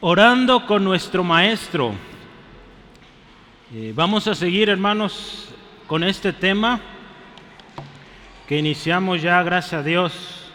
Orando 0.00 0.64
con 0.64 0.84
nuestro 0.84 1.24
Maestro. 1.24 1.92
Eh, 3.74 3.92
vamos 3.96 4.28
a 4.28 4.34
seguir, 4.36 4.68
hermanos, 4.68 5.48
con 5.88 6.04
este 6.04 6.32
tema 6.32 6.80
que 8.46 8.58
iniciamos 8.58 9.20
ya, 9.20 9.42
gracias 9.42 9.80
a 9.80 9.82
Dios. 9.82 10.52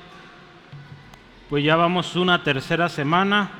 Pues 1.50 1.62
ya 1.62 1.76
vamos 1.76 2.16
una 2.16 2.42
tercera 2.42 2.88
semana. 2.88 3.52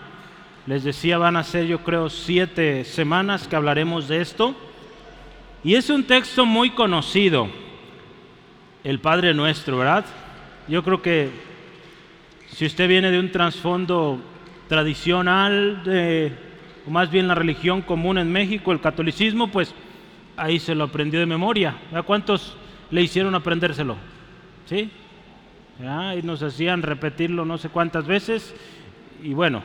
Les 0.68 0.86
decía, 0.86 1.18
van 1.18 1.36
a 1.36 1.44
ser 1.44 1.66
yo 1.66 1.80
creo 1.80 2.10
siete 2.10 2.86
semanas 2.86 3.46
que 3.50 3.58
hablaremos 3.58 4.08
de 4.08 4.22
esto. 4.22 4.56
Y 5.66 5.76
es 5.76 5.90
un 5.90 6.06
texto 6.06 6.46
muy 6.46 6.70
conocido, 6.70 7.50
el 8.86 9.02
Padre 9.02 9.34
Nuestro, 9.34 9.80
¿verdad? 9.80 10.06
Yo 10.70 10.82
creo 10.82 11.02
que 11.02 11.30
si 12.54 12.68
usted 12.68 12.88
viene 12.88 13.12
de 13.12 13.20
un 13.20 13.34
trasfondo 13.34 14.22
tradicional, 14.74 15.84
o 16.88 16.90
más 16.90 17.12
bien 17.12 17.28
la 17.28 17.36
religión 17.36 17.84
común 17.84 18.18
en 18.18 18.32
México, 18.32 18.72
el 18.72 18.82
catolicismo, 18.82 19.50
pues 19.50 19.72
ahí 20.36 20.58
se 20.58 20.74
lo 20.74 20.86
aprendió 20.86 21.20
de 21.20 21.28
memoria. 21.28 21.78
¿A 21.94 22.02
cuántos 22.02 22.58
le 22.90 23.04
hicieron 23.04 23.36
aprendérselo? 23.36 23.98
¿Sí? 24.66 24.90
Y 25.80 26.26
nos 26.26 26.42
hacían 26.42 26.82
repetirlo 26.82 27.46
no 27.46 27.60
sé 27.60 27.70
cuántas 27.70 28.08
veces. 28.08 28.56
Y 29.22 29.36
bueno, 29.36 29.62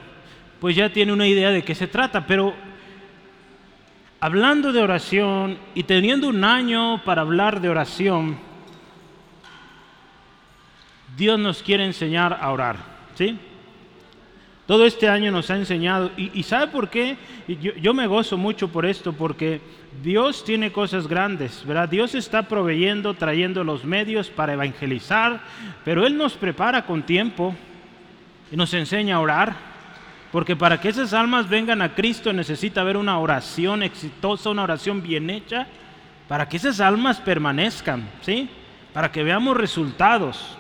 pues 0.61 0.77
ya 0.77 0.93
tiene 0.93 1.15
una 1.15 1.27
idea 1.27 1.49
de 1.49 1.65
qué 1.65 1.75
se 1.75 1.87
trata. 1.87 2.27
Pero 2.27 2.52
hablando 4.21 4.75
de 4.75 4.83
oración 4.83 5.57
y 5.75 5.85
teniendo 5.85 6.29
un 6.29 6.45
año 6.45 7.02
para 7.02 7.23
hablar 7.23 7.63
de 7.63 7.71
oración, 7.71 8.37
Dios 11.16 11.38
nos 11.38 11.63
quiere 11.63 11.87
enseñar 11.87 12.38
a 12.38 12.51
orar. 12.51 12.77
¿Sí? 13.15 13.38
Todo 14.69 14.85
este 14.85 15.09
año 15.09 15.33
nos 15.33 15.51
ha 15.51 15.57
enseñado, 15.57 16.11
y, 16.19 16.43
¿sabe 16.43 16.67
por 16.67 16.91
qué? 16.91 17.17
Yo, 17.49 17.73
yo, 17.77 17.95
me 17.95 18.07
gozo 18.07 18.37
mucho 18.37 18.69
por 18.69 18.85
esto, 18.85 19.15
porque 19.15 19.63
Dios 20.02 20.45
tiene 20.45 20.73
cosas 20.73 21.07
grandes, 21.07 21.65
¿verdad? 21.65 21.88
Dios 21.88 22.15
está 22.15 22.43
proveyendo, 22.43 23.15
trayendo 23.15 23.65
los 23.65 23.87
medios 23.87 24.29
para 24.29 24.52
evangelizar, 24.52 25.41
pero 25.87 26.07
Él 26.07 26.19
nos 26.19 26.35
prepara 26.35 26.85
con 26.85 27.02
tiempo 27.02 27.57
y 28.52 28.57
nos 28.59 28.75
enseña 28.75 29.16
a 29.16 29.21
orar, 29.21 29.57
porque 30.30 30.55
para 30.55 30.79
que 30.79 30.91
esas 30.91 31.15
almas 31.15 31.49
vengan 31.49 31.80
a 31.80 31.95
Cristo 31.95 32.30
necesita 32.35 32.82
haber 32.82 32.99
una 32.99 33.19
oración 33.19 33.82
exitosa, 33.82 34.51
una 34.51 34.65
oración 34.65 35.03
bien 35.03 35.30
hecha, 35.30 35.66
para 36.29 36.47
que 36.47 36.59
esas 36.59 36.79
almas 36.82 37.23
permanezcan, 37.23 38.07
¿sí? 38.21 38.51
Para 38.93 39.10
que 39.10 39.23
veamos 39.23 39.57
resultados. 39.57 40.57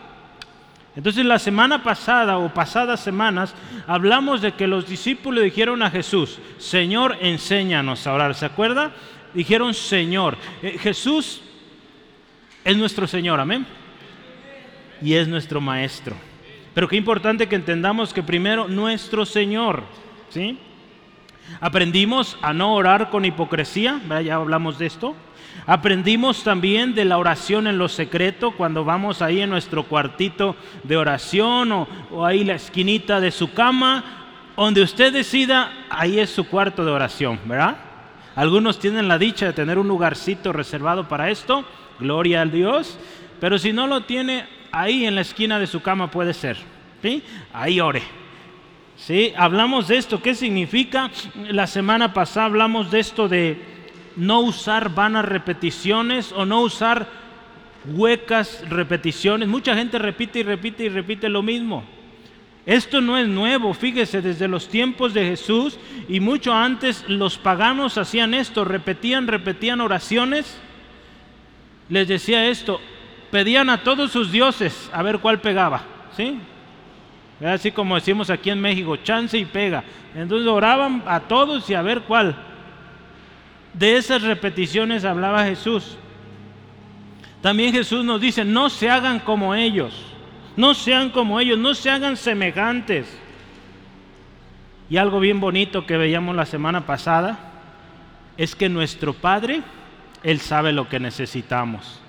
Entonces 0.98 1.24
la 1.24 1.38
semana 1.38 1.84
pasada 1.84 2.38
o 2.38 2.52
pasadas 2.52 2.98
semanas 2.98 3.54
hablamos 3.86 4.42
de 4.42 4.54
que 4.54 4.66
los 4.66 4.88
discípulos 4.88 5.44
dijeron 5.44 5.80
a 5.80 5.92
Jesús, 5.92 6.40
Señor, 6.58 7.16
enséñanos 7.20 8.04
a 8.04 8.14
orar. 8.14 8.34
¿Se 8.34 8.44
acuerda? 8.44 8.90
Dijeron, 9.32 9.74
Señor. 9.74 10.36
Eh, 10.60 10.76
Jesús 10.76 11.40
es 12.64 12.76
nuestro 12.76 13.06
Señor, 13.06 13.38
amén. 13.38 13.64
Y 15.00 15.14
es 15.14 15.28
nuestro 15.28 15.60
Maestro. 15.60 16.16
Pero 16.74 16.88
qué 16.88 16.96
importante 16.96 17.46
que 17.46 17.54
entendamos 17.54 18.12
que 18.12 18.24
primero 18.24 18.66
nuestro 18.66 19.24
Señor, 19.24 19.84
¿sí? 20.30 20.58
Aprendimos 21.60 22.36
a 22.42 22.52
no 22.52 22.74
orar 22.74 23.08
con 23.10 23.24
hipocresía, 23.24 24.00
ya 24.24 24.34
hablamos 24.34 24.80
de 24.80 24.86
esto. 24.86 25.14
Aprendimos 25.70 26.44
también 26.44 26.94
de 26.94 27.04
la 27.04 27.18
oración 27.18 27.66
en 27.66 27.76
lo 27.76 27.90
secreto, 27.90 28.52
cuando 28.52 28.86
vamos 28.86 29.20
ahí 29.20 29.42
en 29.42 29.50
nuestro 29.50 29.82
cuartito 29.82 30.56
de 30.82 30.96
oración 30.96 31.72
o, 31.72 31.86
o 32.10 32.24
ahí 32.24 32.42
la 32.42 32.54
esquinita 32.54 33.20
de 33.20 33.30
su 33.30 33.52
cama, 33.52 34.02
donde 34.56 34.80
usted 34.80 35.12
decida, 35.12 35.70
ahí 35.90 36.20
es 36.20 36.30
su 36.30 36.48
cuarto 36.48 36.86
de 36.86 36.90
oración, 36.90 37.38
¿verdad? 37.44 37.76
Algunos 38.34 38.78
tienen 38.78 39.08
la 39.08 39.18
dicha 39.18 39.44
de 39.44 39.52
tener 39.52 39.76
un 39.76 39.88
lugarcito 39.88 40.54
reservado 40.54 41.06
para 41.06 41.28
esto, 41.28 41.66
gloria 42.00 42.40
al 42.40 42.50
Dios, 42.50 42.98
pero 43.38 43.58
si 43.58 43.74
no 43.74 43.86
lo 43.86 44.04
tiene, 44.04 44.46
ahí 44.72 45.04
en 45.04 45.16
la 45.16 45.20
esquina 45.20 45.58
de 45.58 45.66
su 45.66 45.82
cama 45.82 46.10
puede 46.10 46.32
ser, 46.32 46.56
¿sí? 47.02 47.22
Ahí 47.52 47.78
ore. 47.78 48.02
¿Sí? 48.96 49.34
Hablamos 49.36 49.88
de 49.88 49.98
esto, 49.98 50.22
¿qué 50.22 50.34
significa? 50.34 51.10
La 51.50 51.66
semana 51.66 52.14
pasada 52.14 52.46
hablamos 52.46 52.90
de 52.90 53.00
esto 53.00 53.28
de 53.28 53.77
no 54.18 54.40
usar 54.40 54.94
vanas 54.94 55.24
repeticiones 55.24 56.32
o 56.32 56.44
no 56.44 56.60
usar 56.60 57.06
huecas 57.86 58.64
repeticiones. 58.68 59.48
Mucha 59.48 59.74
gente 59.74 59.98
repite 59.98 60.40
y 60.40 60.42
repite 60.42 60.84
y 60.84 60.88
repite 60.88 61.28
lo 61.28 61.42
mismo. 61.42 61.84
Esto 62.66 63.00
no 63.00 63.16
es 63.16 63.26
nuevo, 63.28 63.72
fíjese, 63.72 64.20
desde 64.20 64.46
los 64.46 64.68
tiempos 64.68 65.14
de 65.14 65.24
Jesús 65.24 65.78
y 66.06 66.20
mucho 66.20 66.52
antes 66.52 67.08
los 67.08 67.38
paganos 67.38 67.96
hacían 67.96 68.34
esto, 68.34 68.64
repetían, 68.64 69.26
repetían 69.26 69.80
oraciones. 69.80 70.60
Les 71.88 72.08
decía 72.08 72.46
esto, 72.48 72.80
pedían 73.30 73.70
a 73.70 73.82
todos 73.82 74.10
sus 74.10 74.30
dioses 74.30 74.90
a 74.92 75.02
ver 75.02 75.20
cuál 75.20 75.40
pegaba, 75.40 75.82
¿sí? 76.14 76.38
Así 77.42 77.70
como 77.70 77.94
decimos 77.94 78.28
aquí 78.30 78.50
en 78.50 78.60
México, 78.60 78.96
chance 78.96 79.38
y 79.38 79.44
pega. 79.44 79.84
Entonces 80.14 80.48
oraban 80.48 81.04
a 81.06 81.20
todos 81.20 81.70
y 81.70 81.74
a 81.74 81.82
ver 81.82 82.02
cuál. 82.02 82.47
De 83.78 83.96
esas 83.96 84.22
repeticiones 84.22 85.04
hablaba 85.04 85.44
Jesús. 85.44 85.96
También 87.40 87.72
Jesús 87.72 88.04
nos 88.04 88.20
dice, 88.20 88.44
no 88.44 88.70
se 88.70 88.90
hagan 88.90 89.20
como 89.20 89.54
ellos, 89.54 89.94
no 90.56 90.74
sean 90.74 91.10
como 91.10 91.38
ellos, 91.38 91.56
no 91.56 91.74
se 91.74 91.88
hagan 91.88 92.16
semejantes. 92.16 93.06
Y 94.90 94.96
algo 94.96 95.20
bien 95.20 95.38
bonito 95.38 95.86
que 95.86 95.96
veíamos 95.96 96.34
la 96.34 96.46
semana 96.46 96.86
pasada 96.86 97.38
es 98.36 98.56
que 98.56 98.68
nuestro 98.68 99.12
Padre, 99.12 99.62
Él 100.24 100.40
sabe 100.40 100.72
lo 100.72 100.88
que 100.88 100.98
necesitamos. 100.98 102.00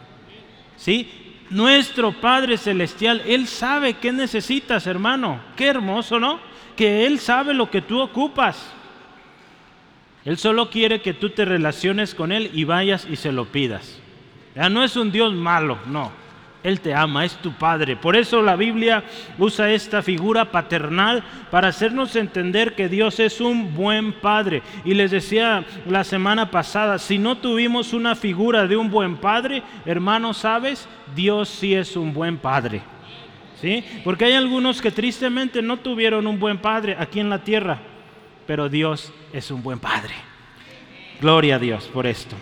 ¿Sí? 0.75 1.11
Nuestro 1.51 2.13
Padre 2.13 2.57
Celestial, 2.57 3.21
Él 3.27 3.47
sabe 3.47 3.95
qué 3.95 4.11
necesitas, 4.11 4.87
hermano. 4.87 5.39
Qué 5.55 5.67
hermoso, 5.67 6.19
¿no? 6.19 6.39
Que 6.75 7.05
Él 7.05 7.19
sabe 7.19 7.53
lo 7.53 7.69
que 7.69 7.81
tú 7.81 7.99
ocupas. 7.99 8.73
Él 10.25 10.37
solo 10.37 10.69
quiere 10.69 11.01
que 11.01 11.13
tú 11.13 11.29
te 11.29 11.45
relaciones 11.45 12.13
con 12.13 12.31
Él 12.31 12.51
y 12.53 12.65
vayas 12.65 13.07
y 13.09 13.15
se 13.15 13.31
lo 13.31 13.45
pidas. 13.45 13.99
Ya 14.55 14.69
no 14.69 14.83
es 14.83 14.95
un 14.97 15.11
Dios 15.11 15.33
malo, 15.33 15.77
no. 15.85 16.11
Él 16.61 16.81
te 16.81 16.93
ama, 16.93 17.23
es 17.23 17.37
tu 17.37 17.53
Padre. 17.53 17.95
Por 17.95 18.17
eso 18.17 18.41
la 18.41 18.57
Biblia 18.57 19.05
usa 19.37 19.71
esta 19.71 20.01
figura 20.01 20.51
paternal 20.51 21.23
para 21.49 21.69
hacernos 21.69 22.17
entender 22.17 22.75
que 22.75 22.89
Dios 22.89 23.21
es 23.21 23.39
un 23.39 23.73
buen 23.73 24.11
Padre. 24.11 24.61
Y 24.83 24.93
les 24.93 25.11
decía 25.11 25.63
la 25.87 26.03
semana 26.03 26.51
pasada, 26.51 26.99
si 26.99 27.17
no 27.17 27.37
tuvimos 27.37 27.93
una 27.93 28.13
figura 28.13 28.67
de 28.67 28.75
un 28.75 28.89
buen 28.89 29.15
Padre, 29.17 29.63
hermano, 29.85 30.33
¿sabes? 30.33 30.89
Dios 31.15 31.47
sí 31.47 31.73
es 31.73 31.95
un 31.95 32.13
buen 32.13 32.37
Padre. 32.37 32.81
¿Sí? 33.61 33.83
Porque 34.03 34.25
hay 34.25 34.33
algunos 34.33 34.81
que 34.81 34.91
tristemente 34.91 35.61
no 35.61 35.77
tuvieron 35.77 36.27
un 36.27 36.39
buen 36.39 36.57
Padre 36.57 36.95
aquí 36.99 37.21
en 37.21 37.29
la 37.29 37.39
tierra 37.39 37.79
pero 38.49 38.67
Dios 38.67 39.13
es 39.31 39.51
un 39.51 39.61
buen 39.61 39.77
Padre. 39.77 40.15
Gloria 41.21 41.57
a 41.57 41.59
Dios 41.59 41.87
por 41.93 42.07
esto. 42.07 42.35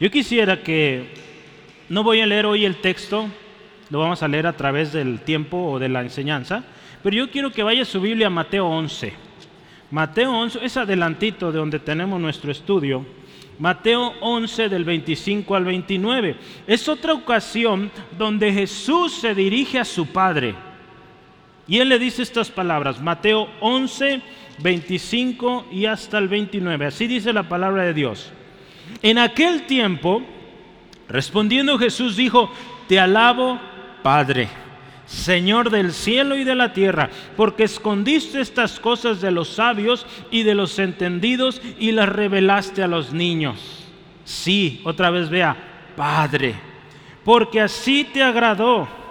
Yo 0.00 0.10
quisiera 0.10 0.62
que, 0.62 1.12
no 1.90 2.02
voy 2.02 2.22
a 2.22 2.26
leer 2.26 2.46
hoy 2.46 2.64
el 2.64 2.76
texto, 2.76 3.28
lo 3.90 3.98
vamos 3.98 4.22
a 4.22 4.28
leer 4.28 4.46
a 4.46 4.56
través 4.56 4.94
del 4.94 5.20
tiempo 5.20 5.58
o 5.58 5.78
de 5.78 5.90
la 5.90 6.00
enseñanza, 6.00 6.64
pero 7.02 7.14
yo 7.16 7.30
quiero 7.30 7.50
que 7.50 7.62
vaya 7.62 7.82
a 7.82 7.84
su 7.84 8.00
Biblia 8.00 8.28
a 8.28 8.30
Mateo 8.30 8.66
11. 8.66 9.12
Mateo 9.90 10.32
11 10.32 10.64
es 10.64 10.74
adelantito 10.78 11.52
de 11.52 11.58
donde 11.58 11.80
tenemos 11.80 12.18
nuestro 12.18 12.50
estudio. 12.50 13.04
Mateo 13.58 14.14
11 14.22 14.70
del 14.70 14.84
25 14.86 15.54
al 15.54 15.66
29. 15.66 16.36
Es 16.66 16.88
otra 16.88 17.12
ocasión 17.12 17.90
donde 18.16 18.50
Jesús 18.54 19.12
se 19.12 19.34
dirige 19.34 19.78
a 19.78 19.84
su 19.84 20.06
Padre. 20.06 20.54
Y 21.66 21.78
él 21.78 21.88
le 21.90 21.98
dice 21.98 22.22
estas 22.22 22.50
palabras, 22.50 23.00
Mateo 23.00 23.48
11 23.60 24.22
25 24.58 25.66
y 25.72 25.86
hasta 25.86 26.18
el 26.18 26.28
29. 26.28 26.86
Así 26.86 27.06
dice 27.06 27.32
la 27.32 27.48
palabra 27.48 27.84
de 27.84 27.94
Dios. 27.94 28.32
En 29.02 29.18
aquel 29.18 29.66
tiempo, 29.66 30.22
respondiendo 31.08 31.78
Jesús 31.78 32.16
dijo, 32.16 32.50
te 32.88 33.00
alabo, 33.00 33.58
Padre, 34.02 34.48
Señor 35.06 35.70
del 35.70 35.92
cielo 35.92 36.36
y 36.36 36.44
de 36.44 36.54
la 36.54 36.72
tierra, 36.72 37.10
porque 37.36 37.64
escondiste 37.64 38.40
estas 38.40 38.80
cosas 38.80 39.20
de 39.20 39.30
los 39.30 39.48
sabios 39.48 40.06
y 40.30 40.42
de 40.42 40.54
los 40.54 40.78
entendidos 40.78 41.60
y 41.78 41.92
las 41.92 42.08
revelaste 42.08 42.82
a 42.82 42.88
los 42.88 43.12
niños. 43.12 43.84
Sí, 44.24 44.80
otra 44.84 45.10
vez 45.10 45.28
vea, 45.28 45.56
Padre, 45.96 46.54
porque 47.24 47.60
así 47.60 48.04
te 48.04 48.22
agradó. 48.22 49.03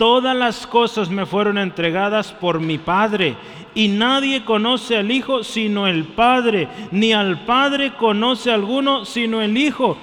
Todas 0.00 0.34
las 0.34 0.66
cosas 0.66 1.10
me 1.10 1.26
fueron 1.26 1.58
entregadas 1.58 2.32
por 2.32 2.58
mi 2.58 2.78
Padre 2.78 3.36
y 3.74 3.88
nadie 3.88 4.46
conoce 4.46 4.96
al 4.96 5.10
Hijo 5.10 5.44
sino 5.44 5.86
el 5.86 6.04
Padre, 6.04 6.68
ni 6.90 7.12
al 7.12 7.44
Padre 7.44 7.92
conoce 7.98 8.50
alguno 8.50 9.04
sino 9.04 9.42
el 9.42 9.58
Hijo, 9.58 9.98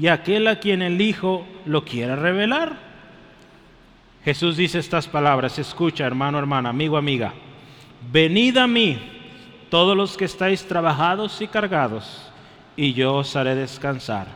y 0.00 0.06
aquel 0.06 0.46
a 0.46 0.60
quien 0.60 0.82
el 0.82 1.00
Hijo 1.00 1.44
lo 1.66 1.84
quiera 1.84 2.14
revelar. 2.14 2.78
Jesús 4.24 4.56
dice 4.56 4.78
estas 4.78 5.08
palabras, 5.08 5.58
escucha 5.58 6.06
hermano, 6.06 6.38
hermana, 6.38 6.68
amigo, 6.68 6.96
amiga, 6.96 7.34
venid 8.12 8.56
a 8.56 8.68
mí 8.68 8.98
todos 9.68 9.96
los 9.96 10.16
que 10.16 10.26
estáis 10.26 10.64
trabajados 10.64 11.42
y 11.42 11.48
cargados, 11.48 12.30
y 12.76 12.92
yo 12.92 13.16
os 13.16 13.34
haré 13.34 13.56
descansar. 13.56 14.28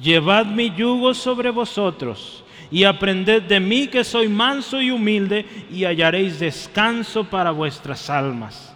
Llevad 0.00 0.46
mi 0.46 0.70
yugo 0.70 1.14
sobre 1.14 1.50
vosotros 1.50 2.44
y 2.70 2.84
aprended 2.84 3.42
de 3.42 3.60
mí 3.60 3.88
que 3.88 4.04
soy 4.04 4.28
manso 4.28 4.80
y 4.80 4.90
humilde 4.90 5.46
y 5.70 5.84
hallaréis 5.84 6.38
descanso 6.38 7.24
para 7.24 7.50
vuestras 7.50 8.10
almas, 8.10 8.74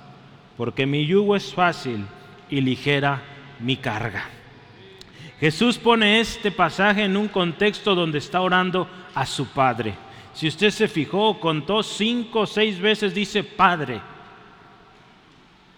porque 0.56 0.86
mi 0.86 1.06
yugo 1.06 1.36
es 1.36 1.52
fácil 1.52 2.04
y 2.48 2.60
ligera 2.60 3.22
mi 3.60 3.76
carga. 3.76 4.24
Jesús 5.40 5.76
pone 5.76 6.20
este 6.20 6.50
pasaje 6.52 7.04
en 7.04 7.16
un 7.16 7.28
contexto 7.28 7.94
donde 7.94 8.18
está 8.18 8.40
orando 8.40 8.88
a 9.14 9.26
su 9.26 9.46
Padre. 9.48 9.94
Si 10.34 10.46
usted 10.48 10.70
se 10.70 10.88
fijó, 10.88 11.38
contó 11.40 11.82
cinco 11.82 12.40
o 12.40 12.46
seis 12.46 12.80
veces, 12.80 13.14
dice 13.14 13.42
Padre. 13.42 14.00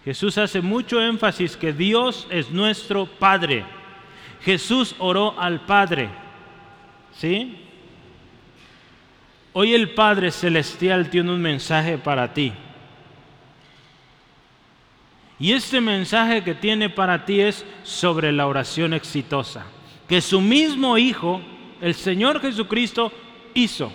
Jesús 0.05 0.37
hace 0.37 0.61
mucho 0.61 1.01
énfasis 1.01 1.57
que 1.57 1.73
Dios 1.73 2.27
es 2.29 2.51
nuestro 2.51 3.07
Padre. 3.07 3.65
Jesús 4.41 4.95
oró 4.99 5.37
al 5.39 5.65
Padre. 5.65 6.09
¿Sí? 7.13 7.64
Hoy 9.57 9.73
el 9.73 9.91
Padre 9.91 10.31
Celestial 10.31 11.09
tiene 11.09 11.31
un 11.31 11.41
mensaje 11.41 11.97
para 11.97 12.33
ti. 12.33 12.51
Y 15.39 15.53
este 15.53 15.79
mensaje 15.79 16.43
que 16.43 16.53
tiene 16.53 16.89
para 16.89 17.23
ti 17.23 17.39
es 17.39 17.65
sobre 17.83 18.33
la 18.33 18.47
oración 18.47 18.93
exitosa, 18.93 19.65
que 20.09 20.19
su 20.19 20.41
mismo 20.41 20.97
Hijo, 20.97 21.41
el 21.79 21.93
Señor 21.93 22.41
Jesucristo, 22.41 23.13
hizo. 23.53 23.93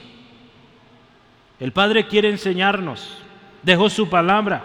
El 1.59 1.73
Padre 1.73 2.07
quiere 2.07 2.31
enseñarnos, 2.31 3.19
dejó 3.63 3.91
su 3.91 4.09
palabra, 4.09 4.65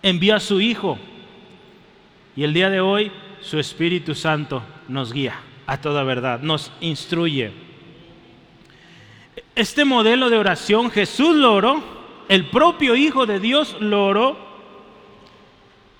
envió 0.00 0.36
a 0.36 0.40
su 0.40 0.60
Hijo 0.60 0.96
y 2.36 2.44
el 2.44 2.54
día 2.54 2.70
de 2.70 2.80
hoy 2.80 3.10
su 3.40 3.58
Espíritu 3.58 4.14
Santo 4.14 4.62
nos 4.86 5.12
guía 5.12 5.40
a 5.66 5.80
toda 5.80 6.04
verdad, 6.04 6.38
nos 6.38 6.70
instruye. 6.80 7.68
Este 9.54 9.84
modelo 9.84 10.30
de 10.30 10.38
oración 10.38 10.90
Jesús 10.90 11.36
lo 11.36 11.54
oró, 11.54 11.82
el 12.28 12.46
propio 12.46 12.96
Hijo 12.96 13.26
de 13.26 13.40
Dios 13.40 13.76
lo 13.80 14.06
oró. 14.06 14.50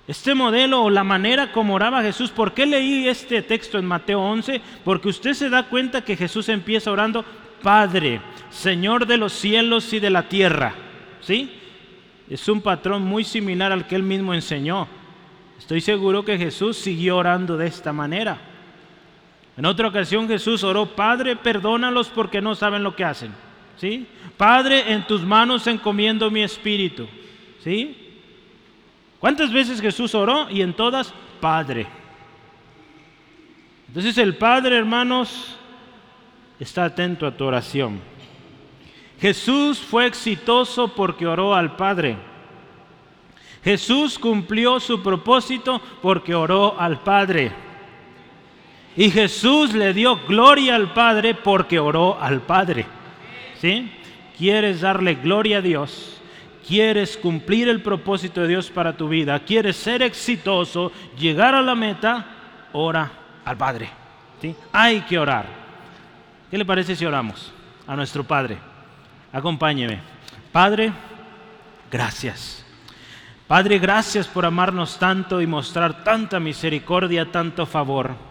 Este 0.07 0.33
modelo 0.33 0.83
o 0.83 0.89
la 0.89 1.03
manera 1.03 1.51
como 1.51 1.75
oraba 1.75 2.01
Jesús, 2.01 2.31
¿por 2.31 2.53
qué 2.53 2.65
leí 2.65 3.07
este 3.07 3.41
texto 3.41 3.77
en 3.77 3.85
Mateo 3.85 4.19
11? 4.19 4.61
Porque 4.83 5.09
usted 5.09 5.33
se 5.33 5.49
da 5.49 5.69
cuenta 5.69 6.03
que 6.03 6.17
Jesús 6.17 6.49
empieza 6.49 6.91
orando, 6.91 7.23
Padre, 7.61 8.21
Señor 8.49 9.05
de 9.05 9.17
los 9.17 9.31
cielos 9.33 9.93
y 9.93 9.99
de 9.99 10.09
la 10.09 10.27
tierra. 10.27 10.73
¿Sí? 11.21 11.51
Es 12.29 12.47
un 12.49 12.61
patrón 12.61 13.03
muy 13.03 13.23
similar 13.23 13.71
al 13.71 13.87
que 13.87 13.95
él 13.95 14.03
mismo 14.03 14.33
enseñó. 14.33 14.87
Estoy 15.59 15.81
seguro 15.81 16.25
que 16.25 16.37
Jesús 16.37 16.77
siguió 16.77 17.17
orando 17.17 17.55
de 17.55 17.67
esta 17.67 17.93
manera. 17.93 18.50
En 19.57 19.65
otra 19.65 19.87
ocasión 19.87 20.27
Jesús 20.27 20.63
oró, 20.63 20.85
Padre, 20.85 21.35
perdónalos 21.35 22.09
porque 22.09 22.41
no 22.41 22.55
saben 22.55 22.83
lo 22.83 22.95
que 22.95 23.03
hacen. 23.03 23.33
¿Sí? 23.77 24.07
Padre, 24.37 24.93
en 24.93 25.05
tus 25.05 25.21
manos 25.23 25.67
encomiendo 25.67 26.29
mi 26.29 26.41
espíritu. 26.41 27.07
¿Sí? 27.63 27.97
¿Cuántas 29.19 29.51
veces 29.51 29.81
Jesús 29.81 30.15
oró? 30.15 30.49
Y 30.49 30.61
en 30.61 30.73
todas, 30.73 31.13
Padre. 31.39 31.87
Entonces 33.87 34.17
el 34.17 34.35
Padre, 34.37 34.77
hermanos, 34.77 35.57
está 36.59 36.85
atento 36.85 37.27
a 37.27 37.35
tu 37.35 37.43
oración. 37.43 37.99
Jesús 39.19 39.79
fue 39.79 40.07
exitoso 40.07 40.87
porque 40.95 41.27
oró 41.27 41.53
al 41.53 41.75
Padre. 41.75 42.17
Jesús 43.63 44.17
cumplió 44.17 44.79
su 44.79 45.03
propósito 45.03 45.81
porque 46.01 46.33
oró 46.33 46.79
al 46.79 47.01
Padre. 47.01 47.51
Y 48.95 49.09
Jesús 49.09 49.73
le 49.73 49.93
dio 49.93 50.19
gloria 50.27 50.75
al 50.75 50.93
Padre 50.93 51.33
porque 51.33 51.79
oró 51.79 52.19
al 52.19 52.41
Padre. 52.41 52.85
¿Sí? 53.59 53.91
¿Quieres 54.37 54.81
darle 54.81 55.15
gloria 55.15 55.59
a 55.59 55.61
Dios? 55.61 56.19
¿Quieres 56.67 57.17
cumplir 57.17 57.69
el 57.69 57.81
propósito 57.81 58.41
de 58.41 58.49
Dios 58.49 58.69
para 58.69 58.97
tu 58.97 59.07
vida? 59.07 59.39
¿Quieres 59.39 59.77
ser 59.77 60.01
exitoso, 60.01 60.91
llegar 61.17 61.55
a 61.55 61.61
la 61.61 61.75
meta? 61.75 62.25
Ora 62.73 63.11
al 63.45 63.57
Padre. 63.57 63.89
¿Sí? 64.41 64.55
Hay 64.71 65.01
que 65.01 65.19
orar. 65.19 65.45
¿Qué 66.49 66.57
le 66.57 66.65
parece 66.65 66.95
si 66.95 67.05
oramos 67.05 67.53
a 67.87 67.95
nuestro 67.95 68.23
Padre? 68.23 68.57
Acompáñeme. 69.31 69.99
Padre, 70.51 70.91
gracias. 71.89 72.65
Padre, 73.47 73.79
gracias 73.79 74.27
por 74.27 74.45
amarnos 74.45 74.97
tanto 74.97 75.41
y 75.41 75.47
mostrar 75.47 76.03
tanta 76.03 76.39
misericordia, 76.39 77.31
tanto 77.31 77.65
favor. 77.65 78.30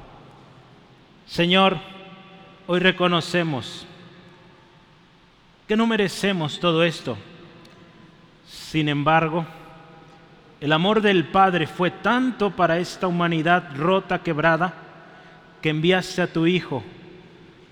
Señor, 1.30 1.78
hoy 2.66 2.80
reconocemos 2.80 3.86
que 5.68 5.76
no 5.76 5.86
merecemos 5.86 6.58
todo 6.58 6.82
esto. 6.82 7.16
Sin 8.48 8.88
embargo, 8.88 9.46
el 10.60 10.72
amor 10.72 11.00
del 11.00 11.28
Padre 11.28 11.68
fue 11.68 11.92
tanto 11.92 12.50
para 12.50 12.80
esta 12.80 13.06
humanidad 13.06 13.76
rota, 13.76 14.24
quebrada, 14.24 14.74
que 15.62 15.68
enviaste 15.68 16.20
a 16.20 16.32
tu 16.32 16.48
Hijo 16.48 16.82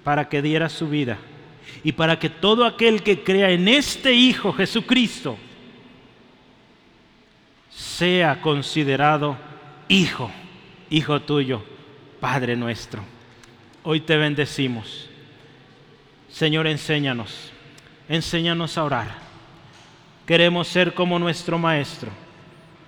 para 0.04 0.28
que 0.28 0.40
diera 0.40 0.68
su 0.68 0.88
vida 0.88 1.18
y 1.82 1.90
para 1.90 2.16
que 2.20 2.30
todo 2.30 2.64
aquel 2.64 3.02
que 3.02 3.24
crea 3.24 3.50
en 3.50 3.66
este 3.66 4.12
Hijo 4.12 4.52
Jesucristo 4.52 5.36
sea 7.70 8.40
considerado 8.40 9.36
Hijo, 9.88 10.30
Hijo 10.90 11.20
tuyo, 11.22 11.64
Padre 12.20 12.54
nuestro. 12.54 13.17
Hoy 13.90 14.00
te 14.00 14.18
bendecimos. 14.18 15.08
Señor, 16.28 16.66
enséñanos, 16.66 17.50
enséñanos 18.06 18.76
a 18.76 18.84
orar. 18.84 19.08
Queremos 20.26 20.68
ser 20.68 20.92
como 20.92 21.18
nuestro 21.18 21.58
Maestro, 21.58 22.10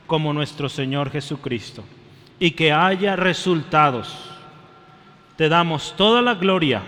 como 0.07 0.35
nuestro 0.35 0.69
Señor 0.69 1.11
Jesucristo, 1.11 1.85
y 2.39 2.51
que 2.51 2.71
haya 2.71 3.17
resultados. 3.17 4.15
Te 5.37 5.49
damos 5.49 5.97
toda 5.97 6.21
la 6.21 6.35
gloria, 6.35 6.83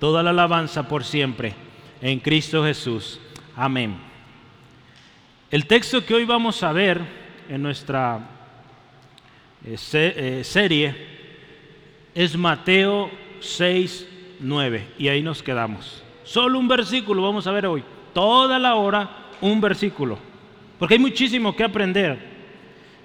toda 0.00 0.20
la 0.24 0.30
alabanza 0.30 0.88
por 0.88 1.04
siempre, 1.04 1.54
en 2.02 2.18
Cristo 2.18 2.64
Jesús. 2.64 3.20
Amén. 3.54 3.96
El 5.52 5.68
texto 5.68 6.04
que 6.04 6.12
hoy 6.12 6.24
vamos 6.24 6.60
a 6.64 6.72
ver 6.72 7.00
en 7.48 7.62
nuestra 7.62 8.18
eh, 9.64 9.76
eh, 9.92 10.40
serie 10.42 11.15
es 12.16 12.34
Mateo 12.34 13.10
6, 13.40 14.08
9. 14.40 14.88
Y 14.98 15.08
ahí 15.08 15.22
nos 15.22 15.42
quedamos. 15.42 16.02
Solo 16.24 16.58
un 16.58 16.66
versículo 16.66 17.22
vamos 17.22 17.46
a 17.46 17.52
ver 17.52 17.66
hoy. 17.66 17.84
Toda 18.14 18.58
la 18.58 18.74
hora 18.74 19.28
un 19.42 19.60
versículo. 19.60 20.18
Porque 20.78 20.94
hay 20.94 21.00
muchísimo 21.00 21.54
que 21.54 21.62
aprender. 21.62 22.18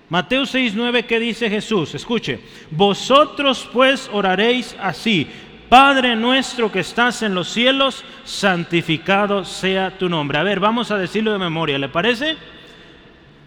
Mateo 0.08 0.46
6, 0.46 0.74
9, 0.76 1.06
¿qué 1.06 1.20
dice 1.20 1.50
Jesús? 1.50 1.94
Escuche. 1.94 2.40
Vosotros 2.72 3.70
pues 3.74 4.10
oraréis 4.14 4.78
así. 4.80 5.28
Padre 5.68 6.16
nuestro 6.16 6.72
que 6.72 6.80
estás 6.80 7.22
en 7.22 7.36
los 7.36 7.50
cielos, 7.50 8.06
santificado 8.24 9.44
sea 9.44 9.98
tu 9.98 10.08
nombre. 10.08 10.38
A 10.38 10.44
ver, 10.44 10.62
vamos 10.62 10.90
a 10.90 10.98
decirlo 10.98 11.34
de 11.34 11.38
memoria, 11.38 11.78
¿le 11.78 11.90
parece? 11.90 12.38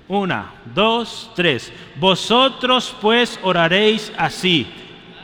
Una, 0.09 0.52
dos, 0.75 1.30
tres. 1.35 1.73
Vosotros 1.97 2.94
pues 3.00 3.40
oraréis 3.42 4.12
así. 4.18 4.66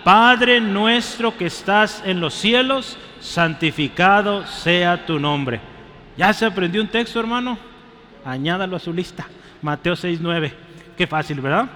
Padre 0.05 0.61
nuestro 0.61 1.37
que 1.37 1.47
estás 1.47 2.03
en 2.05 2.21
los 2.21 2.35
cielos, 2.35 2.97
santificado 3.21 4.47
sea 4.47 5.05
tu 5.05 5.19
nombre. 5.19 5.61
¿Ya 6.17 6.33
se 6.33 6.47
aprendió 6.47 6.81
un 6.81 6.89
texto, 6.89 7.21
hermano? 7.21 7.59
Añádalo 8.25 8.77
a 8.77 8.81
su 8.81 8.93
lista. 8.93 9.27
Mateo 9.63 9.95
6:9. 9.95 10.53
Qué 10.97 11.07
fácil, 11.07 11.41
¿verdad? 11.41 11.69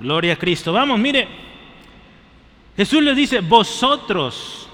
Gloria 0.00 0.34
a 0.34 0.36
Cristo. 0.36 0.72
Vamos, 0.72 0.98
mire. 0.98 1.28
Jesús 2.76 3.02
le 3.02 3.14
dice, 3.14 3.40
vosotros. 3.40 4.68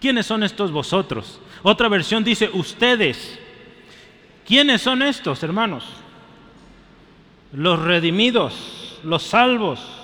¿Quiénes 0.00 0.26
son 0.26 0.42
estos 0.42 0.70
vosotros? 0.70 1.40
Otra 1.62 1.88
versión 1.88 2.22
dice, 2.22 2.50
ustedes. 2.52 3.38
¿Quiénes 4.46 4.82
son 4.82 5.00
estos, 5.00 5.42
hermanos? 5.42 5.84
Los 7.52 7.80
redimidos, 7.80 8.98
los 9.02 9.22
salvos 9.22 10.03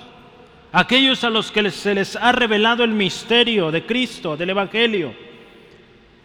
aquellos 0.71 1.23
a 1.23 1.29
los 1.29 1.51
que 1.51 1.69
se 1.71 1.93
les 1.93 2.15
ha 2.15 2.31
revelado 2.31 2.83
el 2.83 2.91
misterio 2.91 3.71
de 3.71 3.85
Cristo, 3.85 4.37
del 4.37 4.51
Evangelio. 4.51 5.13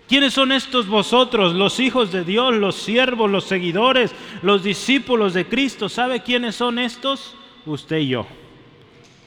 ¿Quiénes 0.09 0.35
son 0.35 0.53
estos 0.53 0.87
vosotros, 0.87 1.55
los 1.55 1.81
hijos 1.81 2.13
de 2.13 2.23
Dios, 2.23 2.55
los 2.55 2.77
siervos, 2.77 3.29
los 3.31 3.45
seguidores, 3.45 4.15
los 4.43 4.63
discípulos 4.63 5.35
de 5.35 5.47
Cristo? 5.47 5.89
¿Sabe 5.89 6.23
quiénes 6.23 6.55
son 6.55 6.79
estos? 6.79 7.35
Usted 7.65 7.99
y 7.99 8.09
yo. 8.09 8.27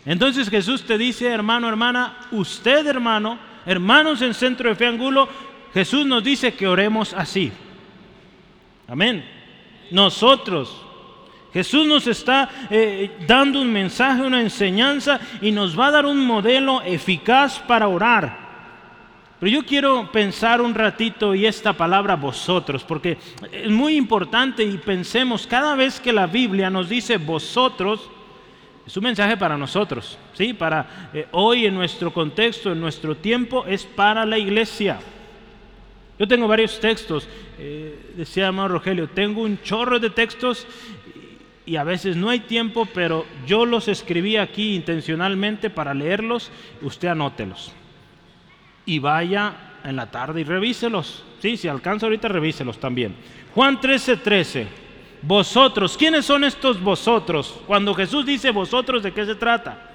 Entonces 0.06 0.50
Jesús 0.50 0.84
te 0.84 0.98
dice, 0.98 1.28
hermano, 1.28 1.68
hermana, 1.68 2.28
usted, 2.32 2.88
hermano, 2.88 3.38
hermanos 3.66 4.22
en 4.22 4.34
Centro 4.34 4.70
de 4.70 4.76
Fe 4.76 4.86
Angulo, 4.86 5.28
Jesús 5.74 6.06
nos 6.06 6.24
dice 6.24 6.54
que 6.54 6.68
oremos 6.68 7.14
así. 7.14 7.52
Amén. 8.88 9.24
Nosotros 9.92 10.86
Jesús 11.54 11.88
nos 11.88 12.06
está 12.08 12.50
eh, 12.70 13.18
dando 13.28 13.62
un 13.62 13.72
mensaje, 13.72 14.22
una 14.22 14.42
enseñanza 14.42 15.20
y 15.42 15.52
nos 15.52 15.78
va 15.78 15.88
a 15.88 15.92
dar 15.92 16.06
un 16.06 16.20
modelo 16.26 16.82
eficaz 16.84 17.60
para 17.60 17.88
orar. 17.88 18.50
Pero 19.40 19.52
yo 19.52 19.66
quiero 19.66 20.12
pensar 20.12 20.62
un 20.62 20.76
ratito 20.76 21.34
y 21.34 21.46
esta 21.46 21.74
palabra 21.74 22.16
vosotros, 22.16 22.84
porque 22.84 23.18
es 23.52 23.70
muy 23.70 23.96
importante 23.96 24.64
y 24.64 24.78
pensemos 24.78 25.48
cada 25.48 25.76
vez 25.76 26.00
que 26.00 26.12
la 26.12 26.28
Biblia 26.28 26.70
nos 26.70 26.90
dice 26.90 27.18
vosotros, 27.18 28.10
es 28.86 28.98
un 28.98 29.04
mensaje 29.04 29.38
para 29.38 29.58
nosotros, 29.58 30.18
¿sí? 30.34 30.54
Para 30.54 31.10
eh, 31.14 31.28
hoy 31.32 31.66
en 31.66 31.76
nuestro 31.76 32.12
contexto, 32.12 32.72
en 32.72 32.82
nuestro 32.82 33.16
tiempo, 33.16 33.66
es 33.66 33.86
para 33.86 34.26
la 34.26 34.38
iglesia. 34.38 35.00
Yo 36.20 36.28
tengo 36.28 36.50
varios 36.50 36.78
textos, 36.82 37.26
eh, 37.58 38.12
decía 38.18 38.48
hermano 38.48 38.68
Rogelio, 38.68 39.08
tengo 39.08 39.44
un 39.44 39.62
chorro 39.62 40.00
de 40.00 40.10
textos 40.10 40.68
y 41.70 41.76
a 41.76 41.84
veces 41.84 42.16
no 42.16 42.32
hay 42.32 42.40
tiempo, 42.40 42.88
pero 42.96 43.28
yo 43.46 43.64
los 43.64 43.88
escribí 43.88 44.38
aquí 44.38 44.74
intencionalmente 44.74 45.70
para 45.70 45.94
leerlos, 45.94 46.52
usted 46.82 47.10
anótelos. 47.10 47.72
Y 48.88 48.98
vaya 48.98 49.54
en 49.84 49.96
la 49.96 50.10
tarde 50.10 50.42
y 50.42 50.46
revíselos. 50.46 51.24
Sí, 51.38 51.58
si 51.58 51.68
alcanza 51.68 52.08
ahorita, 52.08 52.28
revíselos 52.28 52.80
también. 52.80 53.14
Juan 53.54 53.80
13, 53.80 54.18
13. 54.18 54.68
Vosotros, 55.22 55.96
¿quiénes 55.96 56.26
son 56.26 56.44
estos 56.44 56.82
vosotros? 56.82 57.62
Cuando 57.68 57.94
Jesús 57.94 58.26
dice 58.26 58.50
vosotros, 58.50 59.04
¿de 59.04 59.12
qué 59.12 59.24
se 59.28 59.36
trata? 59.36 59.92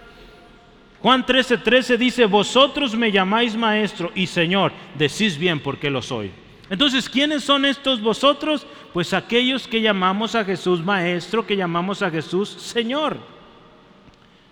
Juan 1.02 1.26
13, 1.26 1.58
13 1.58 1.98
dice, 1.98 2.26
vosotros 2.26 2.94
me 2.94 3.10
llamáis 3.10 3.56
maestro 3.56 4.12
y 4.14 4.28
Señor, 4.28 4.70
decís 4.96 5.36
bien 5.36 5.58
porque 5.58 5.90
lo 5.90 6.02
soy. 6.02 6.30
Entonces, 6.70 7.08
¿quiénes 7.08 7.44
son 7.44 7.64
estos 7.64 8.00
vosotros? 8.00 8.66
Pues 8.92 9.12
aquellos 9.12 9.68
que 9.68 9.80
llamamos 9.80 10.34
a 10.34 10.44
Jesús 10.44 10.82
maestro, 10.82 11.46
que 11.46 11.56
llamamos 11.56 12.02
a 12.02 12.10
Jesús 12.10 12.48
Señor. 12.48 13.18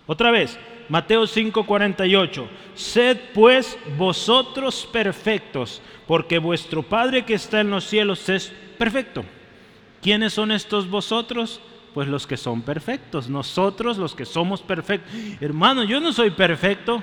Otra 0.06 0.30
vez, 0.30 0.58
Mateo 0.88 1.26
5:48, 1.26 2.46
sed 2.74 3.18
pues 3.32 3.78
vosotros 3.96 4.86
perfectos, 4.92 5.80
porque 6.06 6.38
vuestro 6.38 6.82
Padre 6.82 7.24
que 7.24 7.34
está 7.34 7.60
en 7.60 7.70
los 7.70 7.84
cielos 7.84 8.28
es 8.28 8.52
perfecto. 8.78 9.24
¿Quiénes 10.02 10.34
son 10.34 10.50
estos 10.50 10.90
vosotros? 10.90 11.60
Pues 11.94 12.08
los 12.08 12.26
que 12.26 12.36
son 12.36 12.62
perfectos, 12.62 13.28
nosotros 13.28 13.96
los 13.96 14.14
que 14.14 14.24
somos 14.24 14.60
perfectos. 14.60 15.12
Hermano, 15.40 15.84
yo 15.84 16.00
no 16.00 16.12
soy 16.12 16.30
perfecto, 16.30 17.02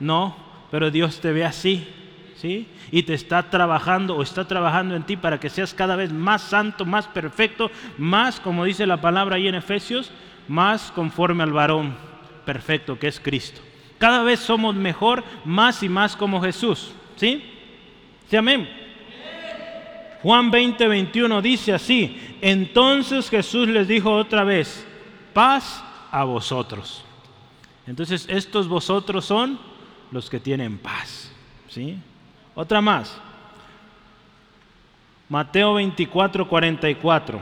no, 0.00 0.36
pero 0.70 0.90
Dios 0.90 1.20
te 1.20 1.32
ve 1.32 1.44
así, 1.44 1.86
Y 2.42 3.02
te 3.02 3.14
está 3.14 3.50
trabajando 3.50 4.16
o 4.16 4.22
está 4.22 4.46
trabajando 4.46 4.96
en 4.96 5.04
ti 5.04 5.16
para 5.16 5.38
que 5.38 5.50
seas 5.50 5.74
cada 5.74 5.96
vez 5.96 6.12
más 6.12 6.42
santo, 6.42 6.84
más 6.84 7.06
perfecto, 7.06 7.70
más, 7.98 8.40
como 8.40 8.64
dice 8.64 8.86
la 8.86 9.00
palabra 9.00 9.36
ahí 9.36 9.48
en 9.48 9.54
Efesios, 9.54 10.10
más 10.48 10.90
conforme 10.92 11.42
al 11.42 11.52
varón 11.52 11.94
perfecto 12.44 12.98
que 12.98 13.08
es 13.08 13.20
Cristo. 13.20 13.60
Cada 13.98 14.22
vez 14.22 14.40
somos 14.40 14.74
mejor, 14.74 15.22
más 15.44 15.82
y 15.82 15.88
más 15.88 16.16
como 16.16 16.40
Jesús, 16.40 16.92
¿sí? 17.16 17.42
¿Sí, 18.28 18.36
amén? 18.36 18.68
Juan 20.22 20.50
20, 20.50 20.86
21 20.86 21.42
dice 21.42 21.72
así, 21.72 22.36
entonces 22.40 23.28
Jesús 23.28 23.68
les 23.68 23.88
dijo 23.88 24.12
otra 24.12 24.44
vez, 24.44 24.86
paz 25.32 25.84
a 26.10 26.24
vosotros. 26.24 27.04
Entonces 27.86 28.26
estos 28.28 28.68
vosotros 28.68 29.24
son 29.24 29.58
los 30.10 30.30
que 30.30 30.38
tienen 30.38 30.78
paz. 30.78 31.32
¿sí? 31.72 31.98
Otra 32.54 32.80
más. 32.80 33.18
Mateo 35.28 35.74
24, 35.74 36.46
44. 36.46 37.40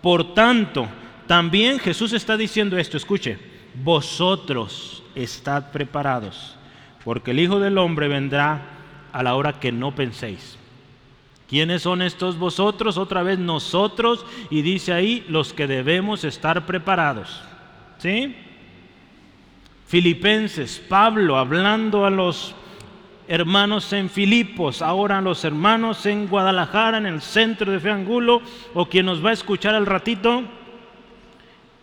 Por 0.00 0.34
tanto, 0.34 0.88
también 1.26 1.78
Jesús 1.78 2.12
está 2.12 2.36
diciendo 2.36 2.78
esto, 2.78 2.96
escuche, 2.96 3.38
vosotros 3.74 5.02
estad 5.14 5.70
preparados, 5.70 6.56
porque 7.04 7.30
el 7.32 7.40
Hijo 7.40 7.60
del 7.60 7.78
Hombre 7.78 8.08
vendrá 8.08 8.62
a 9.12 9.22
la 9.22 9.34
hora 9.34 9.60
que 9.60 9.72
no 9.72 9.94
penséis. 9.94 10.58
¿Quiénes 11.48 11.82
son 11.82 12.00
estos 12.00 12.38
vosotros? 12.38 12.96
Otra 12.96 13.22
vez 13.22 13.38
nosotros 13.38 14.24
y 14.48 14.62
dice 14.62 14.94
ahí 14.94 15.22
los 15.28 15.52
que 15.52 15.66
debemos 15.66 16.24
estar 16.24 16.64
preparados. 16.64 17.42
¿Sí? 17.98 18.34
Filipenses, 19.86 20.82
Pablo 20.88 21.36
hablando 21.36 22.06
a 22.06 22.10
los 22.10 22.54
hermanos 23.32 23.90
en 23.94 24.10
Filipos, 24.10 24.82
ahora 24.82 25.22
los 25.22 25.42
hermanos 25.46 26.04
en 26.04 26.28
Guadalajara, 26.28 26.98
en 26.98 27.06
el 27.06 27.22
centro 27.22 27.72
de 27.72 27.80
Feangulo, 27.80 28.42
o 28.74 28.84
quien 28.84 29.06
nos 29.06 29.24
va 29.24 29.30
a 29.30 29.32
escuchar 29.32 29.74
al 29.74 29.86
ratito, 29.86 30.42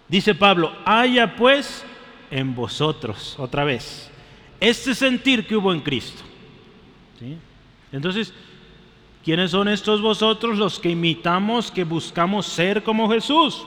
dice 0.08 0.36
Pablo, 0.36 0.72
haya 0.86 1.36
pues 1.36 1.84
en 2.30 2.54
vosotros, 2.54 3.36
otra 3.40 3.64
vez, 3.64 4.12
este 4.60 4.94
sentir 4.94 5.48
que 5.48 5.56
hubo 5.56 5.74
en 5.74 5.80
Cristo. 5.80 6.22
¿Sí? 7.18 7.36
Entonces, 7.92 8.32
¿Quiénes 9.24 9.52
son 9.52 9.68
estos 9.68 10.02
vosotros 10.02 10.58
los 10.58 10.80
que 10.80 10.92
imitamos, 10.92 11.72
que 11.72 11.84
buscamos 11.84 12.46
ser 12.46 12.84
como 12.84 13.10
Jesús? 13.10 13.66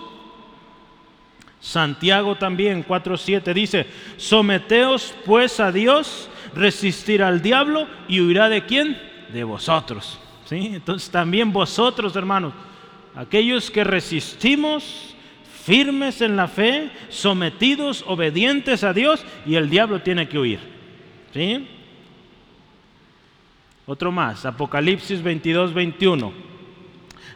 Santiago 1.60 2.36
también 2.36 2.84
4.7 2.84 3.52
dice, 3.52 3.86
someteos 4.16 5.14
pues 5.24 5.60
a 5.60 5.70
Dios, 5.70 6.28
resistir 6.54 7.22
al 7.22 7.42
diablo 7.42 7.86
y 8.08 8.20
huirá 8.20 8.48
de 8.48 8.64
quién? 8.64 9.00
De 9.32 9.44
vosotros. 9.44 10.18
¿Sí? 10.44 10.72
Entonces 10.74 11.10
también 11.10 11.52
vosotros, 11.52 12.14
hermanos, 12.16 12.52
aquellos 13.14 13.70
que 13.70 13.84
resistimos, 13.84 15.14
firmes 15.64 16.20
en 16.20 16.36
la 16.36 16.48
fe, 16.48 16.90
sometidos, 17.08 18.04
obedientes 18.06 18.84
a 18.84 18.92
Dios, 18.92 19.24
y 19.46 19.54
el 19.54 19.70
diablo 19.70 20.00
tiene 20.02 20.28
que 20.28 20.38
huir. 20.38 20.60
¿Sí? 21.32 21.66
Otro 23.86 24.12
más, 24.12 24.44
Apocalipsis 24.44 25.22
22, 25.22 25.74
21. 25.74 26.32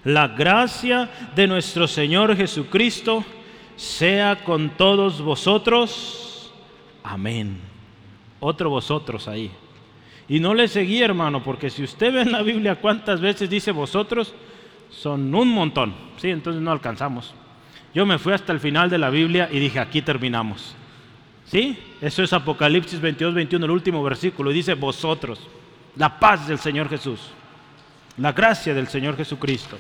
La 0.05 0.29
gracia 0.29 1.11
de 1.35 1.47
nuestro 1.47 1.89
Señor 1.89 2.37
Jesucristo 2.37 3.25
sea 3.77 4.45
con 4.45 4.71
todos 4.71 5.21
vosotros. 5.21 6.53
Amén. 7.03 7.76
Otro 8.41 8.71
vosotros 8.71 9.29
ahí. 9.29 9.51
Y 10.29 10.41
no 10.41 10.55
le 10.55 10.69
seguí, 10.69 11.03
hermano, 11.03 11.43
porque 11.43 11.71
si 11.71 11.85
usted 11.85 12.13
ve 12.13 12.23
en 12.23 12.33
la 12.33 12.43
Biblia 12.43 12.77
cuántas 12.77 13.21
veces 13.21 13.49
dice 13.49 13.71
vosotros, 13.71 14.35
son 14.91 15.35
un 15.35 15.49
montón. 15.49 15.95
Sí, 16.17 16.31
entonces 16.31 16.63
no 16.63 16.73
alcanzamos. 16.73 17.35
Yo 17.95 18.05
me 18.05 18.19
fui 18.19 18.33
hasta 18.33 18.53
el 18.53 18.61
final 18.61 18.91
de 18.91 18.99
la 18.99 19.11
Biblia 19.11 19.49
y 19.51 19.59
dije, 19.59 19.79
aquí 19.79 20.03
terminamos. 20.03 20.75
¿Sí? 21.47 21.79
Eso 22.01 22.23
es 22.23 22.33
Apocalipsis 22.33 23.01
22, 23.01 23.35
21, 23.35 23.65
el 23.65 23.71
último 23.71 24.03
versículo. 24.03 24.51
Y 24.51 24.55
dice, 24.55 24.75
vosotros 24.75 25.41
la 25.97 26.21
paz 26.21 26.47
del 26.47 26.59
Señor 26.59 26.89
Jesús, 26.89 27.21
la 28.19 28.33
gracia 28.33 28.75
del 28.75 28.89
Señor 28.89 29.17
Jesucristo. 29.17 29.79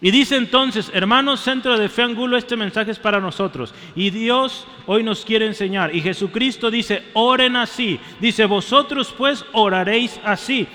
Y 0.00 0.10
dice 0.10 0.36
entonces, 0.36 0.90
hermanos, 0.92 1.40
centro 1.40 1.78
de 1.78 1.88
fe 1.88 2.02
angulo, 2.02 2.36
este 2.36 2.56
mensaje 2.56 2.90
es 2.90 2.98
para 2.98 3.18
nosotros. 3.18 3.74
Y 3.94 4.10
Dios 4.10 4.66
hoy 4.86 5.02
nos 5.02 5.24
quiere 5.24 5.46
enseñar. 5.46 5.94
Y 5.94 6.02
Jesucristo 6.02 6.70
dice, 6.70 7.04
oren 7.14 7.56
así. 7.56 7.98
Dice, 8.20 8.44
vosotros 8.44 9.14
pues 9.16 9.44
oraréis 9.52 10.20
así. 10.22 10.68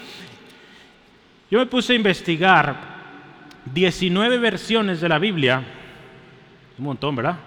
Yo 1.52 1.60
me 1.60 1.68
puse 1.68 1.94
a 1.94 1.98
investigar 1.98 2.76
19 3.66 4.40
versiones 4.40 5.02
de 5.02 5.10
la 5.10 5.20
Biblia. 5.20 5.64
Un 6.80 6.86
montón, 6.86 7.16
¿verdad? 7.16 7.38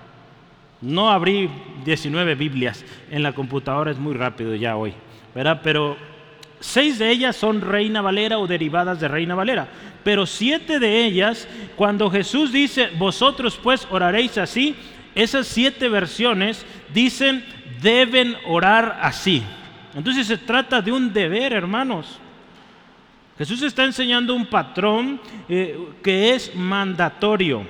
No 0.80 1.10
abrí 1.10 1.50
19 1.84 2.34
Biblias 2.36 2.84
en 3.10 3.22
la 3.22 3.32
computadora, 3.32 3.90
es 3.90 3.98
muy 3.98 4.14
rápido 4.14 4.54
ya 4.54 4.76
hoy, 4.76 4.94
¿verdad? 5.34 5.60
Pero 5.64 5.96
Seis 6.64 6.98
de 6.98 7.10
ellas 7.10 7.36
son 7.36 7.60
Reina 7.60 8.00
Valera 8.00 8.38
o 8.38 8.46
derivadas 8.46 8.98
de 8.98 9.06
Reina 9.06 9.34
Valera. 9.34 9.68
Pero 10.02 10.24
siete 10.24 10.78
de 10.78 11.04
ellas, 11.04 11.46
cuando 11.76 12.10
Jesús 12.10 12.52
dice, 12.52 12.88
vosotros 12.96 13.60
pues 13.62 13.86
oraréis 13.90 14.38
así, 14.38 14.74
esas 15.14 15.46
siete 15.46 15.90
versiones 15.90 16.64
dicen, 16.94 17.44
deben 17.82 18.34
orar 18.46 18.98
así. 19.02 19.42
Entonces 19.94 20.26
se 20.26 20.38
trata 20.38 20.80
de 20.80 20.90
un 20.90 21.12
deber, 21.12 21.52
hermanos. 21.52 22.18
Jesús 23.36 23.60
está 23.60 23.84
enseñando 23.84 24.34
un 24.34 24.46
patrón 24.46 25.20
eh, 25.50 25.78
que 26.02 26.34
es 26.34 26.56
mandatorio, 26.56 27.66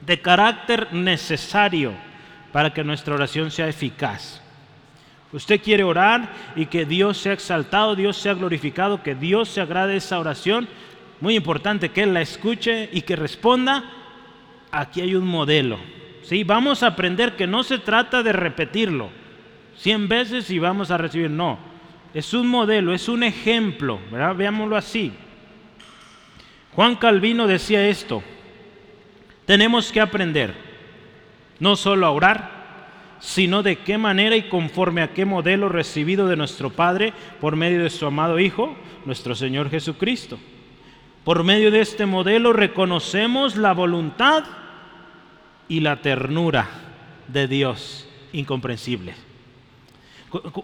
de 0.00 0.20
carácter 0.20 0.92
necesario, 0.92 1.92
para 2.50 2.74
que 2.74 2.82
nuestra 2.82 3.14
oración 3.14 3.52
sea 3.52 3.68
eficaz. 3.68 4.42
Usted 5.32 5.62
quiere 5.62 5.82
orar 5.82 6.30
y 6.56 6.66
que 6.66 6.84
Dios 6.84 7.18
sea 7.18 7.32
exaltado, 7.32 7.96
Dios 7.96 8.16
sea 8.18 8.34
glorificado, 8.34 9.02
que 9.02 9.14
Dios 9.14 9.48
se 9.48 9.60
agrade 9.60 9.96
esa 9.96 10.18
oración. 10.18 10.68
Muy 11.20 11.36
importante 11.36 11.90
que 11.90 12.02
Él 12.02 12.12
la 12.12 12.20
escuche 12.20 12.90
y 12.92 13.02
que 13.02 13.16
responda. 13.16 13.84
Aquí 14.70 15.00
hay 15.00 15.14
un 15.14 15.26
modelo. 15.26 15.78
¿sí? 16.22 16.44
Vamos 16.44 16.82
a 16.82 16.88
aprender 16.88 17.36
que 17.36 17.46
no 17.46 17.62
se 17.62 17.78
trata 17.78 18.22
de 18.22 18.32
repetirlo 18.32 19.10
cien 19.76 20.06
veces 20.08 20.50
y 20.50 20.58
vamos 20.58 20.90
a 20.90 20.98
recibir. 20.98 21.30
No, 21.30 21.58
es 22.12 22.34
un 22.34 22.46
modelo, 22.48 22.92
es 22.92 23.08
un 23.08 23.22
ejemplo. 23.22 24.00
¿verdad? 24.10 24.36
Veámoslo 24.36 24.76
así. 24.76 25.12
Juan 26.74 26.96
Calvino 26.96 27.46
decía 27.46 27.86
esto. 27.86 28.22
tenemos 29.46 29.92
que 29.92 30.00
aprender 30.00 30.54
no 31.58 31.76
solo 31.76 32.06
a 32.06 32.10
orar, 32.10 32.50
sino 33.22 33.62
de 33.62 33.76
qué 33.76 33.98
manera 33.98 34.34
y 34.34 34.48
conforme 34.48 35.00
a 35.00 35.12
qué 35.14 35.24
modelo 35.24 35.68
recibido 35.68 36.26
de 36.26 36.36
nuestro 36.36 36.70
Padre 36.70 37.12
por 37.40 37.54
medio 37.54 37.80
de 37.84 37.88
su 37.88 38.04
amado 38.04 38.40
Hijo, 38.40 38.74
nuestro 39.06 39.36
Señor 39.36 39.70
Jesucristo. 39.70 40.40
Por 41.22 41.44
medio 41.44 41.70
de 41.70 41.80
este 41.80 42.04
modelo 42.04 42.52
reconocemos 42.52 43.56
la 43.56 43.72
voluntad 43.74 44.42
y 45.68 45.80
la 45.80 46.02
ternura 46.02 46.68
de 47.28 47.46
Dios 47.46 48.08
incomprensible. 48.32 49.14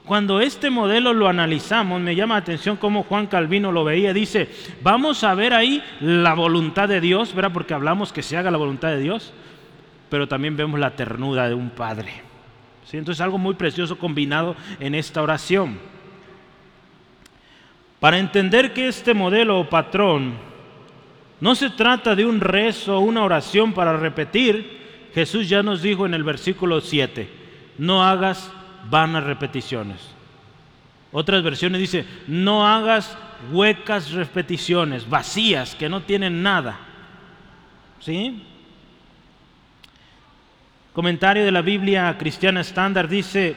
Cuando 0.05 0.41
este 0.41 0.69
modelo 0.69 1.13
lo 1.13 1.29
analizamos, 1.29 2.01
me 2.01 2.17
llama 2.17 2.35
la 2.35 2.41
atención 2.41 2.77
cómo 2.77 3.05
Juan 3.05 3.29
Calvino 3.29 3.71
lo 3.71 3.85
veía. 3.85 4.13
Dice, 4.13 4.49
vamos 4.83 5.23
a 5.23 5.35
ver 5.35 5.55
ahí 5.55 5.81
la 6.01 6.35
voluntad 6.35 6.89
de 6.89 7.01
Dios, 7.01 7.35
¿verdad? 7.35 7.53
Porque 7.53 7.75
hablamos 7.75 8.13
que 8.13 8.23
se 8.23 8.37
haga 8.37 8.51
la 8.51 8.59
voluntad 8.59 8.89
de 8.89 9.01
Dios, 9.01 9.33
pero 10.09 10.27
también 10.27 10.57
vemos 10.57 10.81
la 10.81 10.97
ternura 10.97 11.49
de 11.49 11.55
un 11.55 11.71
padre. 11.71 12.28
¿Sí? 12.89 12.97
Entonces 12.97 13.21
algo 13.21 13.37
muy 13.37 13.55
precioso 13.55 13.99
combinado 13.99 14.57
en 14.81 14.95
esta 14.95 15.21
oración. 15.23 15.79
Para 18.01 18.19
entender 18.19 18.73
que 18.73 18.89
este 18.89 19.13
modelo 19.13 19.61
o 19.61 19.69
patrón 19.69 20.35
no 21.41 21.55
se 21.55 21.69
trata 21.71 22.15
de 22.15 22.25
un 22.25 22.41
rezo 22.41 22.97
o 22.97 23.01
una 23.01 23.25
oración 23.25 23.75
para 23.75 23.97
repetir, 23.97 25.11
Jesús 25.15 25.49
ya 25.49 25.63
nos 25.63 25.83
dijo 25.83 26.07
en 26.07 26.15
el 26.15 26.25
versículo 26.25 26.81
7, 26.81 27.29
no 27.77 28.03
hagas 28.03 28.51
vanas 28.89 29.25
repeticiones. 29.25 29.99
Otras 31.13 31.43
versiones 31.43 31.81
dice, 31.81 32.07
no 32.27 32.67
hagas 32.67 33.19
huecas 33.53 34.13
repeticiones, 34.13 35.09
vacías, 35.09 35.75
que 35.75 35.91
no 35.91 36.03
tienen 36.03 36.43
nada. 36.43 36.79
¿Sí? 38.01 38.45
Comentario 40.99 41.45
de 41.45 41.53
la 41.53 41.63
Biblia 41.63 42.17
Cristiana 42.19 42.61
Estándar 42.61 43.07
dice, 43.07 43.55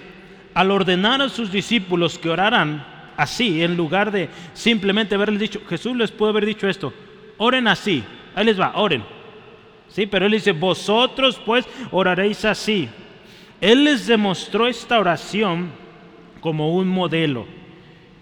al 0.54 0.70
ordenar 0.70 1.24
a 1.24 1.30
sus 1.30 1.52
discípulos 1.52 2.20
que 2.20 2.30
oraran 2.30 2.86
así, 3.18 3.64
en 3.64 3.76
lugar 3.76 4.12
de 4.12 4.30
simplemente 4.54 5.16
haberles 5.16 5.40
dicho, 5.40 5.60
Jesús 5.68 5.98
les 5.98 6.12
puede 6.12 6.30
haber 6.30 6.46
dicho 6.46 6.68
esto, 6.68 6.94
oren 7.40 7.68
así, 7.68 8.04
ahí 8.36 8.46
les 8.46 8.62
va, 8.62 8.74
oren. 8.76 9.04
Sí, 9.88 10.06
pero 10.06 10.28
él 10.28 10.34
dice, 10.34 10.52
vosotros 10.52 11.42
pues 11.44 11.66
oraréis 11.90 12.46
así. 12.46 12.88
Él 13.60 13.86
les 13.86 14.06
demostró 14.06 14.68
esta 14.68 15.00
oración 15.00 15.72
como 16.42 16.76
un 16.76 16.88
modelo 16.90 17.48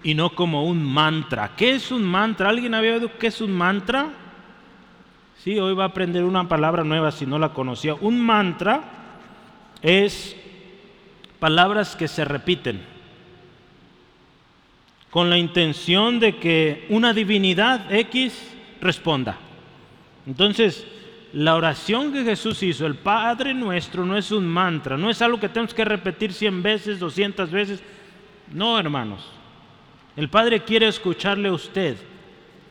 y 0.01 0.13
no 0.13 0.29
como 0.29 0.63
un 0.63 0.81
mantra. 0.81 1.57
¿Qué 1.57 1.71
es 1.71 1.91
un 1.91 2.05
mantra? 2.05 2.47
¿Alguien 2.47 2.73
había 2.73 2.93
oído 2.93 3.11
qué 3.19 3.27
es 3.27 3.41
un 3.41 3.51
mantra? 3.51 4.11
Sí, 5.43 5.59
hoy 5.59 5.73
va 5.73 5.83
a 5.83 5.88
aprender 5.88 6.23
una 6.23 6.47
palabra 6.47 6.85
nueva 6.85 7.11
si 7.11 7.25
no 7.25 7.38
la 7.38 7.49
conocía. 7.49 7.95
Un 7.95 8.17
mantra 8.17 8.95
es 9.81 10.36
palabras 11.39 11.95
que 11.95 12.07
se 12.07 12.25
repiten 12.25 12.81
con 15.09 15.29
la 15.29 15.38
intención 15.38 16.19
de 16.19 16.38
que 16.38 16.86
una 16.89 17.13
divinidad 17.13 17.91
X 17.91 18.51
responda. 18.79 19.38
Entonces, 20.27 20.86
la 21.33 21.55
oración 21.55 22.12
que 22.12 22.24
Jesús 22.24 22.62
hizo, 22.63 22.86
el 22.86 22.95
Padre 22.95 23.53
nuestro, 23.53 24.05
no 24.05 24.17
es 24.17 24.31
un 24.31 24.48
mantra, 24.48 24.98
no 24.98 25.09
es 25.09 25.21
algo 25.21 25.39
que 25.39 25.50
tenemos 25.50 25.74
que 25.74 25.86
repetir 25.86 26.33
100 26.33 26.62
veces, 26.62 27.00
200 27.00 27.51
veces. 27.51 27.83
No, 28.51 28.77
hermanos. 28.79 29.25
El 30.15 30.29
Padre 30.29 30.63
quiere 30.63 30.88
escucharle 30.88 31.50
a 31.50 31.53
usted, 31.53 31.98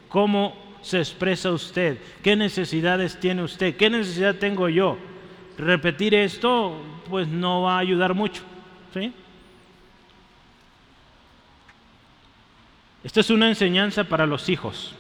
cómo 0.08 0.56
se 0.82 0.98
expresa 0.98 1.50
usted, 1.50 1.98
qué 2.22 2.36
necesidades 2.36 3.18
tiene 3.18 3.42
usted, 3.42 3.76
qué 3.76 3.90
necesidad 3.90 4.36
tengo 4.36 4.68
yo. 4.68 4.96
Repetir 5.56 6.14
esto, 6.14 6.80
pues 7.08 7.26
no 7.28 7.62
va 7.62 7.76
a 7.76 7.78
ayudar 7.78 8.14
mucho. 8.14 8.42
¿sí? 8.92 9.12
Esta 13.02 13.20
es 13.20 13.30
una 13.30 13.48
enseñanza 13.48 14.04
para 14.04 14.26
los 14.26 14.48
hijos, 14.48 14.94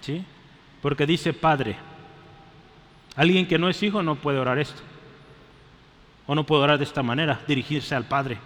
¿sí? 0.00 0.24
porque 0.82 1.06
dice 1.06 1.32
Padre. 1.32 1.76
Alguien 3.14 3.46
que 3.48 3.58
no 3.58 3.68
es 3.68 3.82
hijo 3.82 4.02
no 4.02 4.16
puede 4.16 4.38
orar 4.38 4.58
esto. 4.58 4.82
O 6.26 6.34
no 6.34 6.44
puede 6.44 6.62
orar 6.64 6.78
de 6.78 6.84
esta 6.84 7.02
manera, 7.02 7.40
dirigirse 7.46 7.94
al 7.94 8.04
Padre. 8.04 8.38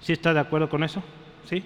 ¿Sí 0.00 0.12
está 0.12 0.32
de 0.32 0.40
acuerdo 0.40 0.68
con 0.68 0.82
eso? 0.82 1.02
¿Sí? 1.48 1.62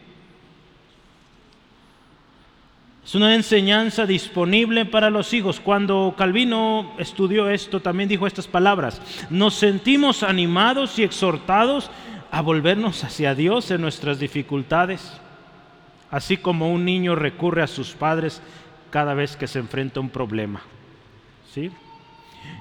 Es 3.04 3.14
una 3.14 3.34
enseñanza 3.34 4.06
disponible 4.06 4.86
para 4.86 5.10
los 5.10 5.34
hijos. 5.34 5.60
Cuando 5.60 6.14
Calvino 6.16 6.94
estudió 6.98 7.50
esto, 7.50 7.80
también 7.80 8.08
dijo 8.08 8.26
estas 8.26 8.48
palabras. 8.48 9.02
Nos 9.28 9.54
sentimos 9.54 10.22
animados 10.22 10.98
y 10.98 11.02
exhortados 11.02 11.90
a 12.30 12.40
volvernos 12.40 13.04
hacia 13.04 13.34
Dios 13.34 13.70
en 13.70 13.82
nuestras 13.82 14.18
dificultades, 14.18 15.20
así 16.10 16.38
como 16.38 16.72
un 16.72 16.86
niño 16.86 17.14
recurre 17.14 17.62
a 17.62 17.66
sus 17.66 17.92
padres 17.92 18.40
cada 18.90 19.12
vez 19.12 19.36
que 19.36 19.46
se 19.48 19.58
enfrenta 19.58 20.00
a 20.00 20.02
un 20.02 20.08
problema. 20.08 20.62
¿Sí? 21.52 21.70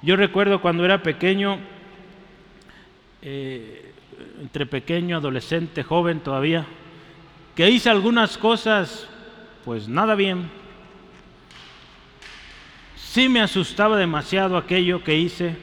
Yo 0.02 0.18
recuerdo 0.18 0.62
cuando 0.62 0.84
era 0.84 1.02
pequeño, 1.02 1.58
eh, 3.22 3.94
entre 4.42 4.66
pequeño, 4.66 5.18
adolescente, 5.18 5.84
joven 5.84 6.20
todavía, 6.20 6.66
que 7.56 7.70
hice 7.70 7.90
algunas 7.90 8.38
cosas, 8.38 9.08
pues 9.66 9.88
nada 9.88 10.16
bien. 10.16 10.50
Sí 12.96 13.30
me 13.30 13.42
asustaba 13.42 13.98
demasiado 13.98 14.58
aquello 14.58 15.04
que 15.04 15.16
hice, 15.16 15.56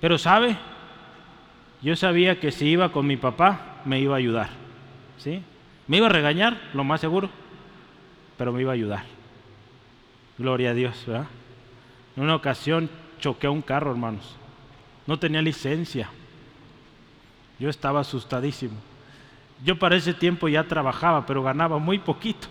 pero 0.00 0.18
sabe, 0.18 0.56
yo 1.82 1.94
sabía 1.96 2.40
que 2.40 2.50
si 2.50 2.68
iba 2.68 2.90
con 2.90 3.06
mi 3.06 3.16
papá, 3.16 3.82
me 3.84 4.00
iba 4.00 4.14
a 4.14 4.18
ayudar. 4.18 4.50
¿sí? 5.18 5.42
Me 5.86 5.98
iba 5.98 6.06
a 6.06 6.10
regañar, 6.10 6.58
lo 6.74 6.84
más 6.84 7.00
seguro, 7.00 7.28
pero 8.38 8.52
me 8.52 8.62
iba 8.62 8.72
a 8.72 8.74
ayudar. 8.74 9.04
Gloria 10.38 10.70
a 10.70 10.74
Dios, 10.74 11.04
¿verdad? 11.06 11.26
En 12.16 12.24
una 12.24 12.34
ocasión 12.34 12.88
choqué 13.20 13.46
a 13.46 13.50
un 13.50 13.62
carro, 13.62 13.90
hermanos. 13.90 14.36
No 15.06 15.18
tenía 15.18 15.42
licencia. 15.42 16.08
Yo 17.58 17.68
estaba 17.68 18.00
asustadísimo. 18.00 18.74
Yo 19.64 19.78
para 19.78 19.96
ese 19.96 20.14
tiempo 20.14 20.48
ya 20.48 20.64
trabajaba, 20.64 21.26
pero 21.26 21.42
ganaba 21.42 21.78
muy 21.78 21.98
poquito. 21.98 22.48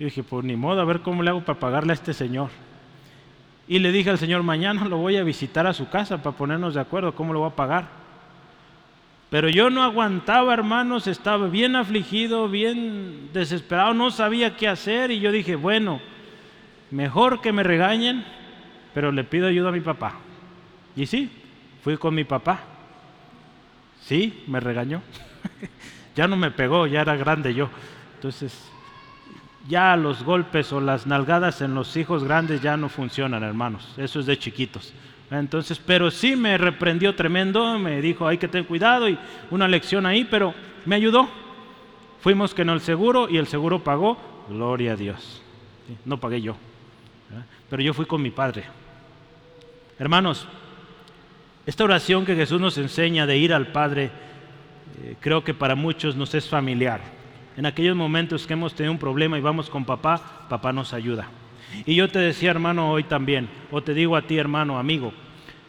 Y 0.00 0.04
dije, 0.04 0.24
pues 0.24 0.44
ni 0.44 0.56
modo, 0.56 0.80
a 0.80 0.84
ver 0.84 1.00
cómo 1.02 1.22
le 1.22 1.30
hago 1.30 1.44
para 1.44 1.60
pagarle 1.60 1.92
a 1.92 1.94
este 1.94 2.12
señor. 2.12 2.50
Y 3.68 3.78
le 3.78 3.92
dije 3.92 4.10
al 4.10 4.18
señor, 4.18 4.42
mañana 4.42 4.84
lo 4.86 4.96
voy 4.96 5.16
a 5.16 5.22
visitar 5.22 5.68
a 5.68 5.72
su 5.72 5.88
casa 5.88 6.20
para 6.20 6.36
ponernos 6.36 6.74
de 6.74 6.80
acuerdo 6.80 7.14
cómo 7.14 7.32
lo 7.32 7.38
voy 7.38 7.50
a 7.50 7.54
pagar. 7.54 7.86
Pero 9.30 9.48
yo 9.48 9.70
no 9.70 9.84
aguantaba, 9.84 10.52
hermanos, 10.52 11.06
estaba 11.06 11.46
bien 11.46 11.76
afligido, 11.76 12.48
bien 12.48 13.28
desesperado, 13.32 13.94
no 13.94 14.10
sabía 14.10 14.56
qué 14.56 14.66
hacer 14.66 15.12
y 15.12 15.20
yo 15.20 15.30
dije, 15.30 15.54
bueno, 15.54 16.00
mejor 16.90 17.40
que 17.40 17.52
me 17.52 17.62
regañen 17.62 18.24
pero 18.94 19.12
le 19.12 19.24
pido 19.24 19.46
ayuda 19.46 19.68
a 19.68 19.72
mi 19.72 19.80
papá. 19.80 20.14
Y 20.96 21.06
sí, 21.06 21.30
fui 21.82 21.96
con 21.96 22.14
mi 22.14 22.24
papá. 22.24 22.60
Sí, 24.02 24.42
me 24.46 24.60
regañó. 24.60 25.02
ya 26.16 26.26
no 26.26 26.36
me 26.36 26.50
pegó, 26.50 26.86
ya 26.86 27.02
era 27.02 27.16
grande 27.16 27.54
yo. 27.54 27.70
Entonces, 28.16 28.70
ya 29.70 29.96
los 29.96 30.22
golpes 30.24 30.72
o 30.72 30.80
las 30.80 31.06
nalgadas 31.06 31.62
en 31.62 31.74
los 31.74 31.96
hijos 31.96 32.24
grandes 32.24 32.60
ya 32.60 32.76
no 32.76 32.90
funcionan, 32.90 33.42
hermanos. 33.42 33.94
Eso 33.96 34.20
es 34.20 34.26
de 34.26 34.38
chiquitos. 34.38 34.92
Entonces, 35.30 35.78
pero 35.78 36.10
sí 36.10 36.34
me 36.34 36.58
reprendió 36.58 37.14
tremendo, 37.14 37.78
me 37.78 38.02
dijo 38.02 38.26
hay 38.26 38.36
que 38.36 38.48
tener 38.48 38.66
cuidado 38.66 39.08
y 39.08 39.16
una 39.50 39.68
lección 39.68 40.04
ahí, 40.04 40.24
pero 40.24 40.52
me 40.84 40.96
ayudó. 40.96 41.28
Fuimos 42.20 42.52
que 42.52 42.64
no 42.64 42.74
el 42.74 42.80
seguro 42.80 43.28
y 43.30 43.38
el 43.38 43.46
seguro 43.46 43.82
pagó, 43.82 44.18
gloria 44.48 44.92
a 44.92 44.96
Dios. 44.96 45.40
No 46.04 46.18
pagué 46.18 46.42
yo, 46.42 46.56
pero 47.70 47.82
yo 47.82 47.94
fui 47.94 48.06
con 48.06 48.20
mi 48.20 48.30
padre. 48.30 48.64
Hermanos, 49.98 50.46
esta 51.66 51.84
oración 51.84 52.24
que 52.24 52.34
Jesús 52.34 52.60
nos 52.60 52.76
enseña 52.78 53.26
de 53.26 53.36
ir 53.36 53.52
al 53.52 53.68
Padre, 53.68 54.10
eh, 55.04 55.16
creo 55.20 55.44
que 55.44 55.54
para 55.54 55.74
muchos 55.74 56.16
nos 56.16 56.34
es 56.34 56.48
familiar. 56.48 57.19
En 57.60 57.66
aquellos 57.66 57.94
momentos 57.94 58.46
que 58.46 58.54
hemos 58.54 58.72
tenido 58.72 58.90
un 58.90 58.98
problema 58.98 59.36
y 59.36 59.42
vamos 59.42 59.68
con 59.68 59.84
papá, 59.84 60.46
papá 60.48 60.72
nos 60.72 60.94
ayuda. 60.94 61.28
Y 61.84 61.94
yo 61.94 62.08
te 62.08 62.18
decía, 62.18 62.52
hermano, 62.52 62.90
hoy 62.90 63.04
también, 63.04 63.50
o 63.70 63.82
te 63.82 63.92
digo 63.92 64.16
a 64.16 64.22
ti, 64.22 64.38
hermano, 64.38 64.78
amigo, 64.78 65.12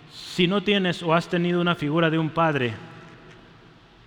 si 0.09 0.47
no 0.47 0.63
tienes 0.63 1.03
o 1.03 1.13
has 1.13 1.27
tenido 1.27 1.59
una 1.59 1.75
figura 1.75 2.09
de 2.09 2.17
un 2.17 2.29
padre, 2.29 2.75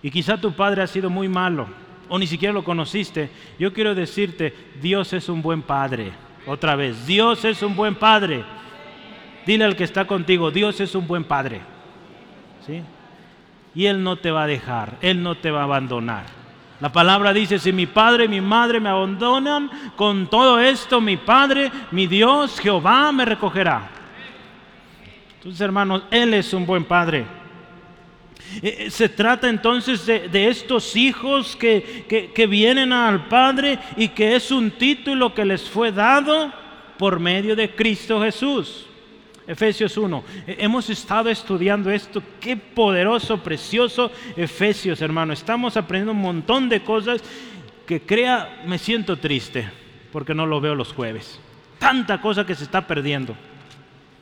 y 0.01 0.09
quizá 0.09 0.41
tu 0.41 0.51
padre 0.53 0.81
ha 0.81 0.87
sido 0.87 1.11
muy 1.11 1.29
malo, 1.29 1.67
o 2.09 2.17
ni 2.17 2.25
siquiera 2.25 2.55
lo 2.55 2.63
conociste, 2.63 3.29
yo 3.59 3.71
quiero 3.71 3.93
decirte, 3.93 4.51
Dios 4.81 5.13
es 5.13 5.29
un 5.29 5.43
buen 5.43 5.61
padre. 5.61 6.11
Otra 6.47 6.75
vez, 6.75 7.05
Dios 7.05 7.45
es 7.45 7.61
un 7.61 7.75
buen 7.75 7.93
padre. 7.93 8.43
Dile 9.45 9.63
al 9.63 9.75
que 9.75 9.83
está 9.83 10.07
contigo, 10.07 10.49
Dios 10.49 10.81
es 10.81 10.95
un 10.95 11.05
buen 11.05 11.23
padre. 11.23 11.61
¿Sí? 12.65 12.81
Y 13.75 13.85
Él 13.85 14.01
no 14.01 14.15
te 14.15 14.31
va 14.31 14.45
a 14.45 14.47
dejar, 14.47 14.97
Él 15.01 15.21
no 15.21 15.35
te 15.35 15.51
va 15.51 15.61
a 15.61 15.65
abandonar. 15.65 16.44
La 16.81 16.91
palabra 16.91 17.31
dice, 17.31 17.57
si 17.57 17.71
mi 17.71 17.85
padre 17.85 18.25
y 18.25 18.27
mi 18.27 18.41
madre 18.41 18.79
me 18.79 18.89
abandonan, 18.89 19.69
con 19.95 20.27
todo 20.27 20.59
esto 20.59 20.99
mi 20.99 21.15
Padre, 21.15 21.71
mi 21.91 22.05
Dios, 22.05 22.59
Jehová 22.59 23.11
me 23.13 23.23
recogerá. 23.23 23.89
Entonces, 25.37 25.61
hermanos, 25.61 26.03
Él 26.11 26.33
es 26.33 26.53
un 26.53 26.65
buen 26.65 26.83
Padre. 26.83 27.25
Eh, 28.61 28.77
eh, 28.79 28.91
se 28.91 29.09
trata 29.09 29.49
entonces 29.49 30.05
de, 30.05 30.47
estos 30.49 30.95
hijos 30.95 31.55
que, 31.55 32.31
que, 32.33 32.47
vienen 32.47 32.91
al 32.91 33.27
Padre 33.27 33.79
y 33.95 34.09
que 34.09 34.35
es 34.35 34.51
un 34.51 34.71
título 34.71 35.33
que 35.33 35.45
les 35.45 35.69
fue 35.69 35.91
dado 35.91 36.51
por 36.97 37.19
medio 37.19 37.55
de 37.55 37.73
Cristo 37.73 38.21
Jesús. 38.21 38.85
Efesios 39.47 39.97
1. 39.97 40.23
Eh, 40.47 40.57
hemos 40.59 40.89
estado 40.89 41.29
estudiando 41.29 41.91
esto. 41.91 42.21
Qué 42.39 42.57
poderoso, 42.57 43.41
precioso 43.43 44.11
Efesios, 44.35 45.01
hermano. 45.01 45.33
Estamos 45.33 45.77
aprendiendo 45.77 46.13
un 46.13 46.21
montón 46.21 46.69
de 46.69 46.81
cosas 46.81 47.21
que 47.85 48.01
crea, 48.01 48.63
me 48.65 48.77
siento 48.77 49.17
triste 49.17 49.69
porque 50.11 50.33
no 50.33 50.45
lo 50.45 50.61
veo 50.61 50.75
los 50.75 50.93
jueves. 50.93 51.39
Tanta 51.77 52.21
cosa 52.21 52.45
que 52.45 52.55
se 52.55 52.63
está 52.63 52.87
perdiendo. 52.87 53.35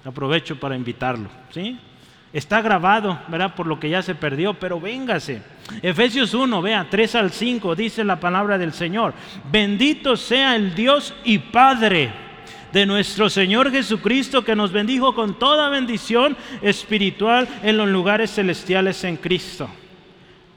Aprovecho 0.03 0.59
para 0.59 0.75
invitarlo, 0.75 1.29
¿sí? 1.51 1.79
Está 2.33 2.61
grabado, 2.61 3.19
¿verdad? 3.27 3.53
Por 3.53 3.67
lo 3.67 3.79
que 3.79 3.89
ya 3.89 4.01
se 4.01 4.15
perdió, 4.15 4.55
pero 4.55 4.81
véngase. 4.81 5.41
Efesios 5.83 6.33
1, 6.33 6.61
vea, 6.63 6.87
3 6.89 7.15
al 7.15 7.31
5, 7.31 7.75
dice 7.75 8.03
la 8.03 8.19
palabra 8.19 8.57
del 8.57 8.73
Señor. 8.73 9.13
Bendito 9.51 10.17
sea 10.17 10.55
el 10.55 10.73
Dios 10.73 11.13
y 11.23 11.37
Padre 11.37 12.11
de 12.73 12.87
nuestro 12.87 13.29
Señor 13.29 13.71
Jesucristo, 13.71 14.43
que 14.43 14.55
nos 14.55 14.71
bendijo 14.71 15.13
con 15.13 15.37
toda 15.37 15.69
bendición 15.69 16.35
espiritual 16.61 17.47
en 17.61 17.77
los 17.77 17.87
lugares 17.87 18.31
celestiales 18.31 19.03
en 19.03 19.17
Cristo. 19.17 19.69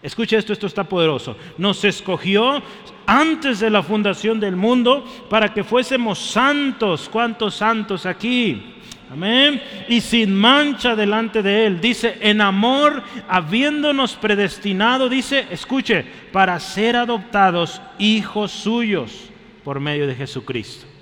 Escuche 0.03 0.37
esto, 0.37 0.53
esto 0.53 0.67
está 0.67 0.85
poderoso. 0.85 1.37
Nos 1.59 1.85
escogió 1.85 2.63
antes 3.07 3.61
de 3.61 3.69
la 3.69 3.83
fundación 3.83 4.41
del 4.41 4.57
mundo 4.57 5.05
para 5.29 5.53
que 5.53 5.63
fuésemos 5.63 6.19
santos. 6.19 7.09
¿Cuántos 7.11 7.57
santos 7.57 8.07
aquí? 8.07 8.75
Amén. 9.11 9.63
Y 9.89 10.01
sin 10.01 10.35
mancha 10.35 10.97
delante 10.97 11.43
de 11.43 11.67
Él. 11.67 11.81
Dice, 11.81 12.17
en 12.21 12.41
amor, 12.41 13.03
habiéndonos 13.29 14.15
predestinado, 14.15 15.09
dice, 15.09 15.47
escuche, 15.51 16.05
para 16.33 16.59
ser 16.61 16.97
adoptados 16.97 17.83
hijos 17.99 18.53
suyos 18.53 19.29
por 19.65 19.81
medio 19.81 20.07
de 20.07 20.15
Jesucristo. 20.15 20.96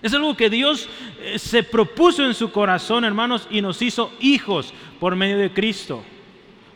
Es 0.00 0.14
algo 0.14 0.36
que 0.36 0.48
Dios 0.48 0.88
eh, 1.20 1.38
se 1.38 1.62
propuso 1.62 2.24
en 2.24 2.34
su 2.34 2.52
corazón, 2.52 3.04
hermanos, 3.04 3.48
y 3.50 3.60
nos 3.60 3.82
hizo 3.82 4.12
hijos 4.20 4.72
por 5.00 5.16
medio 5.16 5.38
de 5.38 5.52
Cristo. 5.52 6.04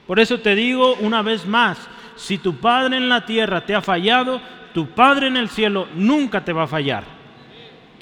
Por 0.07 0.19
eso 0.19 0.41
te 0.41 0.55
digo 0.57 0.95
una 0.97 1.23
vez 1.23 1.47
más, 1.47 1.79
si 2.17 2.39
tu 2.39 2.57
Padre 2.57 2.97
en 2.97 3.09
la 3.09 3.25
tierra 3.25 3.65
te 3.65 3.75
ha 3.75 3.81
fallado, 3.81 4.41
tu 4.75 4.89
Padre 4.89 5.29
en 5.29 5.37
el 5.37 5.49
cielo 5.49 5.87
nunca 5.95 6.45
te 6.45 6.53
va 6.53 6.65
a 6.65 6.69
fallar. 6.69 7.05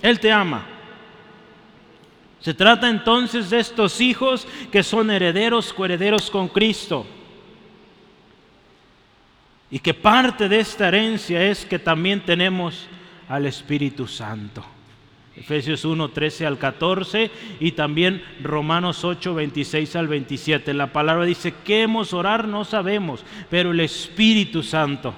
Él 0.00 0.18
te 0.18 0.32
ama. 0.32 0.66
Se 2.40 2.54
trata 2.54 2.88
entonces 2.88 3.50
de 3.50 3.60
estos 3.60 4.00
hijos 4.00 4.48
que 4.72 4.82
son 4.82 5.10
herederos, 5.10 5.74
coherederos 5.74 6.30
con 6.30 6.48
Cristo. 6.48 7.06
Y 9.70 9.78
que 9.78 9.92
parte 9.92 10.48
de 10.48 10.60
esta 10.60 10.88
herencia 10.88 11.42
es 11.44 11.66
que 11.66 11.78
también 11.78 12.24
tenemos 12.24 12.86
al 13.28 13.44
Espíritu 13.44 14.06
Santo. 14.06 14.64
Efesios 15.36 15.84
1, 15.84 16.08
13 16.10 16.46
al 16.46 16.58
14 16.58 17.30
y 17.60 17.72
también 17.72 18.22
Romanos 18.42 19.04
8, 19.04 19.34
26 19.34 19.96
al 19.96 20.08
27. 20.08 20.74
La 20.74 20.92
palabra 20.92 21.24
dice, 21.24 21.54
¿qué 21.64 21.82
hemos 21.82 22.12
orar? 22.12 22.48
No 22.48 22.64
sabemos, 22.64 23.24
pero 23.48 23.70
el 23.70 23.80
Espíritu 23.80 24.62
Santo 24.62 25.14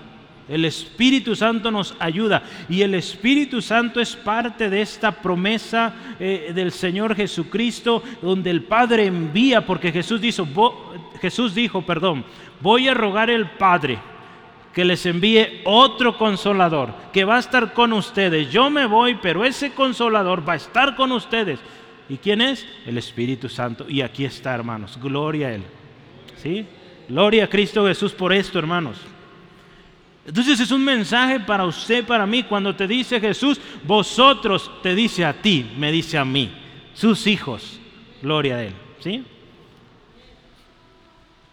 el 0.48 0.64
Espíritu 0.64 1.36
Santo 1.36 1.70
nos 1.70 1.94
ayuda 1.98 2.42
y 2.68 2.82
el 2.82 2.94
Espíritu 2.94 3.62
Santo 3.62 4.00
es 4.00 4.16
parte 4.16 4.68
de 4.68 4.82
esta 4.82 5.12
promesa 5.12 5.94
eh, 6.18 6.52
del 6.54 6.72
Señor 6.72 7.14
Jesucristo 7.14 8.02
donde 8.20 8.50
el 8.50 8.64
Padre 8.64 9.06
envía, 9.06 9.64
porque 9.64 9.92
Jesús 9.92 10.20
dijo, 10.20 10.46
Jesús 11.20 11.54
dijo, 11.54 11.82
perdón, 11.82 12.24
voy 12.60 12.88
a 12.88 12.94
rogar 12.94 13.30
al 13.30 13.52
Padre 13.52 13.98
que 14.72 14.84
les 14.84 15.04
envíe 15.06 15.60
otro 15.64 16.16
consolador 16.16 16.94
que 17.12 17.24
va 17.24 17.36
a 17.36 17.40
estar 17.40 17.74
con 17.74 17.92
ustedes. 17.92 18.50
Yo 18.50 18.70
me 18.70 18.86
voy, 18.86 19.16
pero 19.16 19.44
ese 19.44 19.72
consolador 19.72 20.46
va 20.48 20.54
a 20.54 20.56
estar 20.56 20.96
con 20.96 21.12
ustedes. 21.12 21.60
¿Y 22.08 22.16
quién 22.16 22.40
es? 22.40 22.66
El 22.86 22.98
Espíritu 22.98 23.48
Santo. 23.48 23.86
Y 23.88 24.00
aquí 24.00 24.24
está, 24.24 24.54
hermanos. 24.54 24.98
Gloria 25.00 25.48
a 25.48 25.54
Él. 25.54 25.62
¿Sí? 26.36 26.66
Gloria 27.08 27.44
a 27.44 27.48
Cristo 27.48 27.86
Jesús 27.86 28.12
por 28.12 28.32
esto, 28.32 28.58
hermanos. 28.58 28.98
Entonces 30.24 30.60
es 30.60 30.70
un 30.70 30.84
mensaje 30.84 31.40
para 31.40 31.64
usted, 31.64 32.04
para 32.04 32.26
mí, 32.26 32.44
cuando 32.44 32.74
te 32.76 32.86
dice 32.86 33.20
Jesús, 33.20 33.60
vosotros 33.84 34.70
te 34.82 34.94
dice 34.94 35.24
a 35.24 35.32
ti, 35.32 35.72
me 35.76 35.90
dice 35.90 36.16
a 36.16 36.24
mí, 36.24 36.52
sus 36.94 37.26
hijos, 37.26 37.80
gloria 38.22 38.56
a 38.56 38.62
Él. 38.62 38.72
¿Sí? 39.00 39.24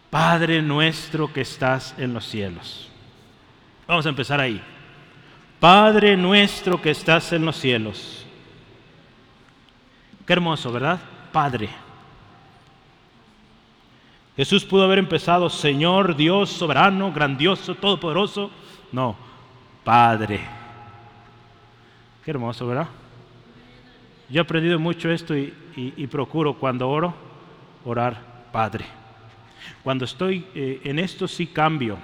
Padre 0.08 0.62
nuestro 0.62 1.32
que 1.32 1.40
estás 1.40 1.94
en 1.98 2.14
los 2.14 2.24
cielos. 2.26 2.89
Vamos 3.90 4.06
a 4.06 4.10
empezar 4.10 4.40
ahí. 4.40 4.62
Padre 5.58 6.16
nuestro 6.16 6.80
que 6.80 6.90
estás 6.90 7.32
en 7.32 7.44
los 7.44 7.56
cielos. 7.56 8.24
Qué 10.24 10.32
hermoso, 10.32 10.70
¿verdad? 10.70 11.00
Padre. 11.32 11.68
Jesús 14.36 14.64
pudo 14.64 14.84
haber 14.84 15.00
empezado, 15.00 15.50
Señor, 15.50 16.14
Dios, 16.14 16.50
soberano, 16.50 17.10
grandioso, 17.10 17.74
todopoderoso. 17.74 18.52
No, 18.92 19.16
Padre. 19.82 20.38
Qué 22.24 22.30
hermoso, 22.30 22.68
¿verdad? 22.68 22.86
Yo 24.28 24.40
he 24.40 24.44
aprendido 24.44 24.78
mucho 24.78 25.10
esto 25.10 25.36
y, 25.36 26.06
procuro 26.08 26.54
cuando 26.54 26.88
oro, 26.88 27.12
orar 27.84 28.46
Padre. 28.52 28.84
Cuando 29.82 30.04
estoy 30.04 30.46
eh, 30.54 30.80
en 30.84 31.00
esto 31.00 31.26
sí 31.26 31.48
cambio. 31.48 31.98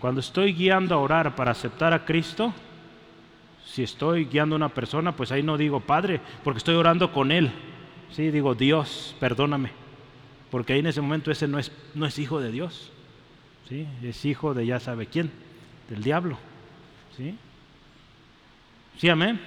Cuando 0.00 0.20
estoy 0.20 0.54
guiando 0.54 0.94
a 0.94 0.98
orar 0.98 1.36
para 1.36 1.50
aceptar 1.50 1.92
a 1.92 2.04
Cristo, 2.04 2.54
si 3.66 3.82
estoy 3.82 4.24
guiando 4.24 4.54
a 4.54 4.56
una 4.56 4.68
persona, 4.70 5.14
pues 5.14 5.30
ahí 5.30 5.42
no 5.42 5.58
digo 5.58 5.80
Padre, 5.80 6.20
porque 6.42 6.58
estoy 6.58 6.74
orando 6.74 7.12
con 7.12 7.30
Él. 7.30 7.50
Sí, 8.10 8.30
digo 8.30 8.54
Dios, 8.54 9.14
perdóname. 9.20 9.70
Porque 10.50 10.72
ahí 10.72 10.80
en 10.80 10.86
ese 10.86 11.00
momento 11.00 11.30
ese 11.30 11.46
no 11.46 11.58
es, 11.58 11.70
no 11.94 12.06
es 12.06 12.18
hijo 12.18 12.40
de 12.40 12.50
Dios. 12.50 12.90
¿sí? 13.68 13.86
Es 14.02 14.24
hijo 14.24 14.54
de 14.54 14.66
ya 14.66 14.80
sabe 14.80 15.06
quién 15.06 15.30
del 15.88 16.02
diablo. 16.02 16.38
¿Sí? 17.16 17.36
¿Sí, 18.96 19.08
amén? 19.08 19.40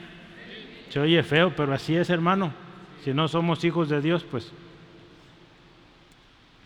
Se 0.90 1.00
oye 1.00 1.24
feo, 1.24 1.54
pero 1.56 1.74
así 1.74 1.96
es, 1.96 2.10
hermano. 2.10 2.54
Si 3.04 3.14
no 3.14 3.28
somos 3.28 3.64
hijos 3.64 3.90
de 3.90 4.02
Dios, 4.02 4.24
pues 4.24 4.52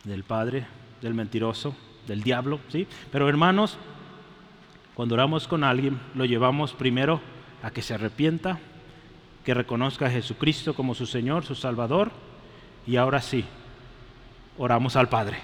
del 0.04 0.24
Padre, 0.24 0.66
del 1.02 1.14
mentiroso, 1.14 1.76
del 2.08 2.24
diablo, 2.24 2.60
¿sí? 2.70 2.88
Pero 3.12 3.30
hermanos, 3.30 3.78
cuando 4.96 5.16
oramos 5.16 5.48
con 5.48 5.64
alguien, 5.64 6.00
lo 6.16 6.26
llevamos 6.26 6.74
primero 6.74 7.22
a 7.62 7.70
que 7.70 7.82
se 7.82 7.94
arrepienta, 7.94 8.60
que 9.44 9.54
reconozca 9.54 10.08
a 10.08 10.10
Jesucristo 10.10 10.74
como 10.74 10.96
su 10.96 11.06
Señor, 11.06 11.46
su 11.46 11.56
Salvador, 11.56 12.12
y 12.88 12.96
ahora 12.96 13.22
sí, 13.22 13.46
oramos 14.58 14.96
al 14.96 15.10
Padre. 15.10 15.38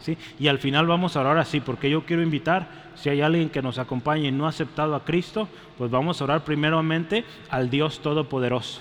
¿sí? 0.00 0.16
Y 0.38 0.48
al 0.48 0.58
final 0.58 0.86
vamos 0.86 1.16
a 1.16 1.20
orar 1.20 1.38
así, 1.38 1.60
porque 1.60 1.90
yo 1.90 2.04
quiero 2.04 2.22
invitar, 2.22 2.90
si 2.94 3.08
hay 3.08 3.20
alguien 3.20 3.50
que 3.50 3.62
nos 3.62 3.78
acompañe 3.78 4.28
y 4.28 4.32
no 4.32 4.46
ha 4.46 4.50
aceptado 4.50 4.94
a 4.94 5.04
Cristo, 5.04 5.48
pues 5.78 5.90
vamos 5.90 6.20
a 6.20 6.24
orar 6.24 6.44
primeramente 6.44 7.24
al 7.48 7.70
Dios 7.70 8.00
Todopoderoso, 8.00 8.80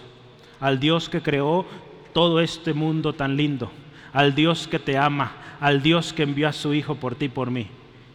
al 0.59 0.79
Dios 0.79 1.09
que 1.09 1.21
creó 1.21 1.65
todo 2.13 2.39
este 2.39 2.73
mundo 2.73 3.13
tan 3.13 3.37
lindo, 3.37 3.71
al 4.13 4.35
Dios 4.35 4.67
que 4.67 4.79
te 4.79 4.97
ama, 4.97 5.31
al 5.59 5.81
Dios 5.81 6.13
que 6.13 6.23
envió 6.23 6.47
a 6.47 6.53
su 6.53 6.73
Hijo 6.73 6.95
por 6.95 7.15
ti 7.15 7.25
y 7.25 7.29
por 7.29 7.51
mí. 7.51 7.67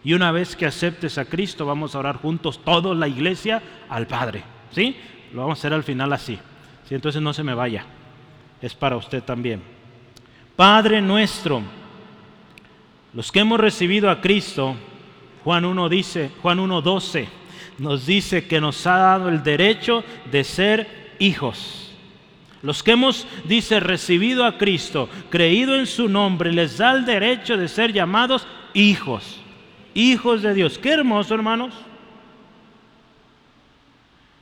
Y 0.02 0.12
una 0.12 0.32
vez 0.32 0.54
que 0.54 0.66
aceptes 0.66 1.16
a 1.18 1.24
Cristo, 1.24 1.64
vamos 1.64 1.94
a 1.94 1.98
orar 1.98 2.16
juntos, 2.16 2.60
toda 2.62 2.94
la 2.94 3.08
iglesia, 3.08 3.62
al 3.88 4.06
Padre. 4.06 4.44
¿Sí? 4.70 4.96
Lo 5.32 5.42
vamos 5.42 5.58
a 5.58 5.60
hacer 5.60 5.72
al 5.72 5.82
final 5.82 6.12
así. 6.12 6.38
¿Sí? 6.88 6.94
Entonces 6.94 7.22
no 7.22 7.32
se 7.32 7.42
me 7.42 7.54
vaya. 7.54 7.84
Es 8.60 8.74
para 8.74 8.96
usted 8.96 9.22
también. 9.22 9.62
Padre 10.56 11.00
nuestro, 11.00 11.62
los 13.12 13.32
que 13.32 13.40
hemos 13.40 13.58
recibido 13.58 14.10
a 14.10 14.20
Cristo, 14.20 14.76
Juan 15.42 15.64
1 15.64 15.88
dice, 15.88 16.30
Juan 16.42 16.58
1:12 16.58 17.26
nos 17.78 18.06
dice 18.06 18.46
que 18.46 18.60
nos 18.60 18.86
ha 18.86 18.96
dado 18.96 19.28
el 19.28 19.42
derecho 19.42 20.04
de 20.30 20.44
ser 20.44 21.14
hijos. 21.18 21.83
Los 22.64 22.82
que 22.82 22.92
hemos, 22.92 23.26
dice, 23.44 23.78
recibido 23.78 24.46
a 24.46 24.56
Cristo, 24.56 25.10
creído 25.28 25.76
en 25.76 25.86
su 25.86 26.08
nombre, 26.08 26.50
les 26.50 26.78
da 26.78 26.92
el 26.92 27.04
derecho 27.04 27.58
de 27.58 27.68
ser 27.68 27.92
llamados 27.92 28.46
hijos, 28.72 29.38
hijos 29.92 30.40
de 30.40 30.54
Dios. 30.54 30.78
Qué 30.78 30.92
hermoso, 30.92 31.34
hermanos. 31.34 31.74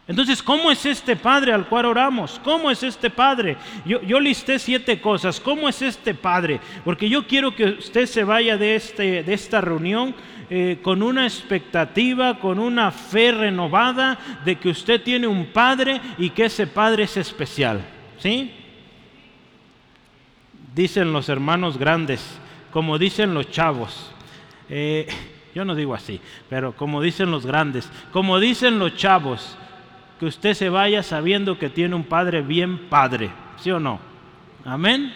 Entonces, 0.06 0.40
¿cómo 0.40 0.70
es 0.70 0.87
este 0.87 1.16
Padre 1.16 1.52
al 1.52 1.66
cual 1.66 1.87
oramos? 1.87 2.40
¿Cómo 2.44 2.70
es 2.70 2.85
este 2.85 3.11
Padre? 3.11 3.56
Yo, 3.85 4.00
yo, 4.02 4.20
listé 4.20 4.61
siete 4.61 5.00
cosas. 5.00 5.40
¿Cómo 5.40 5.68
es 5.68 5.82
este 5.82 6.14
Padre? 6.14 6.61
Porque 6.85 7.08
yo 7.08 7.26
quiero 7.26 7.56
que 7.56 7.64
usted 7.64 8.06
se 8.06 8.22
vaya 8.22 8.56
de, 8.56 8.76
este, 8.76 9.24
de 9.24 9.35
esta 9.35 9.61
reunión 9.61 10.14
eh, 10.48 10.78
con 10.80 11.02
una 11.02 11.24
expectativa, 11.24 12.38
con 12.38 12.61
una 12.61 12.92
fe 12.92 13.32
renovada 13.32 14.16
de 14.44 14.54
que 14.56 14.68
usted 14.68 15.02
tiene 15.02 15.26
un 15.26 15.46
Padre 15.46 16.00
y 16.18 16.30
que 16.30 16.44
ese 16.44 16.68
Padre 16.68 17.04
es 17.04 17.16
especial. 17.16 17.82
¿Sí? 18.22 18.52
dicen 20.74 21.12
los 21.12 21.28
hermanos 21.28 21.78
grandes, 21.78 22.38
como 22.72 22.98
dicen 22.98 23.35
los 23.35 23.50
chavos. 23.50 24.11
Eh, 24.68 25.06
yo 25.54 25.64
no 25.64 25.74
digo 25.74 25.94
así, 25.94 26.20
pero 26.48 26.74
como 26.74 27.02
dicen 27.02 27.30
los 27.30 27.44
grandes, 27.44 27.90
como 28.11 28.40
dicen 28.40 28.78
los 28.78 28.96
chavos, 28.96 29.56
que 30.18 30.26
usted 30.26 30.54
se 30.54 30.68
vaya 30.68 31.02
sabiendo 31.02 31.58
que 31.58 31.68
tiene 31.68 31.94
un 31.94 32.04
padre 32.04 32.42
bien 32.42 32.88
padre, 32.88 33.30
¿sí 33.58 33.70
o 33.70 33.80
no? 33.80 34.00
Amén. 34.64 35.12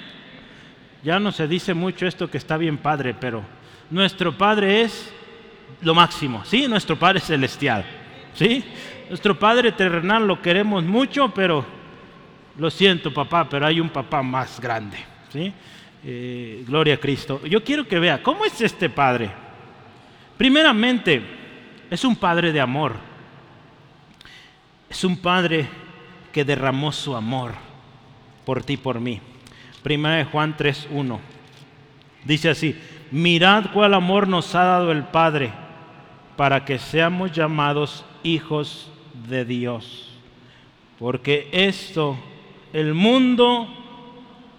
Ya 1.02 1.18
no 1.20 1.30
se 1.32 1.46
dice 1.46 1.72
mucho 1.72 2.06
esto 2.06 2.28
que 2.28 2.38
está 2.38 2.56
bien 2.56 2.78
padre, 2.78 3.14
pero 3.18 3.42
nuestro 3.90 4.36
padre 4.36 4.82
es 4.82 5.12
lo 5.80 5.94
máximo, 5.94 6.44
¿sí? 6.44 6.66
Nuestro 6.66 6.98
padre 6.98 7.20
celestial, 7.20 7.84
¿sí? 8.34 8.64
Nuestro 9.08 9.38
padre 9.38 9.72
terrenal 9.72 10.26
lo 10.26 10.42
queremos 10.42 10.82
mucho, 10.82 11.32
pero 11.32 11.64
lo 12.58 12.70
siento 12.70 13.12
papá, 13.12 13.48
pero 13.48 13.66
hay 13.66 13.80
un 13.80 13.90
papá 13.90 14.22
más 14.22 14.60
grande, 14.60 14.98
¿sí? 15.32 15.52
Eh, 16.04 16.64
gloria 16.66 16.94
a 16.94 16.98
Cristo. 16.98 17.40
Yo 17.44 17.62
quiero 17.64 17.86
que 17.86 17.98
vea, 17.98 18.22
¿cómo 18.22 18.44
es 18.44 18.60
este 18.60 18.88
padre? 18.88 19.30
Primeramente, 20.36 21.22
es 21.90 22.04
un 22.04 22.16
padre 22.16 22.52
de 22.52 22.60
amor. 22.60 22.94
Es 24.88 25.04
un 25.04 25.16
padre 25.16 25.68
que 26.32 26.44
derramó 26.44 26.92
su 26.92 27.16
amor 27.16 27.54
por 28.44 28.62
ti 28.62 28.76
por 28.76 29.00
mí. 29.00 29.20
Primera 29.82 30.16
de 30.16 30.24
Juan 30.24 30.56
3.1. 30.56 31.18
Dice 32.24 32.50
así, 32.50 32.76
mirad 33.10 33.66
cuál 33.72 33.94
amor 33.94 34.26
nos 34.26 34.54
ha 34.54 34.64
dado 34.64 34.92
el 34.92 35.04
Padre 35.04 35.52
para 36.36 36.64
que 36.64 36.78
seamos 36.78 37.32
llamados 37.32 38.04
hijos 38.22 38.90
de 39.28 39.44
Dios. 39.44 40.10
Porque 40.98 41.48
esto, 41.52 42.18
el 42.76 42.92
mundo, 42.92 43.66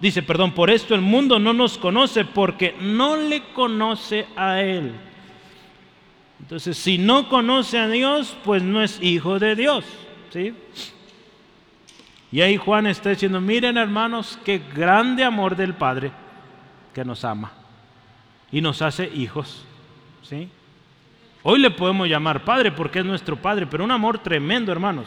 dice, 0.00 0.24
perdón, 0.24 0.50
por 0.50 0.70
esto 0.70 0.92
el 0.92 1.02
mundo 1.02 1.38
no 1.38 1.52
nos 1.52 1.78
conoce 1.78 2.24
porque 2.24 2.74
no 2.80 3.16
le 3.16 3.44
conoce 3.52 4.26
a 4.34 4.60
Él. 4.60 4.92
Entonces, 6.40 6.76
si 6.76 6.98
no 6.98 7.28
conoce 7.28 7.78
a 7.78 7.88
Dios, 7.88 8.36
pues 8.42 8.64
no 8.64 8.82
es 8.82 9.00
hijo 9.00 9.38
de 9.38 9.54
Dios. 9.54 9.84
¿sí? 10.32 10.52
Y 12.32 12.40
ahí 12.40 12.56
Juan 12.56 12.88
está 12.88 13.10
diciendo, 13.10 13.40
miren 13.40 13.76
hermanos, 13.76 14.36
qué 14.44 14.60
grande 14.74 15.22
amor 15.22 15.54
del 15.54 15.74
Padre 15.74 16.10
que 16.92 17.04
nos 17.04 17.24
ama 17.24 17.52
y 18.50 18.60
nos 18.60 18.82
hace 18.82 19.08
hijos. 19.14 19.64
¿sí? 20.22 20.48
Hoy 21.44 21.60
le 21.60 21.70
podemos 21.70 22.08
llamar 22.08 22.44
Padre 22.44 22.72
porque 22.72 22.98
es 22.98 23.04
nuestro 23.04 23.36
Padre, 23.36 23.64
pero 23.68 23.84
un 23.84 23.92
amor 23.92 24.18
tremendo, 24.18 24.72
hermanos. 24.72 25.06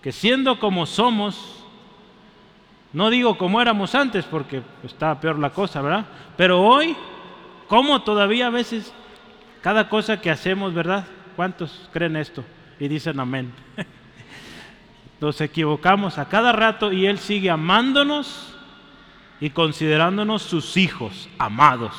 Que 0.00 0.12
siendo 0.12 0.58
como 0.58 0.86
somos, 0.86 1.63
no 2.94 3.10
digo 3.10 3.36
como 3.36 3.60
éramos 3.60 3.94
antes 3.96 4.24
porque 4.24 4.62
estaba 4.84 5.20
peor 5.20 5.38
la 5.40 5.50
cosa, 5.50 5.82
¿verdad? 5.82 6.06
Pero 6.36 6.62
hoy, 6.62 6.96
como 7.66 8.02
todavía 8.02 8.46
a 8.46 8.50
veces 8.50 8.94
cada 9.60 9.88
cosa 9.88 10.20
que 10.20 10.30
hacemos, 10.30 10.72
¿verdad? 10.72 11.04
¿Cuántos 11.34 11.90
creen 11.92 12.14
esto? 12.14 12.44
Y 12.78 12.86
dicen 12.86 13.18
amén. 13.18 13.52
Nos 15.20 15.40
equivocamos 15.40 16.18
a 16.18 16.28
cada 16.28 16.52
rato 16.52 16.92
y 16.92 17.06
Él 17.06 17.18
sigue 17.18 17.50
amándonos 17.50 18.54
y 19.40 19.50
considerándonos 19.50 20.42
sus 20.42 20.76
hijos, 20.76 21.28
amados. 21.36 21.92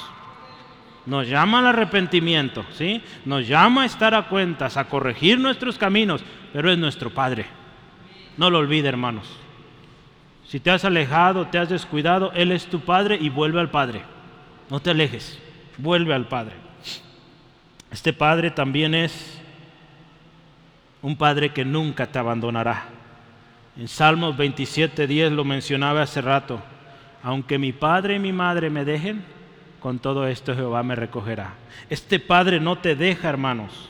Nos 1.05 1.27
llama 1.27 1.60
al 1.60 1.67
arrepentimiento, 1.67 2.65
¿sí? 2.71 3.03
Nos 3.25 3.45
llama 3.47 3.84
a 3.84 3.86
estar 3.86 4.15
a 4.15 4.29
cuentas, 4.29 4.77
a 4.77 4.88
corregir 4.88 5.39
nuestros 5.39 5.77
caminos, 5.77 6.23
pero 6.53 6.71
es 6.71 6.77
nuestro 6.77 7.10
Padre. 7.10 7.47
No 8.38 8.49
lo 8.49 8.60
olvide, 8.60 8.88
hermanos. 8.88 9.44
Si 10.47 10.60
te 10.60 10.71
has 10.71 10.86
alejado, 10.86 11.47
te 11.47 11.58
has 11.58 11.69
descuidado, 11.69 12.31
Él 12.34 12.51
es 12.51 12.67
tu 12.67 12.79
Padre 12.81 13.17
y 13.19 13.29
vuelve 13.29 13.60
al 13.60 13.71
Padre. 13.71 14.03
No 14.69 14.79
te 14.79 14.91
alejes, 14.91 15.39
vuelve 15.77 16.13
al 16.13 16.27
Padre. 16.27 16.53
Este 17.91 18.13
Padre 18.13 18.51
también 18.51 18.93
es 18.93 19.41
un 21.01 21.15
Padre 21.15 21.49
que 21.49 21.65
nunca 21.65 22.08
te 22.08 22.19
abandonará. 22.19 22.86
En 23.77 23.88
Salmos 23.88 24.38
27, 24.38 25.08
10 25.08 25.31
lo 25.34 25.43
mencionaba 25.43 26.03
hace 26.03 26.21
rato. 26.21 26.62
Aunque 27.23 27.58
mi 27.58 27.73
padre 27.73 28.15
y 28.15 28.19
mi 28.19 28.31
madre 28.31 28.69
me 28.69 28.86
dejen, 28.86 29.23
con 29.79 29.99
todo 29.99 30.27
esto 30.27 30.55
Jehová 30.55 30.84
me 30.84 30.95
recogerá. 30.95 31.53
Este 31.89 32.19
Padre 32.19 32.60
no 32.60 32.77
te 32.77 32.95
deja, 32.95 33.29
hermanos. 33.29 33.89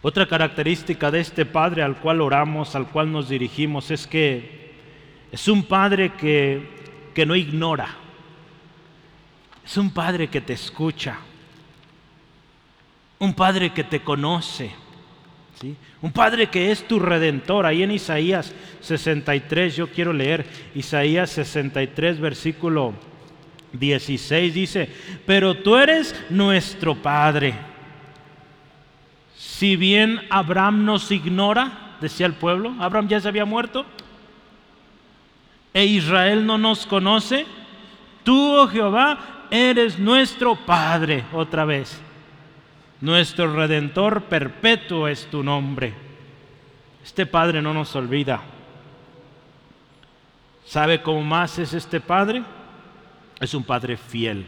Otra 0.00 0.26
característica 0.26 1.10
de 1.10 1.20
este 1.20 1.44
Padre 1.44 1.82
al 1.82 1.96
cual 1.96 2.20
oramos, 2.20 2.76
al 2.76 2.88
cual 2.88 3.10
nos 3.10 3.28
dirigimos, 3.28 3.90
es 3.90 4.06
que 4.06 4.72
es 5.32 5.48
un 5.48 5.64
Padre 5.64 6.12
que, 6.12 6.62
que 7.14 7.26
no 7.26 7.34
ignora. 7.34 7.96
Es 9.64 9.76
un 9.76 9.90
Padre 9.90 10.28
que 10.28 10.40
te 10.40 10.52
escucha. 10.52 11.18
Un 13.18 13.34
Padre 13.34 13.70
que 13.70 13.82
te 13.82 14.00
conoce. 14.00 14.70
¿sí? 15.60 15.76
Un 16.00 16.12
Padre 16.12 16.46
que 16.46 16.70
es 16.70 16.86
tu 16.86 17.00
redentor. 17.00 17.66
Ahí 17.66 17.82
en 17.82 17.90
Isaías 17.90 18.54
63, 18.80 19.74
yo 19.74 19.88
quiero 19.88 20.12
leer 20.12 20.46
Isaías 20.76 21.30
63, 21.30 22.20
versículo 22.20 22.94
16, 23.72 24.54
dice, 24.54 24.88
pero 25.26 25.56
tú 25.56 25.76
eres 25.76 26.14
nuestro 26.30 26.94
Padre. 26.94 27.67
Si 29.58 29.74
bien 29.74 30.24
Abraham 30.30 30.84
nos 30.84 31.10
ignora, 31.10 31.96
decía 32.00 32.26
el 32.26 32.34
pueblo, 32.34 32.76
Abraham 32.78 33.08
ya 33.08 33.18
se 33.18 33.26
había 33.26 33.44
muerto, 33.44 33.84
e 35.74 35.84
Israel 35.84 36.46
no 36.46 36.58
nos 36.58 36.86
conoce, 36.86 37.44
tú, 38.22 38.54
oh 38.54 38.68
Jehová, 38.68 39.18
eres 39.50 39.98
nuestro 39.98 40.54
Padre 40.54 41.24
otra 41.32 41.64
vez. 41.64 42.00
Nuestro 43.00 43.52
Redentor 43.52 44.22
perpetuo 44.26 45.08
es 45.08 45.26
tu 45.26 45.42
nombre. 45.42 45.92
Este 47.04 47.26
Padre 47.26 47.60
no 47.60 47.74
nos 47.74 47.96
olvida. 47.96 48.40
¿Sabe 50.66 51.02
cómo 51.02 51.22
más 51.22 51.58
es 51.58 51.74
este 51.74 52.00
Padre? 52.00 52.44
Es 53.40 53.54
un 53.54 53.64
Padre 53.64 53.96
fiel. 53.96 54.46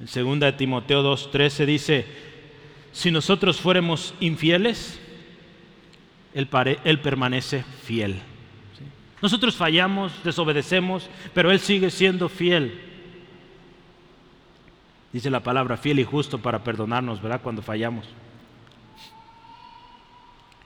En 0.00 0.40
2 0.40 0.56
Timoteo 0.56 1.04
2.13 1.04 1.64
dice, 1.64 2.25
si 2.96 3.10
nosotros 3.10 3.60
fuéramos 3.60 4.14
infieles, 4.20 4.98
él, 6.32 6.48
él 6.82 7.00
permanece 7.00 7.62
fiel. 7.82 8.22
Nosotros 9.20 9.54
fallamos, 9.54 10.14
desobedecemos, 10.24 11.10
pero 11.34 11.50
Él 11.50 11.60
sigue 11.60 11.90
siendo 11.90 12.30
fiel. 12.30 12.80
Dice 15.12 15.28
la 15.28 15.40
palabra 15.40 15.76
fiel 15.76 15.98
y 15.98 16.04
justo 16.04 16.38
para 16.38 16.64
perdonarnos, 16.64 17.20
¿verdad? 17.20 17.42
Cuando 17.42 17.60
fallamos. 17.60 18.06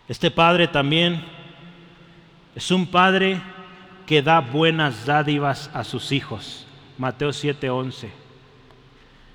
Este 0.07 0.31
Padre 0.31 0.69
también 0.69 1.25
es 2.55 2.71
un 2.71 2.87
Padre 2.87 3.43
que 4.07 4.23
da 4.23 4.39
buenas 4.39 5.05
dádivas 5.05 5.69
a 5.75 5.83
sus 5.83 6.13
hijos. 6.13 6.65
Mateo 6.97 7.31
7:11. 7.31 8.09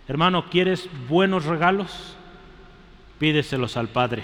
Hermano, 0.08 0.50
¿quieres 0.50 0.90
buenos 1.10 1.44
regalos? 1.44 2.16
Pídeselos 3.20 3.78
al 3.78 3.88
Padre. 3.88 4.24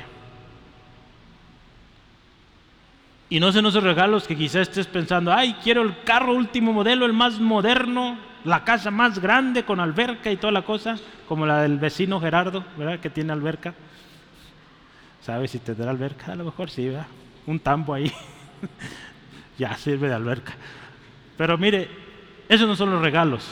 Y 3.29 3.39
no 3.39 3.51
sean 3.51 3.65
esos 3.65 3.83
regalos 3.83 4.27
que 4.27 4.35
quizás 4.35 4.67
estés 4.67 4.87
pensando, 4.87 5.31
ay, 5.31 5.55
quiero 5.63 5.81
el 5.81 6.03
carro 6.03 6.33
último 6.33 6.73
modelo, 6.73 7.05
el 7.05 7.13
más 7.13 7.39
moderno, 7.39 8.17
la 8.43 8.65
casa 8.65 8.91
más 8.91 9.19
grande 9.19 9.63
con 9.63 9.79
alberca 9.79 10.29
y 10.31 10.37
toda 10.37 10.51
la 10.51 10.63
cosa, 10.63 10.97
como 11.29 11.45
la 11.45 11.61
del 11.61 11.77
vecino 11.77 12.19
Gerardo, 12.19 12.65
¿verdad? 12.77 12.99
Que 12.99 13.09
tiene 13.09 13.31
alberca. 13.31 13.73
¿Sabes 15.21 15.51
si 15.51 15.59
tendrá 15.59 15.91
alberca? 15.91 16.33
A 16.33 16.35
lo 16.35 16.43
mejor 16.43 16.69
sí, 16.69 16.89
¿verdad? 16.89 17.07
Un 17.45 17.59
tambo 17.59 17.93
ahí. 17.93 18.11
ya 19.57 19.75
sirve 19.77 20.09
de 20.09 20.15
alberca. 20.15 20.53
Pero 21.37 21.57
mire, 21.57 21.89
esos 22.49 22.67
no 22.67 22.75
son 22.75 22.91
los 22.91 23.01
regalos 23.01 23.47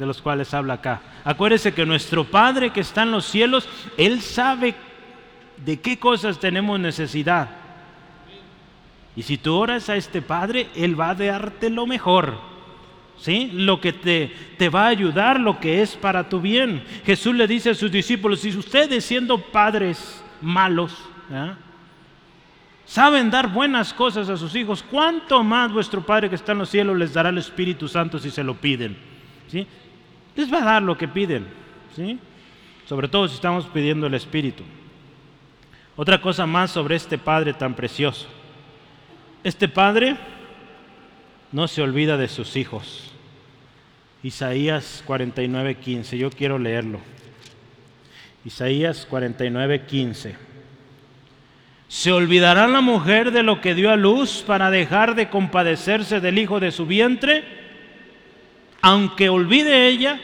de 0.00 0.06
los 0.06 0.22
cuales 0.22 0.54
habla 0.54 0.74
acá. 0.74 1.02
Acuérdese 1.24 1.74
que 1.74 1.84
nuestro 1.84 2.24
Padre 2.24 2.70
que 2.70 2.80
está 2.80 3.02
en 3.02 3.10
los 3.10 3.26
cielos, 3.26 3.68
Él 3.98 4.22
sabe 4.22 4.74
de 5.58 5.78
qué 5.78 5.98
cosas 5.98 6.40
tenemos 6.40 6.80
necesidad. 6.80 7.50
Y 9.14 9.22
si 9.22 9.36
tú 9.36 9.54
oras 9.54 9.90
a 9.90 9.96
este 9.96 10.22
Padre, 10.22 10.68
Él 10.74 10.98
va 10.98 11.10
a 11.10 11.14
darte 11.14 11.68
lo 11.68 11.86
mejor. 11.86 12.38
¿sí? 13.18 13.50
Lo 13.52 13.78
que 13.78 13.92
te, 13.92 14.32
te 14.56 14.70
va 14.70 14.86
a 14.86 14.88
ayudar, 14.88 15.38
lo 15.38 15.60
que 15.60 15.82
es 15.82 15.96
para 15.96 16.30
tu 16.30 16.40
bien. 16.40 16.82
Jesús 17.04 17.34
le 17.34 17.46
dice 17.46 17.68
a 17.68 17.74
sus 17.74 17.92
discípulos, 17.92 18.40
si 18.40 18.56
ustedes 18.56 19.04
siendo 19.04 19.36
padres 19.36 20.24
malos, 20.40 20.96
saben 22.86 23.30
dar 23.30 23.52
buenas 23.52 23.92
cosas 23.92 24.30
a 24.30 24.38
sus 24.38 24.54
hijos, 24.54 24.82
¿cuánto 24.82 25.44
más 25.44 25.70
vuestro 25.70 26.00
Padre 26.00 26.30
que 26.30 26.36
está 26.36 26.52
en 26.52 26.58
los 26.58 26.70
cielos 26.70 26.96
les 26.96 27.12
dará 27.12 27.28
el 27.28 27.36
Espíritu 27.36 27.86
Santo 27.86 28.18
si 28.18 28.30
se 28.30 28.42
lo 28.42 28.54
piden? 28.54 28.96
¿Sí? 29.46 29.66
Les 30.36 30.52
va 30.52 30.62
a 30.62 30.64
dar 30.64 30.82
lo 30.82 30.96
que 30.96 31.08
piden, 31.08 31.46
¿sí? 31.94 32.18
Sobre 32.86 33.08
todo 33.08 33.28
si 33.28 33.34
estamos 33.34 33.66
pidiendo 33.66 34.06
el 34.06 34.14
Espíritu. 34.14 34.62
Otra 35.96 36.20
cosa 36.20 36.46
más 36.46 36.70
sobre 36.70 36.96
este 36.96 37.18
Padre 37.18 37.52
tan 37.52 37.74
precioso. 37.74 38.26
Este 39.44 39.68
Padre 39.68 40.16
no 41.52 41.68
se 41.68 41.82
olvida 41.82 42.16
de 42.16 42.28
sus 42.28 42.56
hijos. 42.56 43.12
Isaías 44.22 45.02
49:15, 45.06 46.18
yo 46.18 46.30
quiero 46.30 46.58
leerlo. 46.58 47.00
Isaías 48.44 49.06
49:15. 49.08 50.36
¿Se 51.88 52.12
olvidará 52.12 52.68
la 52.68 52.80
mujer 52.80 53.32
de 53.32 53.42
lo 53.42 53.60
que 53.60 53.74
dio 53.74 53.90
a 53.90 53.96
luz 53.96 54.44
para 54.46 54.70
dejar 54.70 55.16
de 55.16 55.28
compadecerse 55.28 56.20
del 56.20 56.38
hijo 56.38 56.60
de 56.60 56.70
su 56.70 56.86
vientre? 56.86 57.59
Aunque 58.82 59.28
olvide 59.28 59.88
ella, 59.88 60.20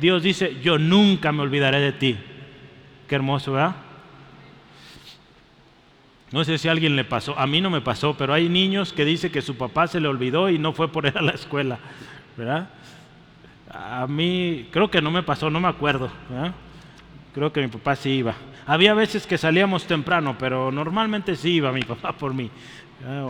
Dios 0.00 0.22
dice, 0.22 0.56
yo 0.62 0.78
nunca 0.78 1.32
me 1.32 1.42
olvidaré 1.42 1.80
de 1.80 1.92
ti. 1.92 2.16
Qué 3.08 3.14
hermoso, 3.14 3.52
¿verdad? 3.52 3.76
No 6.32 6.44
sé 6.44 6.58
si 6.58 6.68
a 6.68 6.72
alguien 6.72 6.96
le 6.96 7.04
pasó, 7.04 7.38
a 7.38 7.46
mí 7.46 7.60
no 7.60 7.70
me 7.70 7.80
pasó, 7.80 8.16
pero 8.16 8.34
hay 8.34 8.48
niños 8.48 8.92
que 8.92 9.04
dicen 9.04 9.30
que 9.30 9.42
su 9.42 9.56
papá 9.56 9.86
se 9.86 10.00
le 10.00 10.08
olvidó 10.08 10.50
y 10.50 10.58
no 10.58 10.72
fue 10.72 10.90
por 10.90 11.06
él 11.06 11.16
a 11.16 11.22
la 11.22 11.30
escuela, 11.32 11.78
¿verdad? 12.36 12.68
A 13.70 14.06
mí 14.08 14.68
creo 14.72 14.90
que 14.90 15.00
no 15.00 15.10
me 15.10 15.22
pasó, 15.22 15.50
no 15.50 15.60
me 15.60 15.68
acuerdo, 15.68 16.10
Creo 17.32 17.52
que 17.52 17.60
mi 17.60 17.68
papá 17.68 17.94
sí 17.96 18.10
iba. 18.10 18.34
Había 18.66 18.94
veces 18.94 19.26
que 19.26 19.36
salíamos 19.36 19.86
temprano, 19.86 20.36
pero 20.38 20.72
normalmente 20.72 21.36
sí 21.36 21.52
iba 21.52 21.70
mi 21.70 21.82
papá 21.84 22.12
por 22.12 22.34
mí, 22.34 22.50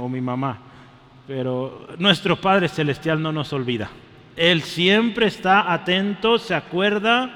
o 0.01 0.09
mi 0.09 0.21
mamá. 0.21 0.59
Pero 1.27 1.89
nuestro 1.99 2.41
Padre 2.41 2.69
Celestial 2.69 3.21
no 3.21 3.33
nos 3.33 3.53
olvida. 3.53 3.91
Él 4.37 4.63
siempre 4.63 5.27
está 5.27 5.73
atento, 5.73 6.39
se 6.39 6.55
acuerda, 6.55 7.31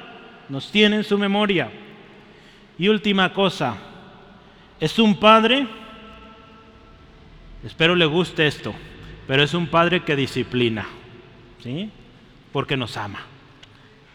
nos 0.48 0.70
tiene 0.70 0.96
en 0.96 1.04
su 1.04 1.18
memoria. 1.18 1.70
Y 2.78 2.88
última 2.88 3.32
cosa, 3.32 3.76
es 4.78 4.98
un 4.98 5.18
padre, 5.18 5.66
espero 7.64 7.94
le 7.94 8.06
guste 8.06 8.46
esto, 8.46 8.74
pero 9.26 9.42
es 9.42 9.54
un 9.54 9.66
padre 9.66 10.02
que 10.02 10.16
disciplina, 10.16 10.86
¿sí? 11.62 11.90
Porque 12.52 12.76
nos 12.76 12.96
ama. 12.96 13.20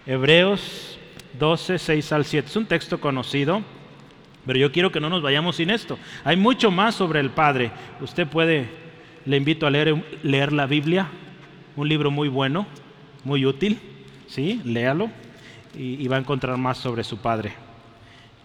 Hebreos 0.05 0.99
12, 1.39 1.79
6 1.79 2.11
al 2.11 2.25
7. 2.25 2.47
Es 2.47 2.55
un 2.55 2.65
texto 2.65 2.99
conocido, 2.99 3.63
pero 4.45 4.59
yo 4.59 4.71
quiero 4.71 4.91
que 4.91 4.99
no 4.99 5.09
nos 5.09 5.21
vayamos 5.21 5.55
sin 5.55 5.69
esto. 5.69 5.97
Hay 6.23 6.37
mucho 6.37 6.71
más 6.71 6.95
sobre 6.95 7.19
el 7.19 7.31
Padre. 7.31 7.71
Usted 8.01 8.27
puede, 8.27 8.69
le 9.25 9.37
invito 9.37 9.65
a 9.65 9.69
leer, 9.69 9.95
leer 10.23 10.53
la 10.53 10.65
Biblia, 10.65 11.07
un 11.75 11.89
libro 11.89 12.11
muy 12.11 12.29
bueno, 12.29 12.65
muy 13.23 13.45
útil, 13.45 13.79
¿sí? 14.27 14.61
Léalo 14.63 15.09
y, 15.77 16.07
va 16.07 16.17
a 16.17 16.19
encontrar 16.19 16.57
más 16.57 16.77
sobre 16.77 17.03
su 17.03 17.17
Padre. 17.17 17.53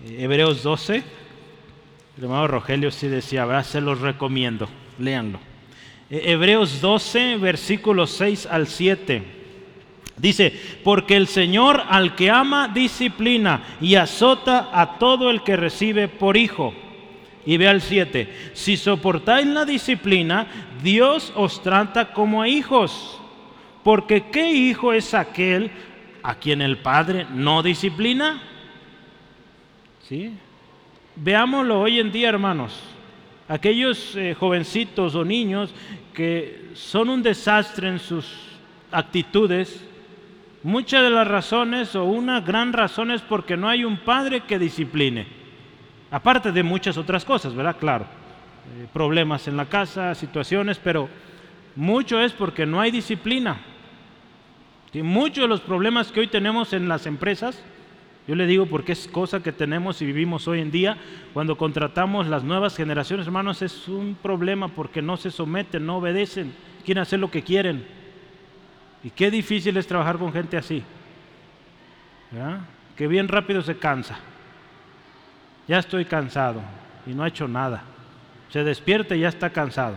Hebreos 0.04 0.62
12, 0.62 0.96
el 0.96 2.24
hermano 2.24 2.46
Rogelio 2.48 2.90
sí 2.90 3.08
decía, 3.08 3.62
se 3.62 3.80
los 3.80 4.00
recomiendo, 4.00 4.68
léanlo. 4.98 5.38
E, 6.10 6.32
Hebreos 6.32 6.80
12, 6.80 7.36
versículos 7.36 8.10
6 8.12 8.46
al 8.46 8.66
7. 8.66 9.22
Dice, 10.16 10.52
porque 10.84 11.16
el 11.16 11.28
Señor 11.28 11.82
al 11.88 12.14
que 12.14 12.30
ama 12.30 12.68
disciplina 12.68 13.62
y 13.80 13.94
azota 13.94 14.68
a 14.72 14.98
todo 14.98 15.30
el 15.30 15.42
que 15.42 15.56
recibe 15.56 16.08
por 16.08 16.36
hijo. 16.36 16.74
Y 17.46 17.56
ve 17.56 17.68
al 17.68 17.80
7, 17.80 18.52
si 18.52 18.76
soportáis 18.76 19.46
la 19.46 19.64
disciplina, 19.64 20.46
Dios 20.82 21.32
os 21.36 21.62
trata 21.62 22.12
como 22.12 22.42
a 22.42 22.48
hijos. 22.48 23.19
Porque 23.82 24.30
¿qué 24.30 24.50
hijo 24.50 24.92
es 24.92 25.14
aquel 25.14 25.70
a 26.22 26.34
quien 26.34 26.60
el 26.60 26.78
Padre 26.78 27.26
no 27.32 27.62
disciplina? 27.62 28.42
¿Sí? 30.06 30.32
Veámoslo 31.16 31.80
hoy 31.80 32.00
en 32.00 32.12
día, 32.12 32.28
hermanos. 32.28 32.78
Aquellos 33.48 34.14
eh, 34.16 34.34
jovencitos 34.38 35.14
o 35.14 35.24
niños 35.24 35.74
que 36.14 36.70
son 36.74 37.08
un 37.08 37.22
desastre 37.22 37.88
en 37.88 37.98
sus 37.98 38.26
actitudes, 38.92 39.84
muchas 40.62 41.02
de 41.02 41.10
las 41.10 41.26
razones 41.26 41.94
o 41.96 42.04
una 42.04 42.40
gran 42.40 42.72
razón 42.72 43.10
es 43.10 43.22
porque 43.22 43.56
no 43.56 43.68
hay 43.68 43.84
un 43.84 43.98
padre 43.98 44.42
que 44.42 44.58
discipline. 44.58 45.26
Aparte 46.10 46.52
de 46.52 46.62
muchas 46.62 46.96
otras 46.96 47.24
cosas, 47.24 47.54
¿verdad? 47.54 47.76
Claro. 47.78 48.04
Eh, 48.04 48.86
problemas 48.92 49.48
en 49.48 49.56
la 49.56 49.66
casa, 49.66 50.14
situaciones, 50.14 50.78
pero 50.78 51.08
mucho 51.76 52.20
es 52.20 52.32
porque 52.32 52.66
no 52.66 52.80
hay 52.80 52.90
disciplina. 52.90 53.58
Muchos 54.94 55.42
de 55.42 55.48
los 55.48 55.60
problemas 55.60 56.10
que 56.10 56.20
hoy 56.20 56.26
tenemos 56.26 56.72
en 56.72 56.88
las 56.88 57.06
empresas 57.06 57.62
yo 58.30 58.36
le 58.36 58.46
digo 58.46 58.66
porque 58.66 58.92
es 58.92 59.08
cosa 59.08 59.42
que 59.42 59.50
tenemos 59.50 60.00
y 60.00 60.06
vivimos 60.06 60.46
hoy 60.46 60.60
en 60.60 60.70
día. 60.70 60.96
Cuando 61.32 61.56
contratamos 61.56 62.28
las 62.28 62.44
nuevas 62.44 62.76
generaciones, 62.76 63.26
hermanos, 63.26 63.60
es 63.60 63.88
un 63.88 64.16
problema 64.22 64.68
porque 64.68 65.02
no 65.02 65.16
se 65.16 65.32
someten, 65.32 65.84
no 65.84 65.96
obedecen, 65.96 66.54
quieren 66.84 67.02
hacer 67.02 67.18
lo 67.18 67.28
que 67.28 67.42
quieren. 67.42 67.84
Y 69.02 69.10
qué 69.10 69.32
difícil 69.32 69.76
es 69.76 69.88
trabajar 69.88 70.16
con 70.16 70.32
gente 70.32 70.56
así. 70.56 70.84
Que 72.96 73.08
bien 73.08 73.26
rápido 73.26 73.62
se 73.62 73.76
cansa. 73.76 74.20
Ya 75.66 75.80
estoy 75.80 76.04
cansado 76.04 76.62
y 77.06 77.14
no 77.14 77.24
ha 77.24 77.28
hecho 77.28 77.48
nada. 77.48 77.82
Se 78.50 78.62
despierta 78.62 79.16
y 79.16 79.22
ya 79.22 79.28
está 79.28 79.50
cansado. 79.50 79.96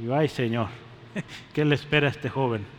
Y 0.00 0.10
ay 0.10 0.26
Señor, 0.26 0.66
¿qué 1.52 1.64
le 1.64 1.76
espera 1.76 2.08
a 2.08 2.10
este 2.10 2.28
joven? 2.28 2.77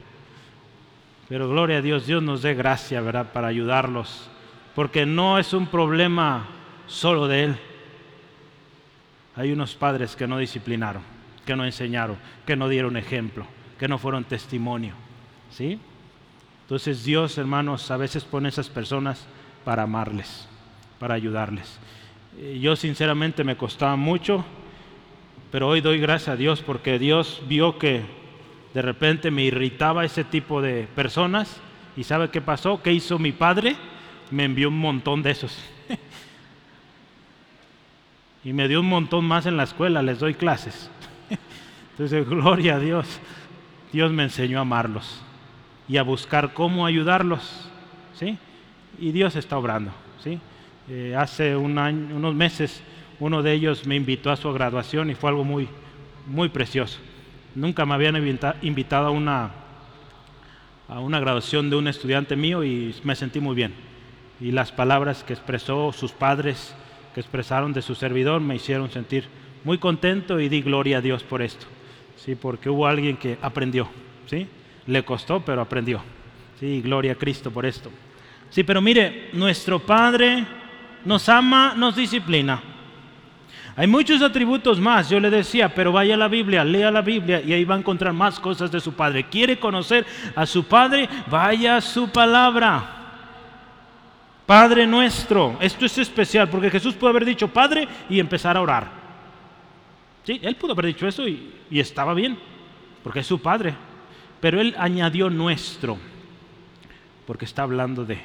Pero 1.29 1.47
gloria 1.47 1.77
a 1.77 1.81
Dios, 1.81 2.07
Dios 2.07 2.23
nos 2.23 2.41
dé 2.41 2.55
gracia, 2.55 3.01
¿verdad?, 3.01 3.31
para 3.31 3.47
ayudarlos, 3.47 4.27
porque 4.73 5.05
no 5.05 5.37
es 5.37 5.53
un 5.53 5.67
problema 5.67 6.47
solo 6.87 7.27
de 7.27 7.43
Él. 7.43 7.55
Hay 9.35 9.51
unos 9.51 9.75
padres 9.75 10.15
que 10.15 10.27
no 10.27 10.39
disciplinaron, 10.39 11.03
que 11.45 11.55
no 11.55 11.63
enseñaron, 11.65 12.17
que 12.47 12.55
no 12.55 12.67
dieron 12.67 12.97
ejemplo, 12.97 13.45
que 13.77 13.87
no 13.87 13.99
fueron 13.99 14.23
testimonio, 14.23 14.95
¿sí? 15.51 15.79
Entonces 16.63 17.03
Dios, 17.03 17.37
hermanos, 17.37 17.89
a 17.91 17.97
veces 17.97 18.23
pone 18.23 18.49
esas 18.49 18.69
personas 18.69 19.27
para 19.63 19.83
amarles, 19.83 20.47
para 20.97 21.13
ayudarles. 21.13 21.79
Yo 22.59 22.75
sinceramente 22.75 23.43
me 23.43 23.55
costaba 23.55 23.95
mucho, 23.95 24.43
pero 25.51 25.67
hoy 25.67 25.81
doy 25.81 25.99
gracias 25.99 26.29
a 26.29 26.35
Dios 26.35 26.61
porque 26.61 26.99
Dios 26.99 27.41
vio 27.47 27.77
que 27.77 28.03
de 28.73 28.81
repente 28.81 29.31
me 29.31 29.43
irritaba 29.43 30.05
ese 30.05 30.23
tipo 30.23 30.61
de 30.61 30.87
personas. 30.95 31.59
¿Y 31.97 32.03
sabe 32.03 32.29
qué 32.29 32.41
pasó? 32.41 32.81
¿Qué 32.81 32.93
hizo 32.93 33.19
mi 33.19 33.31
padre? 33.31 33.75
Me 34.31 34.45
envió 34.45 34.69
un 34.69 34.79
montón 34.79 35.23
de 35.23 35.31
esos. 35.31 35.57
y 38.43 38.53
me 38.53 38.67
dio 38.67 38.79
un 38.79 38.87
montón 38.87 39.25
más 39.25 39.45
en 39.45 39.57
la 39.57 39.63
escuela, 39.63 40.01
les 40.01 40.19
doy 40.19 40.35
clases. 40.35 40.89
Entonces, 41.91 42.27
gloria 42.27 42.75
a 42.75 42.79
Dios. 42.79 43.19
Dios 43.91 44.11
me 44.11 44.23
enseñó 44.23 44.59
a 44.59 44.61
amarlos 44.61 45.21
y 45.87 45.97
a 45.97 46.03
buscar 46.03 46.53
cómo 46.53 46.85
ayudarlos. 46.85 47.69
¿sí? 48.13 48.37
Y 48.99 49.11
Dios 49.11 49.35
está 49.35 49.57
obrando. 49.57 49.91
¿sí? 50.23 50.39
Eh, 50.87 51.15
hace 51.17 51.55
unos 51.55 52.35
meses 52.35 52.83
uno 53.19 53.43
de 53.43 53.53
ellos 53.53 53.85
me 53.85 53.95
invitó 53.95 54.31
a 54.31 54.37
su 54.37 54.51
graduación 54.53 55.09
y 55.09 55.15
fue 55.15 55.29
algo 55.29 55.43
muy, 55.43 55.67
muy 56.25 56.49
precioso. 56.49 56.99
Nunca 57.55 57.85
me 57.85 57.95
habían 57.95 58.15
invitado 58.61 59.07
a 59.07 59.11
una, 59.11 59.51
a 60.87 60.99
una 60.99 61.19
graduación 61.19 61.69
de 61.69 61.75
un 61.75 61.87
estudiante 61.87 62.35
mío 62.35 62.63
y 62.63 62.95
me 63.03 63.15
sentí 63.15 63.39
muy 63.39 63.55
bien. 63.55 63.73
Y 64.39 64.51
las 64.51 64.71
palabras 64.71 65.23
que 65.23 65.33
expresó 65.33 65.91
sus 65.91 66.11
padres, 66.11 66.75
que 67.13 67.19
expresaron 67.19 67.73
de 67.73 67.81
su 67.81 67.95
servidor, 67.95 68.41
me 68.41 68.55
hicieron 68.55 68.89
sentir 68.89 69.25
muy 69.63 69.77
contento 69.77 70.39
y 70.39 70.49
di 70.49 70.61
gloria 70.61 70.99
a 70.99 71.01
Dios 71.01 71.23
por 71.23 71.41
esto. 71.41 71.65
Sí, 72.15 72.35
porque 72.35 72.69
hubo 72.69 72.87
alguien 72.87 73.17
que 73.17 73.37
aprendió, 73.41 73.89
¿sí? 74.27 74.47
Le 74.87 75.03
costó, 75.03 75.41
pero 75.41 75.61
aprendió. 75.61 76.01
Sí, 76.59 76.81
gloria 76.81 77.13
a 77.13 77.15
Cristo 77.15 77.51
por 77.51 77.65
esto. 77.65 77.89
Sí, 78.49 78.63
pero 78.63 78.81
mire, 78.81 79.29
nuestro 79.33 79.79
Padre 79.79 80.45
nos 81.05 81.29
ama, 81.29 81.73
nos 81.75 81.95
disciplina. 81.95 82.61
Hay 83.79 83.87
muchos 83.87 84.21
atributos 84.21 84.77
más, 84.77 85.09
yo 85.09 85.21
le 85.21 85.29
decía, 85.29 85.73
pero 85.73 85.93
vaya 85.93 86.15
a 86.15 86.17
la 86.17 86.27
Biblia, 86.27 86.65
lea 86.65 86.91
la 86.91 87.01
Biblia 87.01 87.41
y 87.41 87.53
ahí 87.53 87.63
va 87.63 87.75
a 87.75 87.77
encontrar 87.77 88.11
más 88.11 88.37
cosas 88.37 88.69
de 88.69 88.81
su 88.81 88.91
Padre. 88.91 89.27
¿Quiere 89.29 89.57
conocer 89.57 90.05
a 90.35 90.45
su 90.45 90.65
Padre? 90.65 91.07
Vaya 91.27 91.77
a 91.77 91.81
su 91.81 92.09
palabra. 92.09 92.83
Padre 94.45 94.85
nuestro, 94.85 95.55
esto 95.61 95.85
es 95.85 95.97
especial 95.97 96.49
porque 96.49 96.69
Jesús 96.69 96.93
pudo 96.93 97.11
haber 97.11 97.23
dicho 97.23 97.47
Padre 97.47 97.87
y 98.09 98.19
empezar 98.19 98.57
a 98.57 98.61
orar. 98.61 98.89
Sí, 100.25 100.41
él 100.43 100.57
pudo 100.57 100.73
haber 100.73 100.87
dicho 100.87 101.07
eso 101.07 101.25
y, 101.25 101.53
y 101.71 101.79
estaba 101.79 102.13
bien, 102.13 102.37
porque 103.01 103.21
es 103.21 103.27
su 103.27 103.41
Padre. 103.41 103.75
Pero 104.41 104.59
él 104.59 104.75
añadió 104.77 105.29
nuestro, 105.29 105.97
porque 107.25 107.45
está 107.45 107.63
hablando 107.63 108.03
de 108.03 108.19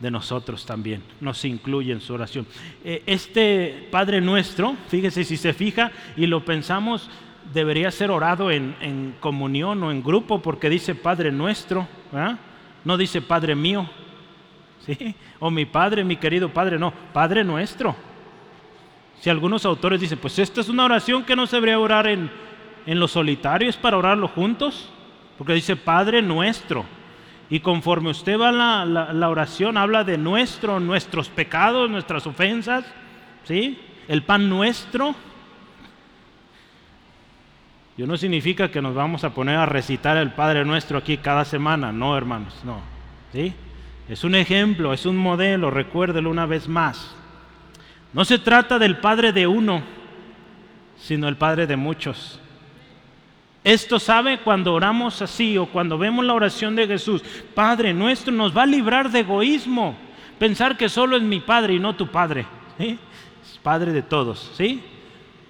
de 0.00 0.10
nosotros 0.10 0.64
también, 0.64 1.02
nos 1.20 1.44
incluye 1.44 1.92
en 1.92 2.00
su 2.00 2.14
oración. 2.14 2.46
Eh, 2.84 3.02
este 3.06 3.88
Padre 3.90 4.20
nuestro, 4.20 4.76
fíjese 4.88 5.24
si 5.24 5.36
se 5.36 5.52
fija 5.52 5.90
y 6.16 6.26
lo 6.26 6.44
pensamos, 6.44 7.10
debería 7.52 7.90
ser 7.90 8.10
orado 8.10 8.50
en, 8.50 9.16
comunión 9.20 9.82
o 9.82 9.90
en 9.90 10.02
grupo 10.02 10.40
porque 10.40 10.70
dice 10.70 10.94
Padre 10.94 11.32
nuestro, 11.32 11.88
no 12.84 12.96
dice 12.96 13.22
Padre 13.22 13.54
mío, 13.54 13.88
¿sí? 14.86 15.14
o 15.38 15.50
mi 15.50 15.64
Padre, 15.64 16.04
mi 16.04 16.16
querido 16.16 16.48
Padre, 16.50 16.78
no, 16.78 16.92
Padre 17.12 17.42
nuestro. 17.44 17.96
Si 19.20 19.30
algunos 19.30 19.64
autores 19.64 20.00
dicen, 20.00 20.18
pues 20.18 20.38
esta 20.38 20.60
es 20.60 20.68
una 20.68 20.84
oración 20.84 21.24
que 21.24 21.34
no 21.34 21.46
se 21.46 21.56
debería 21.56 21.80
orar 21.80 22.06
en, 22.06 22.30
en 22.86 23.00
lo 23.00 23.08
solitario, 23.08 23.68
es 23.68 23.76
para 23.76 23.96
orarlo 23.96 24.28
juntos, 24.28 24.88
porque 25.36 25.54
dice 25.54 25.74
Padre 25.74 26.22
nuestro. 26.22 26.84
Y 27.50 27.60
conforme 27.60 28.10
usted 28.10 28.38
va 28.38 28.50
a 28.50 28.84
la, 28.84 29.12
la, 29.12 29.28
oración, 29.28 29.78
habla 29.78 30.04
de 30.04 30.18
nuestro, 30.18 30.80
nuestros 30.80 31.28
pecados, 31.30 31.88
nuestras 31.88 32.26
ofensas, 32.26 32.84
¿sí? 33.44 33.78
El 34.06 34.22
pan 34.22 34.48
nuestro. 34.50 35.14
Yo 37.96 38.06
no 38.06 38.16
significa 38.16 38.70
que 38.70 38.82
nos 38.82 38.94
vamos 38.94 39.24
a 39.24 39.30
poner 39.30 39.56
a 39.56 39.66
recitar 39.66 40.16
el 40.18 40.32
Padre 40.32 40.64
nuestro 40.64 40.98
aquí 40.98 41.16
cada 41.16 41.44
semana, 41.44 41.90
no, 41.90 42.16
hermanos, 42.16 42.54
no. 42.64 42.80
¿Sí? 43.32 43.54
Es 44.08 44.24
un 44.24 44.34
ejemplo, 44.34 44.92
es 44.92 45.04
un 45.04 45.16
modelo, 45.16 45.70
recuérdelo 45.70 46.30
una 46.30 46.46
vez 46.46 46.68
más. 46.68 47.14
No 48.12 48.24
se 48.24 48.38
trata 48.38 48.78
del 48.78 48.98
Padre 48.98 49.32
de 49.32 49.46
uno, 49.46 49.82
sino 50.96 51.28
el 51.28 51.36
Padre 51.36 51.66
de 51.66 51.76
muchos. 51.76 52.40
Esto 53.64 53.98
sabe 53.98 54.38
cuando 54.38 54.72
oramos 54.72 55.20
así 55.20 55.58
o 55.58 55.66
cuando 55.66 55.98
vemos 55.98 56.24
la 56.24 56.34
oración 56.34 56.76
de 56.76 56.86
Jesús, 56.86 57.22
Padre 57.54 57.92
nuestro, 57.92 58.32
nos 58.32 58.56
va 58.56 58.62
a 58.62 58.66
librar 58.66 59.10
de 59.10 59.20
egoísmo. 59.20 59.96
Pensar 60.38 60.76
que 60.76 60.88
solo 60.88 61.16
es 61.16 61.22
mi 61.22 61.40
Padre 61.40 61.74
y 61.74 61.78
no 61.78 61.96
tu 61.96 62.06
Padre. 62.06 62.46
Es 62.78 63.58
Padre 63.62 63.92
de 63.92 64.02
todos, 64.02 64.52
¿sí? 64.54 64.82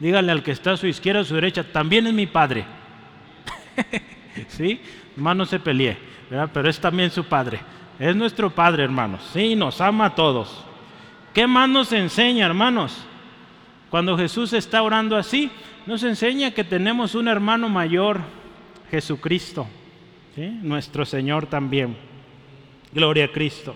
Dígale 0.00 0.32
al 0.32 0.42
que 0.42 0.52
está 0.52 0.72
a 0.72 0.76
su 0.76 0.86
izquierda, 0.86 1.20
a 1.20 1.24
su 1.24 1.34
derecha, 1.34 1.64
también 1.64 2.06
es 2.06 2.14
mi 2.14 2.26
Padre. 2.26 2.64
¿Sí? 4.48 4.80
Hermano, 5.16 5.44
se 5.44 5.58
pelee, 5.58 5.98
pero 6.52 6.70
es 6.70 6.80
también 6.80 7.10
su 7.10 7.24
Padre. 7.24 7.60
Es 7.98 8.14
nuestro 8.14 8.50
Padre, 8.50 8.84
hermanos. 8.84 9.28
Sí, 9.32 9.56
nos 9.56 9.80
ama 9.80 10.06
a 10.06 10.14
todos. 10.14 10.64
¿Qué 11.34 11.46
más 11.46 11.68
nos 11.68 11.92
enseña, 11.92 12.46
hermanos? 12.46 13.04
Cuando 13.90 14.18
Jesús 14.18 14.52
está 14.52 14.82
orando 14.82 15.16
así, 15.16 15.50
nos 15.86 16.02
enseña 16.02 16.50
que 16.50 16.64
tenemos 16.64 17.14
un 17.14 17.28
hermano 17.28 17.68
mayor, 17.68 18.20
Jesucristo, 18.90 19.66
nuestro 20.36 21.04
Señor 21.04 21.46
también. 21.46 21.96
Gloria 22.92 23.26
a 23.26 23.32
Cristo. 23.32 23.74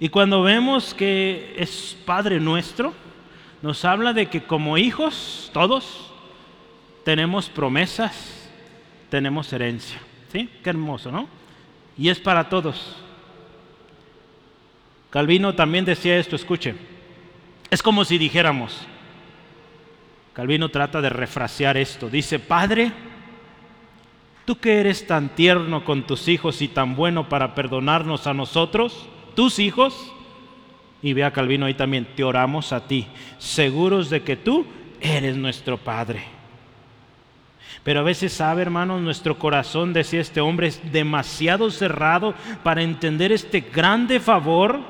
Y 0.00 0.08
cuando 0.08 0.42
vemos 0.42 0.94
que 0.94 1.54
es 1.56 1.96
Padre 2.04 2.40
nuestro, 2.40 2.92
nos 3.62 3.84
habla 3.84 4.12
de 4.12 4.26
que 4.26 4.42
como 4.42 4.78
hijos, 4.78 5.50
todos, 5.52 6.12
tenemos 7.04 7.48
promesas, 7.48 8.50
tenemos 9.08 9.52
herencia. 9.52 9.98
¿Sí? 10.32 10.48
Qué 10.62 10.70
hermoso, 10.70 11.12
¿no? 11.12 11.28
Y 11.96 12.08
es 12.08 12.18
para 12.18 12.48
todos. 12.48 12.96
Calvino 15.10 15.54
también 15.54 15.84
decía 15.84 16.18
esto, 16.18 16.34
escuche. 16.34 16.74
Es 17.70 17.82
como 17.82 18.04
si 18.04 18.18
dijéramos, 18.18 18.86
Calvino 20.34 20.68
trata 20.68 21.00
de 21.00 21.08
refrasear 21.10 21.76
esto. 21.76 22.10
Dice, 22.10 22.40
Padre, 22.40 22.92
tú 24.44 24.58
que 24.58 24.80
eres 24.80 25.06
tan 25.06 25.28
tierno 25.28 25.84
con 25.84 26.02
tus 26.02 26.26
hijos 26.26 26.60
y 26.60 26.66
tan 26.66 26.96
bueno 26.96 27.28
para 27.28 27.54
perdonarnos 27.54 28.26
a 28.26 28.34
nosotros, 28.34 29.08
tus 29.36 29.60
hijos, 29.60 30.12
y 31.02 31.12
vea 31.12 31.32
Calvino 31.32 31.66
ahí 31.66 31.74
también, 31.74 32.08
te 32.16 32.24
oramos 32.24 32.72
a 32.72 32.88
ti, 32.88 33.06
seguros 33.38 34.10
de 34.10 34.22
que 34.22 34.36
tú 34.36 34.66
eres 35.00 35.36
nuestro 35.36 35.78
Padre. 35.78 36.24
Pero 37.84 38.00
a 38.00 38.04
veces 38.04 38.32
sabe, 38.32 38.62
hermanos, 38.62 39.02
nuestro 39.02 39.38
corazón, 39.38 39.92
decía 39.92 40.20
este 40.20 40.40
hombre, 40.40 40.68
es 40.68 40.80
demasiado 40.90 41.70
cerrado 41.70 42.34
para 42.64 42.82
entender 42.82 43.30
este 43.30 43.60
grande 43.60 44.18
favor. 44.18 44.80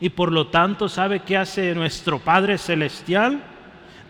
Y 0.00 0.10
por 0.10 0.32
lo 0.32 0.48
tanto, 0.48 0.88
¿sabe 0.88 1.20
qué 1.20 1.36
hace 1.36 1.74
nuestro 1.74 2.18
Padre 2.18 2.58
Celestial? 2.58 3.51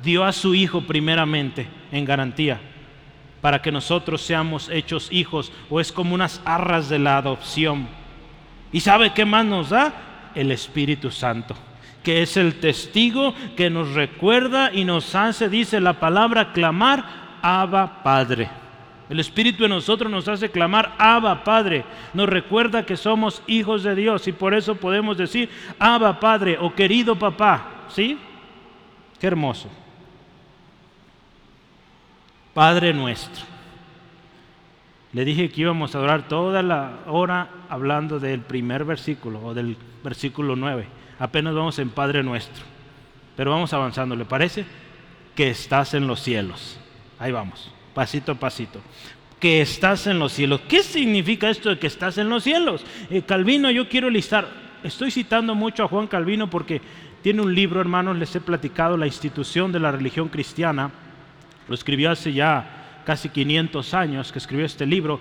Dio 0.03 0.24
a 0.24 0.32
su 0.32 0.55
Hijo 0.55 0.82
primeramente 0.82 1.66
en 1.90 2.05
garantía 2.05 2.61
para 3.42 3.61
que 3.61 3.72
nosotros 3.72 4.22
seamos 4.22 4.70
hechos 4.70 5.09
hijos 5.11 5.53
o 5.68 5.80
es 5.80 5.92
como 5.92 6.14
unas 6.14 6.40
arras 6.44 6.88
de 6.88 7.00
la 7.00 7.18
adopción. 7.18 7.88
¿Y 8.70 8.80
sabe 8.80 9.12
qué 9.12 9.26
más 9.26 9.44
nos 9.44 9.70
da? 9.70 10.30
El 10.34 10.50
Espíritu 10.50 11.11
Santo, 11.11 11.55
que 12.03 12.22
es 12.22 12.38
el 12.38 12.61
testigo 12.61 13.34
que 13.57 13.68
nos 13.68 13.92
recuerda 13.92 14.72
y 14.72 14.84
nos 14.84 15.14
hace, 15.14 15.50
dice 15.50 15.80
la 15.80 16.00
palabra, 16.00 16.53
clamar, 16.53 17.05
Abba 17.42 18.03
Padre. 18.05 18.48
El 19.11 19.18
Espíritu 19.20 19.64
en 19.64 19.70
nosotros 19.70 20.11
nos 20.11 20.28
hace 20.28 20.50
clamar, 20.50 20.94
Abba 20.96 21.42
Padre. 21.44 21.84
Nos 22.14 22.28
recuerda 22.28 22.86
que 22.86 22.96
somos 22.96 23.42
hijos 23.48 23.82
de 23.82 23.96
Dios 23.96 24.26
y 24.28 24.32
por 24.32 24.55
eso 24.55 24.76
podemos 24.76 25.18
decir, 25.18 25.50
Abba 25.80 26.18
Padre 26.20 26.57
o 26.59 26.72
querido 26.72 27.18
papá. 27.18 27.86
¿Sí? 27.88 28.16
Qué 29.18 29.26
hermoso. 29.26 29.68
Padre 32.55 32.92
nuestro. 32.92 33.44
Le 35.12 35.24
dije 35.24 35.50
que 35.50 35.62
íbamos 35.62 35.94
a 35.94 36.00
orar 36.00 36.28
toda 36.28 36.62
la 36.62 37.00
hora 37.07 37.48
hablando 37.68 38.18
del 38.18 38.40
primer 38.40 38.84
versículo 38.84 39.40
o 39.42 39.55
del 39.55 39.76
versículo 40.05 40.57
9. 40.57 40.86
Apenas 41.18 41.55
vamos 41.55 41.78
en 41.78 41.90
Padre 41.90 42.22
nuestro. 42.22 42.64
Pero 43.36 43.50
vamos 43.50 43.72
avanzando, 43.72 44.16
¿le 44.16 44.24
parece? 44.24 44.64
Que 45.34 45.50
estás 45.50 45.94
en 45.94 46.07
los 46.07 46.20
cielos. 46.20 46.78
Ahí 47.18 47.32
vamos, 47.32 47.72
pasito 47.94 48.32
a 48.32 48.34
pasito. 48.34 48.80
Que 49.40 49.62
estás 49.62 50.07
en 50.07 50.18
los 50.18 50.32
cielos. 50.32 50.61
¿Qué 50.68 50.82
significa 50.82 51.48
esto 51.48 51.70
de 51.70 51.78
que 51.78 51.86
estás 51.86 52.18
en 52.18 52.28
los 52.28 52.44
cielos? 52.44 52.84
Eh, 53.11 53.22
Calvino, 53.22 53.70
yo 53.70 53.88
quiero 53.88 54.11
listar. 54.11 54.46
Estoy 54.82 55.11
citando 55.11 55.55
mucho 55.55 55.84
a 55.84 55.88
Juan 55.88 56.07
Calvino 56.07 56.50
porque 56.50 56.80
tiene 57.22 57.40
un 57.42 57.55
libro, 57.55 57.80
hermanos, 57.80 58.18
les 58.18 58.34
he 58.36 58.40
platicado, 58.40 58.96
La 58.96 59.07
institución 59.07 59.72
de 59.72 59.80
la 59.80 59.92
religión 59.92 60.28
cristiana 60.28 60.90
lo 61.68 61.74
escribió 61.74 62.10
hace 62.10 62.32
ya 62.32 63.02
casi 63.04 63.28
500 63.28 63.94
años 63.94 64.32
que 64.32 64.38
escribió 64.38 64.66
este 64.66 64.86
libro. 64.86 65.20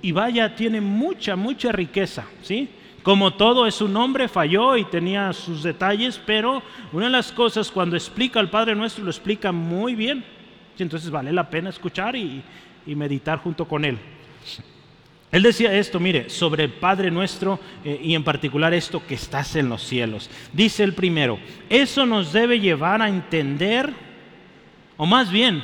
Y 0.00 0.12
vaya, 0.12 0.54
tiene 0.54 0.80
mucha, 0.80 1.36
mucha 1.36 1.72
riqueza, 1.72 2.24
¿sí? 2.42 2.68
Como 3.02 3.32
todo 3.32 3.66
es 3.66 3.80
un 3.80 3.96
hombre, 3.96 4.28
falló 4.28 4.76
y 4.76 4.84
tenía 4.84 5.32
sus 5.32 5.62
detalles, 5.64 6.20
pero 6.24 6.62
una 6.92 7.06
de 7.06 7.12
las 7.12 7.32
cosas 7.32 7.70
cuando 7.70 7.96
explica 7.96 8.38
al 8.38 8.48
Padre 8.48 8.76
Nuestro 8.76 9.04
lo 9.04 9.10
explica 9.10 9.50
muy 9.50 9.94
bien. 9.94 10.24
Entonces 10.78 11.10
vale 11.10 11.32
la 11.32 11.48
pena 11.48 11.70
escuchar 11.70 12.16
y, 12.16 12.42
meditar 12.86 13.38
junto 13.38 13.66
con 13.66 13.84
él. 13.84 13.98
Él 15.30 15.42
decía 15.42 15.72
esto, 15.72 15.98
mire, 15.98 16.28
sobre 16.28 16.64
el 16.64 16.72
Padre 16.72 17.10
nuestro 17.10 17.58
eh, 17.84 17.98
y 18.02 18.14
en 18.14 18.22
particular 18.22 18.74
esto 18.74 19.02
que 19.06 19.14
estás 19.14 19.56
en 19.56 19.68
los 19.68 19.82
cielos. 19.82 20.28
Dice 20.52 20.84
el 20.84 20.92
primero, 20.92 21.38
eso 21.70 22.04
nos 22.04 22.32
debe 22.32 22.60
llevar 22.60 23.00
a 23.00 23.08
entender, 23.08 23.92
o 24.96 25.06
más 25.06 25.30
bien, 25.30 25.62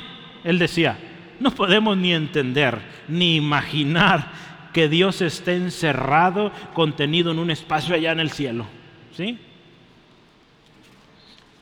él 0.49 0.57
decía, 0.57 0.97
no 1.39 1.51
podemos 1.51 1.95
ni 1.95 2.11
entender, 2.11 2.79
ni 3.07 3.35
imaginar 3.35 4.31
que 4.73 4.89
Dios 4.89 5.21
esté 5.21 5.55
encerrado, 5.55 6.51
contenido 6.73 7.31
en 7.31 7.37
un 7.37 7.51
espacio 7.51 7.93
allá 7.93 8.11
en 8.13 8.19
el 8.19 8.31
cielo. 8.31 8.65
¿Sí? 9.15 9.37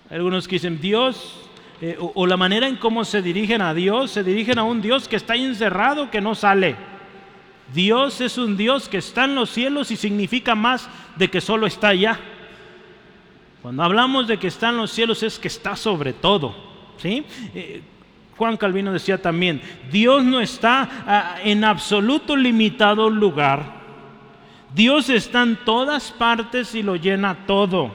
Algunos 0.10 0.48
que 0.48 0.56
dicen, 0.56 0.80
Dios, 0.80 1.38
eh, 1.82 1.98
o, 2.00 2.26
la 2.26 2.38
manera 2.38 2.66
en 2.66 2.78
cómo 2.78 3.04
se 3.04 3.22
dirigen 3.22 3.62
a 3.62 3.74
Dios, 3.74 4.12
se 4.12 4.24
dirigen 4.24 4.58
a 4.58 4.64
un 4.64 4.82
Dios 4.82 5.10
que 5.10 5.18
está 5.18 5.36
encerrado, 5.36 6.10
que 6.10 6.22
no 6.22 6.34
sale. 6.34 6.78
Dios 7.74 8.22
es 8.22 8.38
un 8.38 8.56
Dios 8.56 8.88
que 8.88 9.00
está 9.00 9.26
en 9.26 9.36
los 9.36 9.50
cielos 9.50 9.92
y 9.92 9.98
significa 9.98 10.56
más 10.56 10.90
de 11.18 11.30
que 11.30 11.42
solo 11.42 11.68
está 11.68 11.90
allá. 11.90 12.18
Cuando 13.62 13.84
hablamos 13.84 14.30
de 14.30 14.38
que 14.40 14.48
está 14.48 14.70
en 14.70 14.78
los 14.78 14.92
cielos 14.92 15.24
es 15.24 15.38
que 15.38 15.50
está 15.50 15.76
sobre 15.76 16.14
todo. 16.14 16.56
¿sí? 16.98 17.26
Eh, 17.54 17.82
Juan 18.38 18.58
Calvino 18.58 18.94
decía 18.94 19.22
también, 19.22 19.62
Dios 19.92 20.24
no 20.24 20.40
está 20.40 20.90
ah, 21.08 21.36
en 21.44 21.64
absoluto 21.64 22.36
limitado 22.36 23.10
lugar. 23.10 23.78
Dios 24.74 25.10
está 25.10 25.42
en 25.42 25.56
todas 25.56 26.12
partes 26.12 26.76
y 26.76 26.84
lo 26.84 26.96
llena 26.96 27.46
todo. 27.48 27.92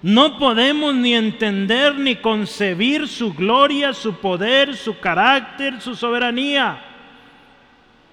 No 0.00 0.38
podemos 0.38 0.94
ni 0.94 1.14
entender 1.14 1.96
ni 1.96 2.16
concebir 2.16 3.06
su 3.06 3.34
gloria, 3.34 3.92
su 3.92 4.14
poder, 4.14 4.74
su 4.76 4.98
carácter, 4.98 5.80
su 5.80 5.94
soberanía. 5.94 6.82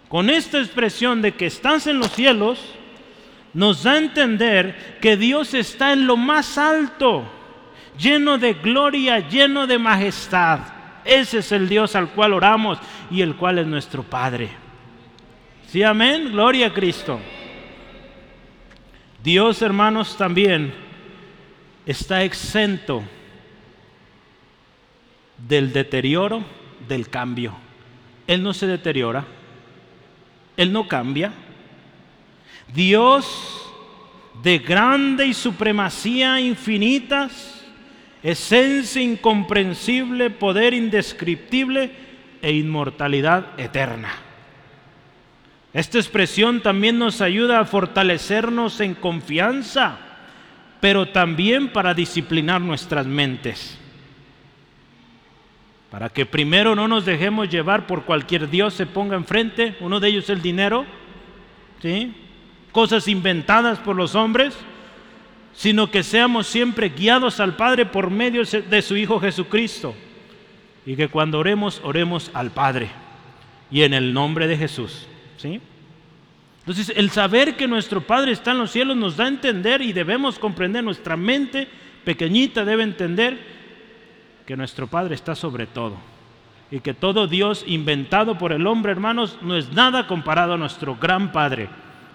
Con 0.09 0.29
esta 0.29 0.59
expresión 0.59 1.21
de 1.21 1.33
que 1.33 1.45
estás 1.45 1.87
en 1.87 1.97
los 1.97 2.11
cielos, 2.11 2.59
nos 3.53 3.83
da 3.83 3.93
a 3.93 3.97
entender 3.97 4.97
que 5.01 5.17
Dios 5.17 5.53
está 5.53 5.93
en 5.93 6.05
lo 6.05 6.17
más 6.17 6.57
alto, 6.57 7.23
lleno 7.97 8.37
de 8.37 8.53
gloria, 8.53 9.27
lleno 9.27 9.65
de 9.65 9.79
majestad. 9.79 10.78
Ese 11.10 11.39
es 11.39 11.51
el 11.51 11.68
Dios 11.68 11.95
al 11.95 12.10
cual 12.10 12.34
oramos 12.34 12.78
y 13.10 13.22
el 13.22 13.36
cual 13.36 13.57
es 13.57 13.66
nuestro 13.66 14.03
Padre. 14.03 14.49
Sí, 15.68 15.82
amén. 15.82 16.32
Gloria 16.32 16.68
a 16.68 16.74
Cristo. 16.74 17.20
Dios, 19.24 19.62
hermanos, 19.62 20.16
también 20.16 20.74
está 21.86 22.24
exento 22.24 23.03
del 25.47 25.74
deterioro, 25.74 26.43
del 26.88 27.10
cambio. 27.10 27.55
Él 28.28 28.43
no 28.43 28.53
se 28.53 28.68
deteriora, 28.68 29.26
Él 30.55 30.72
no 30.72 30.88
cambia. 30.88 31.34
Dios 32.74 33.66
de 34.43 34.60
grande 34.60 35.26
y 35.26 35.34
supremacía 35.34 36.39
infinitas, 36.39 37.59
esencia 38.24 39.01
incomprensible, 39.01 40.30
poder 40.30 40.74
indescriptible 40.74 41.91
e 42.41 42.51
inmortalidad 42.53 43.59
eterna. 43.59 44.11
Esta 45.74 45.99
expresión 45.99 46.61
también 46.61 46.97
nos 46.97 47.22
ayuda 47.22 47.59
a 47.59 47.65
fortalecernos 47.65 48.80
en 48.80 48.95
confianza, 48.95 49.99
pero 50.82 51.09
también 51.09 51.72
para 51.72 51.93
disciplinar 51.93 52.59
nuestras 52.61 53.05
mentes. 53.05 53.78
Para 55.91 56.09
que 56.09 56.26
primero 56.26 56.76
no 56.76 56.88
nos 56.88 57.05
dejemos 57.05 57.49
llevar 57.49 57.88
por 57.88 58.03
cualquier 58.03 58.49
Dios 58.49 58.74
se 58.74 58.86
ponga 58.86 59.15
enfrente, 59.15 59.76
uno 59.80 59.99
de 59.99 60.07
ellos 60.09 60.30
el 60.30 60.41
dinero, 60.41 60.86
¿sí? 61.82 62.13
cosas 62.72 63.07
inventadas 63.07 63.80
por 63.80 63.95
los 63.95 64.15
hombres, 64.15 64.55
sino 65.60 65.91
que 65.91 66.03
seamos 66.03 66.47
siempre 66.47 66.88
guiados 66.88 67.41
al 67.41 67.57
Padre 67.57 67.86
por 67.86 68.10
medio 68.10 68.43
de 68.45 68.82
su 68.82 68.95
Hijo 68.95 69.20
Jesucristo. 69.20 69.93
Y 70.86 70.95
que 70.95 71.10
cuando 71.10 71.38
oremos, 71.38 71.82
oremos 71.84 72.32
al 72.34 72.51
Padre 72.51 72.89
y 73.70 73.82
en 73.82 73.93
el 73.93 74.14
nombre 74.14 74.47
de 74.47 74.55
Jesús. 74.55 75.05
¿sí? 75.36 75.60
Entonces, 76.60 76.93
el 76.95 77.10
saber 77.10 77.57
que 77.57 77.68
nuestro 77.68 77.99
Padre 77.99 78.32
está 78.32 78.51
en 78.51 78.60
los 78.60 78.72
cielos 78.72 78.95
nos 78.95 79.18
da 79.18 79.26
a 79.26 79.28
entender 79.28 79.82
y 79.82 79.91
debemos 79.91 80.39
comprender, 80.39 80.82
nuestra 80.82 81.18
mente 81.18 81.68
pequeñita 82.05 82.64
debe 82.64 82.84
entender 82.84 83.38
que 84.45 84.55
nuestro 84.55 84.88
Padre 84.88 85.16
está 85.16 85.36
sobre 85.36 85.68
todo 85.68 85.97
y 86.72 86.80
que 86.80 86.93
todo 86.93 87.28
Dios 87.28 87.66
inventado 87.68 88.38
por 88.38 88.53
el 88.53 88.66
hombre, 88.66 88.93
hermanos, 88.93 89.38
no 89.41 89.57
es 89.57 89.74
nada 89.74 90.07
comparado 90.07 90.53
a 90.53 90.57
nuestro 90.57 90.95
gran 90.95 91.34
Padre 91.34 91.68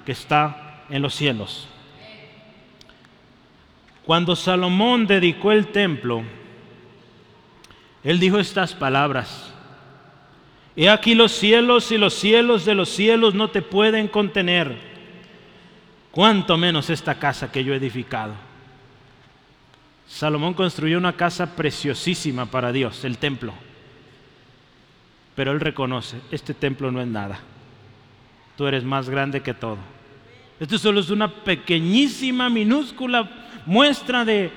que 0.07 0.13
está 0.13 0.87
en 0.89 1.03
los 1.03 1.15
cielos. 1.15 1.69
Cuando 4.05 4.37
Salomón 4.37 5.07
dedicó 5.07 5.51
el 5.53 5.69
templo, 5.69 6.23
él 8.03 8.21
dijo 8.21 8.39
estas 8.39 8.75
palabras. 8.75 9.51
He 10.77 10.91
aquí 10.91 11.15
los 11.15 11.33
cielos 11.33 11.91
y 11.91 11.99
los 11.99 12.13
cielos 12.15 12.65
de 12.65 12.75
los 12.75 12.91
cielos 12.91 13.35
no 13.35 13.49
te 13.49 13.63
pueden 13.63 14.09
contener, 14.09 14.77
cuanto 16.11 16.59
menos 16.59 16.91
esta 16.91 17.15
casa 17.15 17.51
que 17.51 17.65
yo 17.65 17.73
he 17.73 17.79
edificado. 17.79 18.35
Salomón 20.07 20.53
construyó 20.53 20.99
una 20.99 21.15
casa 21.15 21.57
preciosísima 21.57 22.47
para 22.47 22.73
Dios, 22.73 23.05
el 23.05 23.17
templo. 23.17 23.55
Pero 25.35 25.53
él 25.53 25.61
reconoce, 25.61 26.21
este 26.31 26.53
templo 26.53 26.93
no 26.93 27.01
es 27.01 27.09
nada. 27.09 27.41
Tú 28.57 28.67
eres 28.67 28.85
más 28.85 29.09
grande 29.09 29.41
que 29.41 29.55
todo. 29.55 29.79
Esto 30.61 30.79
solo 30.79 31.01
es 31.01 31.11
una 31.11 31.29
pequeñísima, 31.29 32.49
minúscula 32.51 33.29
muestra 33.67 34.25
de, 34.25 34.51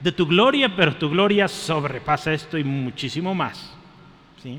de 0.00 0.12
tu 0.12 0.26
gloria, 0.26 0.74
pero 0.74 0.96
tu 0.96 1.10
gloria 1.10 1.48
sobrepasa 1.48 2.32
esto 2.32 2.58
y 2.58 2.64
muchísimo 2.64 3.34
más. 3.34 3.74
¿sí? 4.42 4.58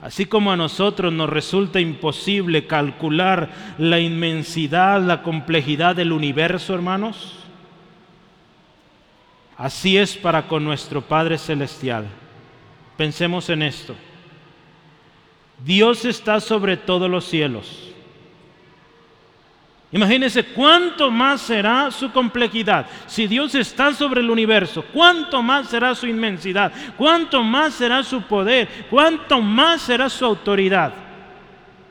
Así 0.00 0.26
como 0.26 0.52
a 0.52 0.56
nosotros 0.56 1.12
nos 1.12 1.30
resulta 1.30 1.80
imposible 1.80 2.66
calcular 2.66 3.50
la 3.78 4.00
inmensidad, 4.00 5.02
la 5.02 5.22
complejidad 5.22 5.96
del 5.96 6.12
universo, 6.12 6.74
hermanos, 6.74 7.44
Así 9.56 9.96
es 9.96 10.16
para 10.16 10.48
con 10.48 10.64
nuestro 10.64 11.00
Padre 11.00 11.38
Celestial. 11.38 12.06
Pensemos 12.96 13.48
en 13.50 13.62
esto. 13.62 13.94
Dios 15.64 16.04
está 16.04 16.40
sobre 16.40 16.76
todos 16.76 17.08
los 17.08 17.24
cielos. 17.24 17.93
Imagínense 19.94 20.42
cuánto 20.46 21.08
más 21.08 21.40
será 21.40 21.88
su 21.92 22.10
complejidad. 22.10 22.86
Si 23.06 23.28
Dios 23.28 23.54
está 23.54 23.94
sobre 23.94 24.22
el 24.22 24.28
universo, 24.28 24.84
cuánto 24.92 25.40
más 25.40 25.68
será 25.68 25.94
su 25.94 26.08
inmensidad, 26.08 26.72
cuánto 26.96 27.44
más 27.44 27.74
será 27.74 28.02
su 28.02 28.22
poder, 28.22 28.68
cuánto 28.90 29.40
más 29.40 29.82
será 29.82 30.10
su 30.10 30.24
autoridad 30.24 30.92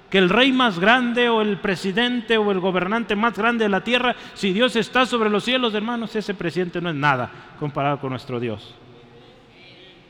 que 0.09 0.19
el 0.19 0.29
rey 0.29 0.51
más 0.51 0.77
grande 0.77 1.27
o 1.27 1.41
el 1.41 1.57
presidente 1.57 2.37
o 2.37 2.51
el 2.51 2.59
gobernante 2.59 3.15
más 3.15 3.35
grande 3.35 3.65
de 3.65 3.69
la 3.69 3.83
tierra, 3.83 4.15
si 4.35 4.53
Dios 4.53 4.75
está 4.75 5.07
sobre 5.07 5.27
los 5.27 5.43
cielos, 5.43 5.73
hermanos, 5.73 6.15
ese 6.15 6.35
presidente 6.35 6.79
no 6.79 6.91
es 6.91 6.95
nada 6.95 7.31
comparado 7.59 7.99
con 7.99 8.11
nuestro 8.11 8.39
Dios. 8.39 8.75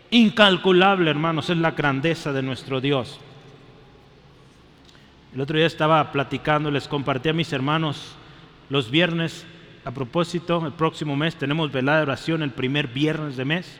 Incalculable, 0.10 1.10
hermanos, 1.10 1.50
es 1.50 1.56
la 1.56 1.72
grandeza 1.72 2.34
de 2.34 2.42
nuestro 2.42 2.82
Dios. 2.82 3.22
El 5.34 5.42
otro 5.42 5.58
día 5.58 5.66
estaba 5.66 6.12
platicando, 6.12 6.70
les 6.70 6.88
compartí 6.88 7.30
a 7.30 7.34
mis 7.34 7.52
hermanos 7.54 8.16
los 8.70 8.92
viernes, 8.92 9.46
a 9.84 9.90
propósito, 9.90 10.64
el 10.64 10.74
próximo 10.74 11.16
mes 11.16 11.36
tenemos 11.36 11.72
velada 11.72 11.98
de 11.98 12.04
oración 12.04 12.44
el 12.44 12.52
primer 12.52 12.88
viernes 12.88 13.36
de 13.36 13.44
mes. 13.44 13.80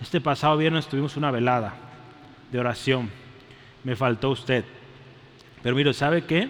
Este 0.00 0.20
pasado 0.20 0.56
viernes 0.56 0.86
tuvimos 0.86 1.16
una 1.16 1.32
velada 1.32 1.74
de 2.52 2.60
oración. 2.60 3.10
Me 3.82 3.96
faltó 3.96 4.30
usted. 4.30 4.64
Pero 5.64 5.74
mire, 5.74 5.92
¿sabe 5.92 6.22
qué? 6.24 6.48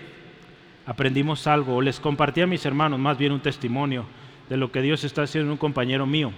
Aprendimos 0.85 1.47
algo, 1.47 1.81
les 1.81 1.99
compartí 1.99 2.43
a 2.43 2.47
mis 2.47 2.67
hermanos 2.67 3.01
más 3.01 3.17
bien 3.17 3.33
un 3.33 3.41
testimonio 3.41 4.05
de 4.51 4.59
lo 4.59 4.71
que 4.71 4.83
Dios 4.83 5.05
está 5.05 5.23
haciendo 5.23 5.47
en 5.47 5.53
un 5.53 5.59
compañero 5.59 6.05
mío. 6.05 6.33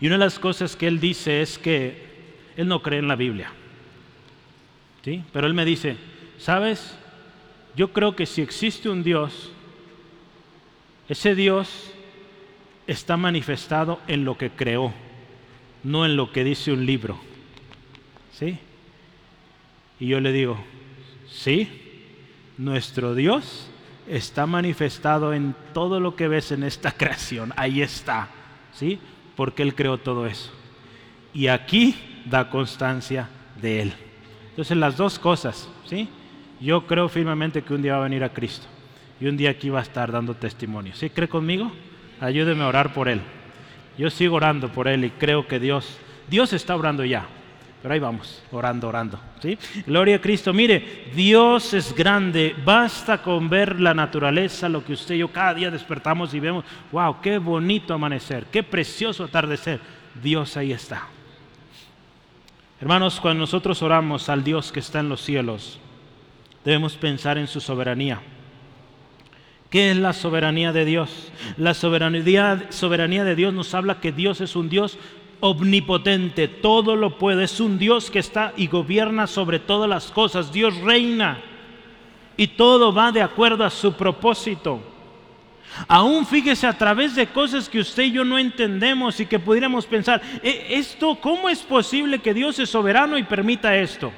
Y 0.00 0.06
una 0.08 0.16
de 0.16 0.24
las 0.24 0.40
cosas 0.40 0.74
que 0.74 0.88
él 0.88 0.98
dice 0.98 1.40
es 1.40 1.56
que 1.56 2.34
él 2.56 2.66
no 2.66 2.82
cree 2.82 2.98
en 2.98 3.08
la 3.08 3.16
Biblia. 3.16 3.52
¿Sí? 5.04 5.22
Pero 5.32 5.46
él 5.46 5.54
me 5.54 5.64
dice, 5.64 5.96
¿sabes? 6.38 6.96
Yo 7.76 7.92
creo 7.92 8.16
que 8.16 8.26
si 8.26 8.42
existe 8.42 8.88
un 8.88 9.02
Dios, 9.02 9.52
ese 11.08 11.34
Dios 11.34 11.92
está 12.86 13.16
manifestado 13.16 14.00
en 14.08 14.24
lo 14.24 14.38
que 14.38 14.50
creó, 14.50 14.92
no 15.84 16.04
en 16.06 16.16
lo 16.16 16.32
que 16.32 16.44
dice 16.44 16.72
un 16.72 16.86
libro. 16.86 17.18
¿Sí? 18.32 18.58
Y 20.00 20.06
yo 20.08 20.20
le 20.20 20.32
digo, 20.32 20.58
Sí, 21.30 21.68
nuestro 22.56 23.14
Dios 23.14 23.68
está 24.08 24.46
manifestado 24.46 25.34
en 25.34 25.54
todo 25.74 26.00
lo 26.00 26.16
que 26.16 26.28
ves 26.28 26.52
en 26.52 26.62
esta 26.64 26.90
creación. 26.96 27.52
Ahí 27.56 27.82
está, 27.82 28.28
¿sí? 28.72 28.98
Porque 29.36 29.62
Él 29.62 29.74
creó 29.74 29.98
todo 29.98 30.26
eso. 30.26 30.50
Y 31.34 31.48
aquí 31.48 31.94
da 32.24 32.50
constancia 32.50 33.28
de 33.60 33.82
Él. 33.82 33.92
Entonces 34.50 34.76
las 34.76 34.96
dos 34.96 35.18
cosas, 35.18 35.68
¿sí? 35.84 36.08
Yo 36.60 36.86
creo 36.86 37.08
firmemente 37.08 37.62
que 37.62 37.74
un 37.74 37.82
día 37.82 37.94
va 37.94 38.00
a 38.00 38.04
venir 38.04 38.24
a 38.24 38.32
Cristo 38.32 38.66
y 39.20 39.26
un 39.26 39.36
día 39.36 39.50
aquí 39.50 39.68
va 39.68 39.80
a 39.80 39.82
estar 39.82 40.10
dando 40.10 40.34
testimonio. 40.34 40.94
¿Sí 40.94 41.10
cree 41.10 41.28
conmigo? 41.28 41.70
Ayúdeme 42.20 42.64
a 42.64 42.68
orar 42.68 42.92
por 42.92 43.08
Él. 43.08 43.20
Yo 43.96 44.10
sigo 44.10 44.36
orando 44.36 44.68
por 44.68 44.88
Él 44.88 45.04
y 45.04 45.10
creo 45.10 45.46
que 45.46 45.58
Dios, 45.58 45.98
Dios 46.28 46.52
está 46.52 46.76
orando 46.76 47.04
ya. 47.04 47.26
Pero 47.80 47.94
ahí 47.94 48.00
vamos, 48.00 48.42
orando, 48.50 48.88
orando. 48.88 49.20
¿sí? 49.40 49.56
Gloria 49.86 50.16
a 50.16 50.20
Cristo. 50.20 50.52
Mire, 50.52 51.10
Dios 51.14 51.74
es 51.74 51.94
grande. 51.94 52.56
Basta 52.64 53.22
con 53.22 53.48
ver 53.48 53.80
la 53.80 53.94
naturaleza, 53.94 54.68
lo 54.68 54.84
que 54.84 54.94
usted 54.94 55.14
y 55.14 55.18
yo 55.18 55.28
cada 55.28 55.54
día 55.54 55.70
despertamos 55.70 56.34
y 56.34 56.40
vemos. 56.40 56.64
¡Wow! 56.90 57.20
¡Qué 57.20 57.38
bonito 57.38 57.94
amanecer! 57.94 58.46
¡Qué 58.50 58.64
precioso 58.64 59.24
atardecer! 59.24 59.80
Dios 60.20 60.56
ahí 60.56 60.72
está. 60.72 61.06
Hermanos, 62.80 63.20
cuando 63.20 63.40
nosotros 63.40 63.80
oramos 63.82 64.28
al 64.28 64.42
Dios 64.42 64.72
que 64.72 64.80
está 64.80 64.98
en 65.00 65.08
los 65.08 65.20
cielos, 65.20 65.78
debemos 66.68 66.96
pensar 66.96 67.38
en 67.38 67.46
su 67.46 67.62
soberanía. 67.62 68.20
¿Qué 69.70 69.90
es 69.90 69.96
la 69.96 70.12
soberanía 70.12 70.70
de 70.70 70.84
Dios? 70.84 71.32
La 71.56 71.72
soberanía, 71.72 73.24
de 73.24 73.34
Dios 73.34 73.54
nos 73.54 73.72
habla 73.72 74.00
que 74.00 74.12
Dios 74.12 74.42
es 74.42 74.54
un 74.54 74.68
Dios 74.68 74.98
omnipotente, 75.40 76.46
todo 76.46 76.94
lo 76.94 77.16
puede, 77.16 77.44
es 77.44 77.58
un 77.58 77.78
Dios 77.78 78.10
que 78.10 78.18
está 78.18 78.52
y 78.54 78.66
gobierna 78.66 79.26
sobre 79.26 79.60
todas 79.60 79.88
las 79.88 80.10
cosas, 80.10 80.52
Dios 80.52 80.76
reina 80.82 81.38
y 82.36 82.48
todo 82.48 82.92
va 82.92 83.12
de 83.12 83.22
acuerdo 83.22 83.64
a 83.64 83.70
su 83.70 83.94
propósito. 83.94 84.78
Aún 85.86 86.26
fíjese 86.26 86.66
a 86.66 86.76
través 86.76 87.14
de 87.14 87.28
cosas 87.28 87.66
que 87.66 87.80
usted 87.80 88.02
y 88.02 88.12
yo 88.12 88.26
no 88.26 88.38
entendemos 88.38 89.18
y 89.20 89.24
que 89.24 89.38
pudiéramos 89.38 89.86
pensar, 89.86 90.20
e, 90.42 90.66
esto, 90.68 91.14
¿cómo 91.18 91.48
es 91.48 91.60
posible 91.60 92.18
que 92.18 92.34
Dios 92.34 92.58
es 92.58 92.68
soberano 92.68 93.16
y 93.16 93.22
permita 93.22 93.74
esto? 93.74 94.12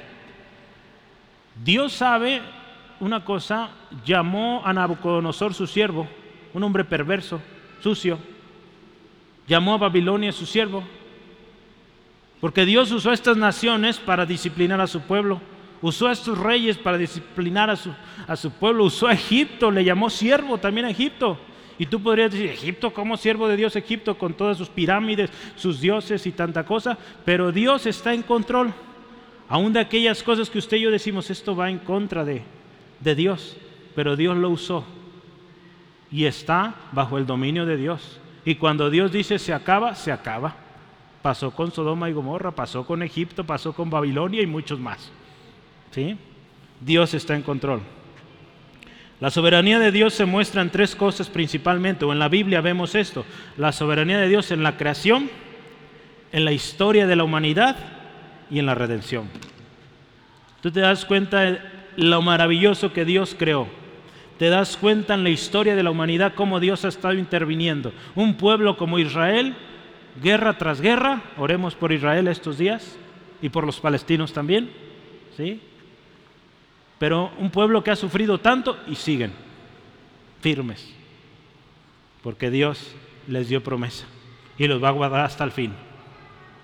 Dios 1.63 1.93
sabe 1.93 2.41
una 2.99 3.23
cosa, 3.23 3.69
llamó 4.05 4.61
a 4.65 4.73
Nabucodonosor 4.73 5.53
su 5.53 5.67
siervo, 5.67 6.07
un 6.53 6.63
hombre 6.63 6.83
perverso, 6.83 7.41
sucio, 7.81 8.19
llamó 9.47 9.75
a 9.75 9.77
Babilonia 9.77 10.31
su 10.31 10.45
siervo, 10.45 10.83
porque 12.39 12.65
Dios 12.65 12.91
usó 12.91 13.11
estas 13.11 13.37
naciones 13.37 13.99
para 13.99 14.25
disciplinar 14.25 14.81
a 14.81 14.87
su 14.87 15.01
pueblo. 15.01 15.39
Usó 15.83 16.07
a 16.07 16.11
estos 16.11 16.37
reyes 16.37 16.77
para 16.77 16.97
disciplinar 16.97 17.69
a 17.69 17.75
su, 17.75 17.91
a 18.27 18.35
su 18.35 18.51
pueblo. 18.51 18.85
Usó 18.85 19.07
a 19.07 19.13
Egipto, 19.13 19.69
le 19.69 19.83
llamó 19.83 20.09
siervo 20.09 20.57
también 20.57 20.87
a 20.87 20.89
Egipto. 20.89 21.37
Y 21.77 21.85
tú 21.85 22.01
podrías 22.01 22.31
decir, 22.31 22.49
Egipto, 22.49 22.93
¿cómo 22.93 23.15
siervo 23.15 23.47
de 23.47 23.57
Dios 23.57 23.75
Egipto 23.75 24.17
con 24.17 24.33
todas 24.33 24.57
sus 24.57 24.69
pirámides, 24.69 25.29
sus 25.55 25.81
dioses 25.81 26.25
y 26.25 26.31
tanta 26.31 26.65
cosa? 26.65 26.97
Pero 27.25 27.51
Dios 27.51 27.85
está 27.85 28.13
en 28.13 28.23
control. 28.23 28.73
Aún 29.51 29.73
de 29.73 29.81
aquellas 29.81 30.23
cosas 30.23 30.49
que 30.49 30.59
usted 30.59 30.77
y 30.77 30.83
yo 30.83 30.91
decimos, 30.91 31.29
esto 31.29 31.57
va 31.57 31.69
en 31.69 31.79
contra 31.79 32.23
de, 32.23 32.41
de 33.01 33.15
Dios. 33.15 33.57
Pero 33.93 34.15
Dios 34.15 34.37
lo 34.37 34.49
usó. 34.49 34.85
Y 36.09 36.23
está 36.23 36.75
bajo 36.93 37.17
el 37.17 37.25
dominio 37.25 37.65
de 37.65 37.75
Dios. 37.75 38.21
Y 38.45 38.55
cuando 38.55 38.89
Dios 38.89 39.11
dice 39.11 39.37
se 39.39 39.53
acaba, 39.53 39.93
se 39.93 40.13
acaba. 40.13 40.55
Pasó 41.21 41.51
con 41.51 41.73
Sodoma 41.73 42.09
y 42.09 42.13
Gomorra, 42.13 42.51
pasó 42.51 42.85
con 42.85 43.03
Egipto, 43.03 43.43
pasó 43.43 43.73
con 43.73 43.89
Babilonia 43.89 44.41
y 44.41 44.47
muchos 44.47 44.79
más. 44.79 45.11
¿Sí? 45.91 46.15
Dios 46.79 47.13
está 47.13 47.35
en 47.35 47.41
control. 47.41 47.81
La 49.19 49.31
soberanía 49.31 49.79
de 49.79 49.91
Dios 49.91 50.13
se 50.13 50.23
muestra 50.23 50.61
en 50.61 50.69
tres 50.69 50.95
cosas 50.95 51.27
principalmente, 51.29 52.05
o 52.05 52.13
en 52.13 52.19
la 52.19 52.29
Biblia 52.29 52.61
vemos 52.61 52.95
esto. 52.95 53.25
La 53.57 53.73
soberanía 53.73 54.17
de 54.17 54.29
Dios 54.29 54.49
en 54.51 54.63
la 54.63 54.77
creación, 54.77 55.29
en 56.31 56.45
la 56.45 56.53
historia 56.53 57.05
de 57.05 57.17
la 57.17 57.25
humanidad 57.25 58.00
y 58.51 58.59
en 58.59 58.65
la 58.65 58.75
redención. 58.75 59.29
Tú 60.61 60.71
te 60.71 60.81
das 60.81 61.05
cuenta 61.05 61.39
de 61.39 61.59
lo 61.95 62.21
maravilloso 62.21 62.93
que 62.93 63.05
Dios 63.05 63.35
creó. 63.37 63.67
Te 64.37 64.49
das 64.49 64.77
cuenta 64.77 65.13
en 65.13 65.23
la 65.23 65.29
historia 65.29 65.75
de 65.75 65.83
la 65.83 65.91
humanidad 65.91 66.33
cómo 66.35 66.59
Dios 66.59 66.83
ha 66.85 66.89
estado 66.89 67.13
interviniendo. 67.13 67.93
Un 68.15 68.35
pueblo 68.35 68.77
como 68.77 68.99
Israel, 68.99 69.55
guerra 70.21 70.57
tras 70.57 70.81
guerra, 70.81 71.23
oremos 71.37 71.75
por 71.75 71.91
Israel 71.91 72.27
estos 72.27 72.57
días 72.57 72.97
y 73.41 73.49
por 73.49 73.65
los 73.65 73.79
palestinos 73.79 74.33
también. 74.33 74.69
¿Sí? 75.37 75.61
Pero 76.99 77.31
un 77.39 77.49
pueblo 77.49 77.83
que 77.83 77.91
ha 77.91 77.95
sufrido 77.95 78.39
tanto 78.39 78.77
y 78.87 78.95
siguen 78.95 79.31
firmes, 80.41 80.93
porque 82.21 82.51
Dios 82.51 82.95
les 83.27 83.47
dio 83.47 83.63
promesa 83.63 84.05
y 84.57 84.67
los 84.67 84.83
va 84.83 84.89
a 84.89 84.91
guardar 84.91 85.25
hasta 85.25 85.43
el 85.43 85.51
fin. 85.51 85.73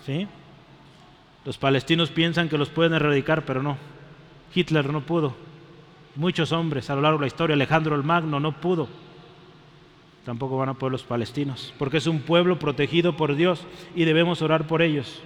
¿Sí? 0.06 0.28
Los 1.48 1.58
palestinos 1.58 2.10
piensan 2.10 2.50
que 2.50 2.58
los 2.58 2.68
pueden 2.68 2.94
erradicar, 2.94 3.46
pero 3.46 3.64
no. 3.64 3.78
Hitler 4.54 4.92
no 4.92 5.06
pudo. 5.06 5.34
Muchos 6.18 6.52
hombres 6.52 6.90
a 6.90 6.96
lo 6.96 7.02
largo 7.02 7.20
de 7.20 7.22
la 7.22 7.28
historia, 7.28 7.54
Alejandro 7.54 7.96
el 7.96 8.04
Magno 8.04 8.42
no 8.42 8.60
pudo. 8.60 8.90
Tampoco 10.26 10.58
van 10.58 10.68
a 10.68 10.74
poder 10.74 10.92
los 10.92 11.04
palestinos, 11.04 11.74
porque 11.80 12.00
es 12.00 12.08
un 12.08 12.20
pueblo 12.20 12.60
protegido 12.60 13.16
por 13.16 13.38
Dios 13.38 13.66
y 13.96 14.04
debemos 14.04 14.42
orar 14.42 14.68
por 14.68 14.82
ellos. 14.82 15.22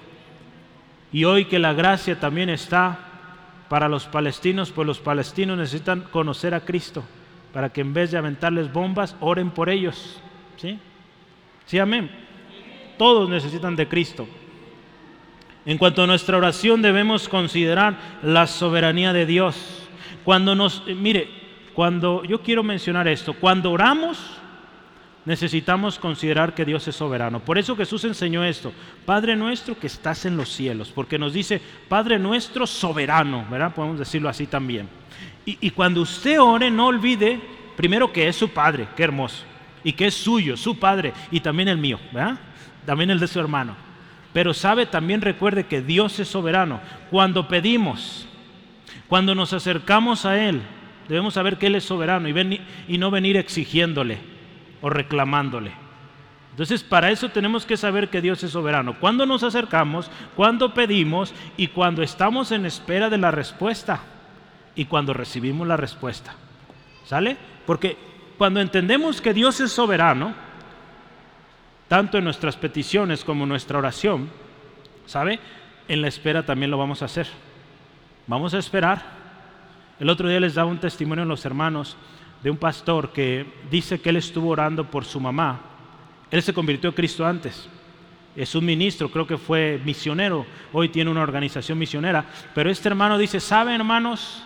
Y 1.11 1.23
hoy 1.23 1.45
que 1.45 1.57
la 1.57 1.73
gracia 1.73 2.19
también 2.19 2.51
está 2.51 2.99
para 3.67 3.89
los 3.89 4.05
palestinos, 4.05 4.69
pues 4.69 4.85
los 4.85 4.99
palestinos 4.99 5.57
necesitan 5.57 6.01
conocer 6.01 6.53
a 6.53 6.59
Cristo, 6.59 7.03
para 7.51 7.73
que 7.73 7.81
en 7.81 7.95
vez 7.95 8.11
de 8.11 8.19
aventarles 8.19 8.71
bombas, 8.71 9.15
oren 9.21 9.49
por 9.49 9.71
ellos. 9.71 10.21
¿Sí? 10.57 10.77
¿Sí, 11.65 11.79
amén? 11.79 12.11
Todos 12.99 13.27
necesitan 13.27 13.75
de 13.75 13.87
Cristo. 13.87 14.27
En 15.65 15.77
cuanto 15.77 16.03
a 16.03 16.07
nuestra 16.07 16.37
oración 16.37 16.81
debemos 16.81 17.29
considerar 17.29 17.97
la 18.23 18.47
soberanía 18.47 19.13
de 19.13 19.25
Dios. 19.25 19.55
Cuando 20.23 20.55
nos, 20.55 20.83
mire, 20.87 21.29
cuando 21.73 22.23
yo 22.23 22.41
quiero 22.41 22.63
mencionar 22.63 23.07
esto, 23.07 23.33
cuando 23.33 23.71
oramos, 23.71 24.17
necesitamos 25.25 25.99
considerar 25.99 26.55
que 26.55 26.65
Dios 26.65 26.87
es 26.87 26.95
soberano. 26.95 27.39
Por 27.39 27.57
eso 27.57 27.75
Jesús 27.75 28.03
enseñó 28.05 28.43
esto, 28.43 28.73
Padre 29.05 29.35
nuestro 29.35 29.77
que 29.77 29.87
estás 29.87 30.25
en 30.25 30.35
los 30.35 30.49
cielos, 30.49 30.91
porque 30.93 31.19
nos 31.19 31.33
dice, 31.33 31.61
Padre 31.87 32.17
nuestro 32.17 32.65
soberano, 32.65 33.45
¿verdad? 33.49 33.73
Podemos 33.73 33.99
decirlo 33.99 34.29
así 34.29 34.47
también. 34.47 34.89
Y, 35.43 35.71
cuando 35.71 36.01
usted 36.01 36.39
ore, 36.39 36.69
no 36.69 36.87
olvide 36.87 37.39
primero 37.75 38.13
que 38.13 38.27
es 38.27 38.35
su 38.35 38.49
Padre, 38.49 38.87
qué 38.95 39.03
hermoso, 39.03 39.43
y 39.83 39.93
que 39.93 40.07
es 40.07 40.13
suyo, 40.13 40.55
su 40.55 40.77
Padre, 40.77 41.13
y 41.31 41.39
también 41.39 41.67
el 41.67 41.77
mío, 41.77 41.99
¿verdad? 42.11 42.39
También 42.85 43.09
el 43.09 43.19
de 43.19 43.27
su 43.27 43.39
hermano. 43.39 43.75
Pero 44.33 44.53
sabe, 44.53 44.85
también 44.85 45.21
recuerde 45.21 45.65
que 45.65 45.81
Dios 45.81 46.19
es 46.19 46.27
soberano. 46.27 46.79
Cuando 47.09 47.47
pedimos, 47.47 48.27
cuando 49.07 49.35
nos 49.35 49.51
acercamos 49.51 50.25
a 50.25 50.41
Él, 50.41 50.61
debemos 51.09 51.33
saber 51.33 51.57
que 51.57 51.67
Él 51.67 51.75
es 51.75 51.83
soberano 51.83 52.29
y, 52.29 52.97
no 52.97 53.11
venir 53.11 53.35
exigiéndole 53.35 54.19
o 54.81 54.89
reclamándole. 54.89 55.71
Entonces, 56.51 56.83
para 56.83 57.11
eso 57.11 57.29
tenemos 57.29 57.65
que 57.65 57.77
saber 57.77 58.09
que 58.09 58.21
Dios 58.21 58.43
es 58.43 58.51
soberano. 58.51 58.99
Cuando 58.99 59.25
nos 59.25 59.43
acercamos, 59.43 60.09
cuando 60.35 60.73
pedimos 60.73 61.33
y 61.57 61.67
cuando 61.67 62.03
estamos 62.03 62.51
en 62.51 62.65
espera 62.65 63.09
de 63.09 63.17
la 63.17 63.31
respuesta 63.31 64.01
y 64.75 64.85
cuando 64.85 65.13
recibimos 65.13 65.67
la 65.67 65.77
respuesta. 65.77 66.35
¿Sale? 67.05 67.35
Porque 67.65 67.97
cuando 68.37 68.61
entendemos 68.61 69.21
que 69.21 69.33
Dios 69.33 69.59
es 69.59 69.71
soberano, 69.71 70.33
tanto 71.91 72.17
en 72.17 72.23
nuestras 72.23 72.55
peticiones 72.55 73.25
como 73.25 73.43
en 73.43 73.49
nuestra 73.49 73.77
oración, 73.77 74.29
¿sabe? 75.05 75.41
En 75.89 76.01
la 76.01 76.07
espera 76.07 76.45
también 76.45 76.71
lo 76.71 76.77
vamos 76.77 77.01
a 77.01 77.05
hacer. 77.05 77.27
Vamos 78.27 78.53
a 78.53 78.59
esperar. 78.59 79.03
El 79.99 80.09
otro 80.09 80.29
día 80.29 80.39
les 80.39 80.53
daba 80.53 80.71
un 80.71 80.79
testimonio 80.79 81.23
a 81.23 81.27
los 81.27 81.43
hermanos 81.43 81.97
de 82.41 82.49
un 82.49 82.55
pastor 82.55 83.11
que 83.11 83.45
dice 83.69 83.99
que 83.99 84.07
él 84.07 84.15
estuvo 84.15 84.51
orando 84.51 84.89
por 84.89 85.03
su 85.03 85.19
mamá. 85.19 85.59
Él 86.31 86.41
se 86.41 86.53
convirtió 86.53 86.91
en 86.91 86.95
Cristo 86.95 87.25
antes. 87.25 87.67
Es 88.37 88.55
un 88.55 88.63
ministro, 88.63 89.11
creo 89.11 89.27
que 89.27 89.37
fue 89.37 89.77
misionero. 89.83 90.45
Hoy 90.71 90.87
tiene 90.87 91.11
una 91.11 91.23
organización 91.23 91.77
misionera. 91.77 92.23
Pero 92.55 92.69
este 92.69 92.87
hermano 92.87 93.17
dice, 93.17 93.41
¿saben 93.41 93.73
hermanos? 93.73 94.41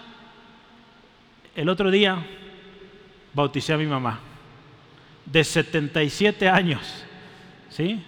El 1.55 1.69
otro 1.69 1.91
día 1.91 2.17
bauticé 3.35 3.73
a 3.73 3.77
mi 3.77 3.85
mamá. 3.85 4.19
De 5.27 5.43
77 5.43 6.49
años. 6.49 7.05
¿Sí? 7.75 8.01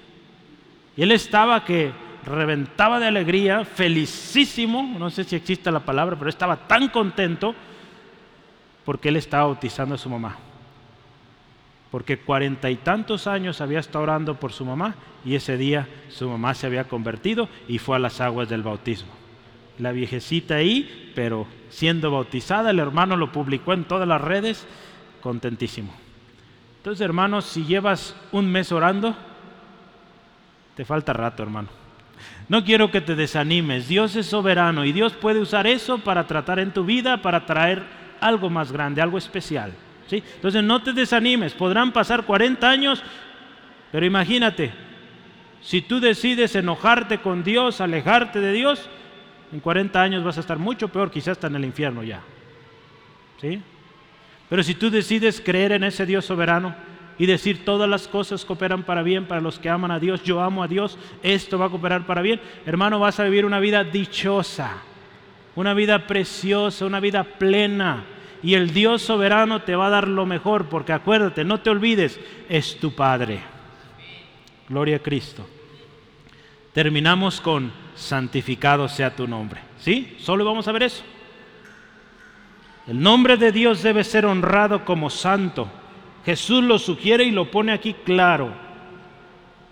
Y 0.95 1.01
él 1.01 1.11
estaba 1.11 1.65
que 1.65 1.91
reventaba 2.23 3.01
de 3.01 3.07
alegría, 3.07 3.65
felicísimo, 3.65 4.95
no 4.97 5.09
sé 5.09 5.25
si 5.25 5.35
existe 5.35 5.69
la 5.71 5.81
palabra, 5.81 6.15
pero 6.17 6.29
estaba 6.29 6.67
tan 6.67 6.87
contento 6.87 7.53
porque 8.85 9.09
él 9.09 9.17
estaba 9.17 9.43
bautizando 9.43 9.95
a 9.95 9.97
su 9.97 10.09
mamá. 10.09 10.37
Porque 11.91 12.17
cuarenta 12.17 12.69
y 12.69 12.77
tantos 12.77 13.27
años 13.27 13.59
había 13.59 13.79
estado 13.79 14.03
orando 14.03 14.35
por 14.35 14.53
su 14.53 14.63
mamá 14.63 14.95
y 15.25 15.35
ese 15.35 15.57
día 15.57 15.87
su 16.07 16.29
mamá 16.29 16.53
se 16.53 16.67
había 16.67 16.85
convertido 16.85 17.49
y 17.67 17.77
fue 17.79 17.97
a 17.97 17.99
las 17.99 18.21
aguas 18.21 18.47
del 18.47 18.63
bautismo. 18.63 19.11
La 19.79 19.91
viejecita 19.91 20.55
ahí, 20.55 21.11
pero 21.13 21.45
siendo 21.69 22.09
bautizada, 22.11 22.71
el 22.71 22.79
hermano 22.79 23.17
lo 23.17 23.33
publicó 23.33 23.73
en 23.73 23.83
todas 23.83 24.07
las 24.07 24.21
redes, 24.21 24.65
contentísimo. 25.21 25.93
Entonces, 26.77 27.03
hermanos, 27.03 27.43
si 27.43 27.65
llevas 27.65 28.15
un 28.31 28.49
mes 28.49 28.71
orando, 28.71 29.13
te 30.77 30.85
falta 30.85 31.11
rato, 31.11 31.41
hermano. 31.41 31.69
No 32.47 32.63
quiero 32.63 32.91
que 32.91 33.01
te 33.01 33.15
desanimes. 33.15 33.87
Dios 33.87 34.15
es 34.15 34.27
soberano 34.27 34.85
y 34.85 34.91
Dios 34.91 35.13
puede 35.13 35.39
usar 35.39 35.65
eso 35.65 35.97
para 35.97 36.27
tratar 36.27 36.59
en 36.59 36.71
tu 36.71 36.85
vida, 36.85 37.19
para 37.23 37.47
traer 37.47 37.81
algo 38.21 38.51
más 38.51 38.71
grande, 38.71 39.01
algo 39.01 39.17
especial. 39.17 39.73
¿sí? 40.05 40.23
Entonces 40.35 40.63
no 40.63 40.83
te 40.83 40.93
desanimes, 40.93 41.53
podrán 41.53 41.91
pasar 41.91 42.25
40 42.25 42.69
años, 42.69 43.03
pero 43.91 44.05
imagínate, 44.05 44.71
si 45.61 45.81
tú 45.81 45.99
decides 45.99 46.55
enojarte 46.55 47.17
con 47.17 47.43
Dios, 47.43 47.81
alejarte 47.81 48.39
de 48.39 48.51
Dios, 48.51 48.87
en 49.51 49.59
40 49.59 49.99
años 49.99 50.23
vas 50.23 50.37
a 50.37 50.41
estar 50.41 50.59
mucho 50.59 50.89
peor, 50.89 51.09
quizás 51.09 51.29
hasta 51.29 51.47
en 51.47 51.55
el 51.55 51.65
infierno 51.65 52.03
ya. 52.03 52.21
¿Sí? 53.41 53.59
Pero 54.47 54.61
si 54.61 54.75
tú 54.75 54.91
decides 54.91 55.41
creer 55.43 55.71
en 55.71 55.83
ese 55.83 56.05
Dios 56.05 56.23
soberano 56.23 56.75
y 57.19 57.25
decir 57.25 57.65
todas 57.65 57.89
las 57.89 58.07
cosas 58.07 58.45
cooperan 58.45 58.83
para 58.83 59.03
bien 59.03 59.25
para 59.25 59.41
los 59.41 59.59
que 59.59 59.69
aman 59.69 59.91
a 59.91 59.99
Dios, 59.99 60.23
yo 60.23 60.41
amo 60.41 60.63
a 60.63 60.67
Dios, 60.67 60.97
esto 61.23 61.57
va 61.57 61.65
a 61.65 61.69
cooperar 61.69 62.05
para 62.05 62.21
bien, 62.21 62.39
hermano, 62.65 62.99
vas 62.99 63.19
a 63.19 63.23
vivir 63.23 63.45
una 63.45 63.59
vida 63.59 63.83
dichosa 63.83 64.83
una 65.57 65.73
vida 65.73 66.05
preciosa, 66.05 66.85
una 66.85 66.99
vida 66.99 67.23
plena. 67.23 68.05
Y 68.43 68.53
el 68.53 68.71
Dios 68.75 69.01
soberano 69.01 69.63
te 69.63 69.75
va 69.75 69.87
a 69.87 69.89
dar 69.89 70.07
lo 70.07 70.27
mejor, 70.27 70.69
porque 70.69 70.93
acuérdate, 70.93 71.43
no 71.43 71.61
te 71.61 71.71
olvides, 71.71 72.19
es 72.47 72.77
tu 72.77 72.93
Padre. 72.93 73.41
Gloria 74.69 74.97
a 74.97 74.99
Cristo. 74.99 75.47
Terminamos 76.73 77.41
con 77.41 77.73
santificado 77.95 78.87
sea 78.87 79.15
tu 79.15 79.27
nombre. 79.27 79.59
¿Sí? 79.79 80.15
Solo 80.19 80.45
vamos 80.45 80.67
a 80.67 80.71
ver 80.71 80.83
eso. 80.83 81.03
El 82.85 83.01
nombre 83.01 83.35
de 83.35 83.51
Dios 83.51 83.81
debe 83.81 84.03
ser 84.03 84.27
honrado 84.27 84.85
como 84.85 85.09
santo. 85.09 85.67
Jesús 86.27 86.61
lo 86.61 86.77
sugiere 86.77 87.23
y 87.23 87.31
lo 87.31 87.49
pone 87.49 87.71
aquí 87.71 87.93
claro. 87.93 88.51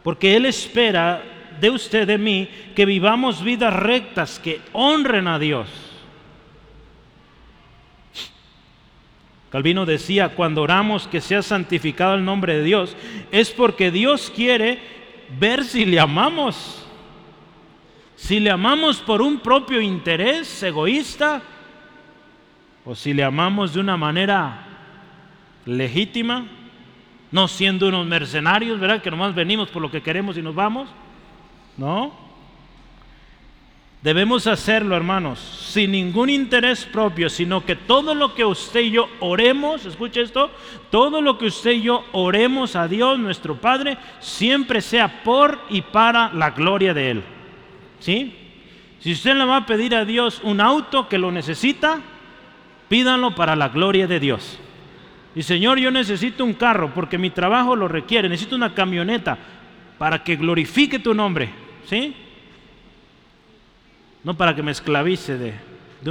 Porque 0.04 0.38
Él 0.38 0.46
espera 0.46 1.22
de 1.60 1.70
usted, 1.70 2.08
de 2.08 2.18
mí, 2.18 2.48
que 2.74 2.86
vivamos 2.86 3.44
vidas 3.44 3.74
rectas, 3.74 4.40
que 4.40 4.62
honren 4.72 5.28
a 5.28 5.38
Dios. 5.38 5.68
Calvino 9.50 9.86
decía, 9.86 10.30
cuando 10.30 10.62
oramos 10.62 11.10
que 11.10 11.20
sea 11.20 11.42
santificado 11.42 12.16
el 12.16 12.24
nombre 12.24 12.56
de 12.56 12.64
Dios, 12.64 12.96
es 13.34 13.52
porque 13.52 13.92
Dios 13.92 14.32
quiere 14.34 14.80
ver 15.38 15.66
si 15.66 15.84
le 15.84 16.00
amamos. 16.00 16.88
Si 18.16 18.40
le 18.40 18.50
amamos 18.50 19.02
por 19.02 19.22
un 19.22 19.40
propio 19.40 19.82
interés 19.82 20.64
egoísta 20.64 21.42
o 22.86 22.96
si 22.96 23.14
le 23.14 23.26
amamos 23.26 23.74
de 23.74 23.82
una 23.82 23.98
manera 23.98 24.65
legítima, 25.66 26.48
no 27.32 27.48
siendo 27.48 27.88
unos 27.88 28.06
mercenarios, 28.06 28.80
¿verdad? 28.80 29.02
Que 29.02 29.12
nomás 29.12 29.36
venimos 29.36 29.70
por 29.70 29.82
lo 29.82 29.92
que 29.92 30.02
queremos 30.02 30.38
y 30.38 30.42
nos 30.42 30.56
vamos. 30.56 30.90
¿No? 31.78 32.26
Debemos 34.02 34.46
hacerlo, 34.46 34.96
hermanos, 34.96 35.40
sin 35.40 35.92
ningún 35.92 36.30
interés 36.30 36.86
propio, 36.86 37.28
sino 37.28 37.66
que 37.66 37.76
todo 37.76 38.14
lo 38.14 38.36
que 38.36 38.46
usted 38.46 38.82
y 38.82 38.92
yo 38.92 39.10
oremos, 39.20 39.84
escuche 39.84 40.22
esto, 40.22 40.52
todo 40.92 41.22
lo 41.22 41.40
que 41.40 41.48
usted 41.48 41.72
y 41.72 41.82
yo 41.82 42.06
oremos 42.12 42.76
a 42.76 42.88
Dios, 42.88 43.18
nuestro 43.18 43.56
Padre, 43.56 43.98
siempre 44.20 44.82
sea 44.82 45.24
por 45.24 45.60
y 45.72 45.82
para 45.82 46.32
la 46.34 46.52
gloria 46.52 46.94
de 46.94 47.10
Él. 47.10 47.24
¿Sí? 48.00 48.36
Si 49.00 49.12
usted 49.12 49.36
le 49.36 49.46
va 49.46 49.58
a 49.58 49.66
pedir 49.66 49.96
a 49.96 50.06
Dios 50.06 50.40
un 50.44 50.62
auto 50.62 51.10
que 51.10 51.18
lo 51.18 51.32
necesita, 51.32 52.00
pídanlo 52.88 53.34
para 53.34 53.56
la 53.56 53.70
gloria 53.70 54.06
de 54.06 54.20
Dios. 54.20 54.60
Y 55.36 55.44
Señor, 55.44 55.78
yo 55.80 55.92
necesito 55.92 56.46
un 56.46 56.54
carro 56.54 56.92
porque 56.94 57.18
mi 57.18 57.30
trabajo 57.30 57.76
lo 57.76 57.88
requiere, 57.88 58.30
necesito 58.30 58.56
una 58.56 58.74
camioneta 58.74 59.38
para 59.98 60.24
que 60.24 60.36
glorifique 60.36 61.00
tu 61.00 61.14
nombre. 61.14 61.50
¿Sí? 61.86 62.16
no 64.26 64.36
para 64.36 64.56
que 64.56 64.64
me 64.64 64.72
esclavice 64.72 65.38
de, 65.38 65.54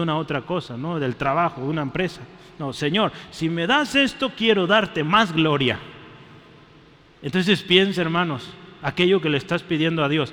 una 0.00 0.16
otra 0.16 0.42
cosa, 0.42 0.76
¿no? 0.76 1.00
del 1.00 1.16
trabajo, 1.16 1.60
de 1.60 1.66
una 1.66 1.82
empresa. 1.82 2.20
No, 2.60 2.72
Señor, 2.72 3.10
si 3.32 3.48
me 3.48 3.66
das 3.66 3.96
esto, 3.96 4.30
quiero 4.36 4.68
darte 4.68 5.02
más 5.02 5.32
gloria. 5.32 5.80
Entonces 7.20 7.62
piensa, 7.62 8.00
hermanos, 8.00 8.48
aquello 8.82 9.20
que 9.20 9.28
le 9.28 9.36
estás 9.36 9.64
pidiendo 9.64 10.04
a 10.04 10.08
Dios, 10.08 10.32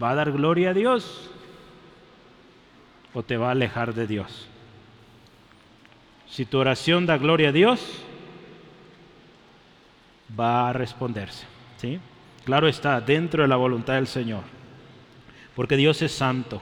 ¿va 0.00 0.10
a 0.10 0.14
dar 0.14 0.32
gloria 0.32 0.70
a 0.70 0.74
Dios 0.74 1.30
o 3.14 3.22
te 3.22 3.38
va 3.38 3.48
a 3.48 3.52
alejar 3.52 3.94
de 3.94 4.06
Dios? 4.06 4.46
Si 6.28 6.44
tu 6.44 6.58
oración 6.58 7.06
da 7.06 7.16
gloria 7.16 7.48
a 7.48 7.52
Dios, 7.52 8.04
va 10.38 10.68
a 10.68 10.72
responderse. 10.72 11.46
¿sí? 11.76 11.98
Claro 12.44 12.68
está, 12.68 13.00
dentro 13.00 13.42
de 13.42 13.48
la 13.48 13.56
voluntad 13.56 13.94
del 13.94 14.06
Señor. 14.06 14.42
Porque 15.54 15.76
Dios 15.76 16.02
es 16.02 16.12
santo. 16.12 16.60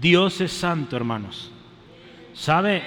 Dios 0.00 0.40
es 0.40 0.52
santo, 0.52 0.96
hermanos. 0.96 1.50
¿Sabe? 2.34 2.82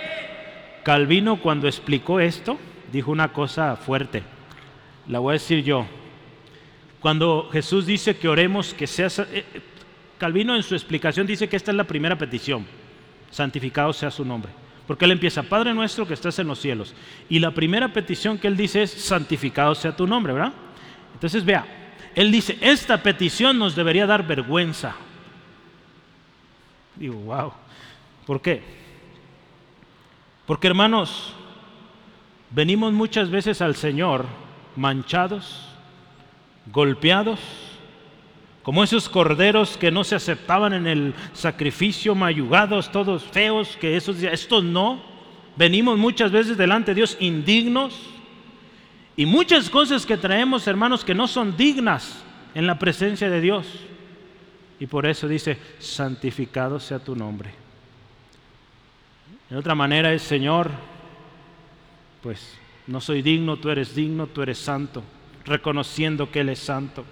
Calvino 0.83 1.41
cuando 1.41 1.67
explicó 1.67 2.19
esto, 2.19 2.57
dijo 2.91 3.11
una 3.11 3.31
cosa 3.31 3.75
fuerte. 3.75 4.23
La 5.07 5.19
voy 5.19 5.31
a 5.31 5.33
decir 5.33 5.63
yo. 5.63 5.85
Cuando 6.99 7.49
Jesús 7.51 7.85
dice 7.85 8.17
que 8.17 8.27
oremos 8.27 8.73
que 8.73 8.87
sea... 8.87 9.07
Eh, 9.31 9.43
Calvino 10.17 10.55
en 10.55 10.63
su 10.63 10.73
explicación 10.73 11.27
dice 11.27 11.49
que 11.49 11.57
esta 11.57 11.71
es 11.71 11.77
la 11.77 11.83
primera 11.83 12.17
petición. 12.17 12.65
Santificado 13.29 13.91
sea 13.91 14.09
su 14.09 14.23
nombre. 14.23 14.51
Porque 14.88 15.05
él 15.05 15.11
empieza, 15.11 15.43
Padre 15.43 15.73
nuestro 15.73 16.05
que 16.05 16.13
estás 16.13 16.38
en 16.39 16.47
los 16.47 16.59
cielos. 16.59 16.93
Y 17.29 17.39
la 17.39 17.51
primera 17.51 17.93
petición 17.93 18.38
que 18.38 18.47
él 18.47 18.57
dice 18.57 18.84
es, 18.84 18.91
santificado 18.91 19.75
sea 19.75 19.95
tu 19.95 20.05
nombre, 20.05 20.34
¿verdad? 20.34 20.53
Entonces 21.13 21.45
vea, 21.45 21.65
él 22.15 22.31
dice, 22.31 22.57
esta 22.61 23.01
petición 23.01 23.57
nos 23.57 23.75
debería 23.75 24.05
dar 24.05 24.27
vergüenza. 24.27 24.95
Digo, 26.95 27.15
wow. 27.15 27.53
¿Por 28.25 28.41
qué? 28.41 28.61
Porque 30.45 30.67
hermanos, 30.67 31.34
venimos 32.51 32.93
muchas 32.93 33.29
veces 33.29 33.61
al 33.61 33.75
Señor 33.75 34.25
manchados, 34.75 35.69
golpeados, 36.71 37.39
como 38.64 38.84
esos 38.84 39.09
corderos 39.09 39.78
que 39.78 39.91
no 39.91 40.05
se 40.05 40.16
aceptaban 40.16 40.74
en 40.74 40.88
el 40.88 41.14
sacrificio, 41.34 42.16
mayugados, 42.16 42.91
todos 42.91 43.24
feos, 43.24 43.78
que 43.80 43.97
esos, 43.97 44.24
estos 44.24 44.64
no. 44.64 45.01
Venimos 45.57 45.97
muchas 45.97 46.32
veces 46.32 46.57
delante 46.57 46.91
de 46.91 46.95
Dios 46.95 47.18
indignos 47.20 47.99
y 49.18 49.26
muchas 49.26 49.70
cosas 49.70 50.05
que 50.05 50.18
traemos, 50.18 50.66
hermanos, 50.66 51.03
que 51.03 51.14
no 51.14 51.28
son 51.28 51.55
dignas 51.57 52.24
en 52.55 52.66
la 52.66 52.80
presencia 52.80 53.30
de 53.30 53.41
Dios. 53.41 53.68
Y 54.80 54.88
por 54.88 55.05
eso 55.05 55.28
dice, 55.28 55.57
santificado 55.80 56.80
sea 56.80 56.99
tu 56.99 57.16
nombre. 57.16 57.51
En 59.49 59.57
otra 59.57 59.76
manera 59.76 60.14
es, 60.14 60.22
Señor, 60.22 60.72
pues 62.22 62.57
no 62.88 63.01
soy 63.01 63.22
digno, 63.22 63.57
tú 63.57 63.70
eres 63.70 63.93
digno, 63.93 64.28
tú 64.28 64.41
eres 64.41 64.57
santo, 64.57 65.03
reconociendo 65.45 66.32
que 66.32 66.39
Él 66.39 66.49
es 66.49 66.59
santo. 66.59 67.03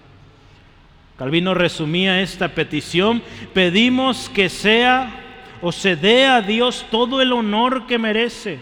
Calvino 1.22 1.54
resumía 1.54 2.20
esta 2.20 2.48
petición, 2.48 3.22
pedimos 3.54 4.28
que 4.28 4.48
sea 4.48 5.20
o 5.60 5.70
se 5.70 5.94
dé 5.94 6.26
a 6.26 6.42
Dios 6.42 6.84
todo 6.90 7.22
el 7.22 7.32
honor 7.32 7.86
que 7.86 7.96
merece. 7.96 8.58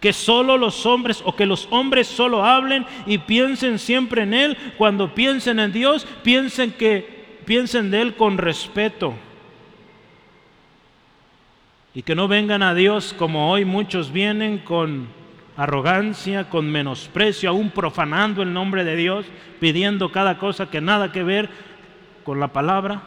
Que 0.00 0.14
solo 0.14 0.56
los 0.56 0.86
hombres 0.86 1.20
o 1.22 1.36
que 1.36 1.44
los 1.44 1.68
hombres 1.70 2.06
solo 2.06 2.42
hablen 2.42 2.86
y 3.04 3.18
piensen 3.18 3.78
siempre 3.78 4.22
en 4.22 4.32
Él. 4.32 4.56
Cuando 4.78 5.14
piensen 5.14 5.58
en 5.58 5.70
Dios, 5.70 6.06
piensen 6.22 6.72
que 6.72 7.40
piensen 7.44 7.90
de 7.90 8.00
Él 8.00 8.14
con 8.14 8.38
respeto. 8.38 9.12
Y 11.92 12.00
que 12.00 12.14
no 12.14 12.26
vengan 12.26 12.62
a 12.62 12.72
Dios 12.74 13.14
como 13.18 13.50
hoy 13.50 13.66
muchos 13.66 14.10
vienen 14.10 14.56
con 14.56 15.08
arrogancia, 15.56 16.48
con 16.48 16.70
menosprecio, 16.70 17.50
aún 17.50 17.70
profanando 17.70 18.42
el 18.42 18.52
nombre 18.52 18.84
de 18.84 18.96
Dios, 18.96 19.26
pidiendo 19.60 20.12
cada 20.12 20.38
cosa 20.38 20.70
que 20.70 20.80
nada 20.80 21.12
que 21.12 21.22
ver 21.22 21.48
con 22.24 22.40
la 22.40 22.48
palabra. 22.48 23.02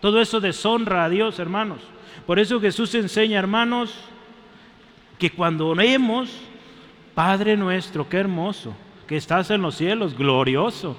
Todo 0.00 0.20
eso 0.20 0.40
deshonra 0.40 1.04
a 1.04 1.08
Dios, 1.08 1.38
hermanos. 1.38 1.78
Por 2.26 2.38
eso 2.38 2.60
Jesús 2.60 2.94
enseña, 2.94 3.38
hermanos, 3.38 3.94
que 5.18 5.30
cuando 5.30 5.68
oremos, 5.68 6.30
Padre 7.14 7.56
nuestro, 7.56 8.08
qué 8.08 8.18
hermoso, 8.18 8.74
que 9.06 9.16
estás 9.16 9.50
en 9.50 9.62
los 9.62 9.74
cielos, 9.74 10.16
glorioso 10.16 10.96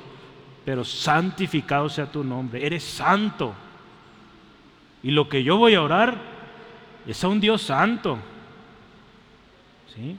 pero 0.70 0.84
santificado 0.84 1.90
sea 1.90 2.12
tu 2.12 2.24
nombre. 2.24 2.64
Eres 2.64 2.84
santo. 2.84 3.56
Y 5.02 5.10
lo 5.10 5.28
que 5.28 5.44
yo 5.44 5.58
voy 5.58 5.74
a 5.74 5.82
orar 5.82 6.16
es 7.08 7.24
a 7.24 7.28
un 7.28 7.40
Dios 7.40 7.64
santo. 7.64 8.20
¿Sí? 9.96 10.16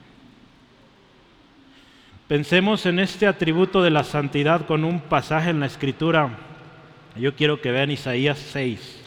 Pensemos 2.31 2.87
en 2.87 3.01
este 3.01 3.27
atributo 3.27 3.83
de 3.83 3.91
la 3.91 4.05
santidad 4.05 4.65
con 4.65 4.85
un 4.85 5.01
pasaje 5.01 5.51
en 5.51 5.59
la 5.59 5.67
escritura. 5.67 6.39
Yo 7.17 7.35
quiero 7.35 7.61
que 7.61 7.73
vean 7.73 7.91
Isaías 7.91 8.39
6. 8.39 9.03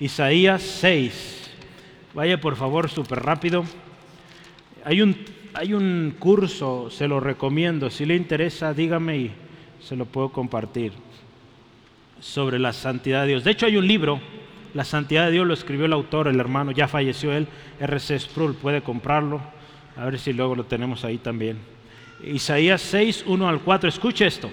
Isaías 0.00 0.62
6. 0.62 1.50
Vaya 2.14 2.40
por 2.40 2.56
favor 2.56 2.88
súper 2.88 3.22
rápido. 3.22 3.64
Hay 4.86 5.02
un, 5.02 5.18
hay 5.52 5.74
un 5.74 6.14
curso, 6.18 6.88
se 6.88 7.06
lo 7.08 7.20
recomiendo. 7.20 7.90
Si 7.90 8.06
le 8.06 8.16
interesa, 8.16 8.72
dígame 8.72 9.18
y 9.18 9.30
se 9.78 9.94
lo 9.94 10.06
puedo 10.06 10.30
compartir, 10.30 10.92
sobre 12.20 12.58
la 12.58 12.72
santidad 12.72 13.24
de 13.24 13.28
Dios. 13.28 13.44
De 13.44 13.50
hecho 13.50 13.66
hay 13.66 13.76
un 13.76 13.86
libro, 13.86 14.18
La 14.72 14.84
santidad 14.84 15.26
de 15.26 15.32
Dios 15.32 15.46
lo 15.46 15.52
escribió 15.52 15.84
el 15.84 15.92
autor, 15.92 16.26
el 16.26 16.40
hermano, 16.40 16.70
ya 16.70 16.88
falleció 16.88 17.34
él, 17.34 17.48
R.C. 17.80 18.18
Sproul, 18.18 18.54
puede 18.54 18.80
comprarlo, 18.80 19.42
a 19.94 20.06
ver 20.06 20.18
si 20.18 20.32
luego 20.32 20.54
lo 20.54 20.64
tenemos 20.64 21.04
ahí 21.04 21.18
también. 21.18 21.81
Isaías 22.24 22.80
6, 22.82 23.24
1 23.26 23.48
al 23.48 23.60
4, 23.60 23.88
escuche 23.88 24.26
esto. 24.26 24.50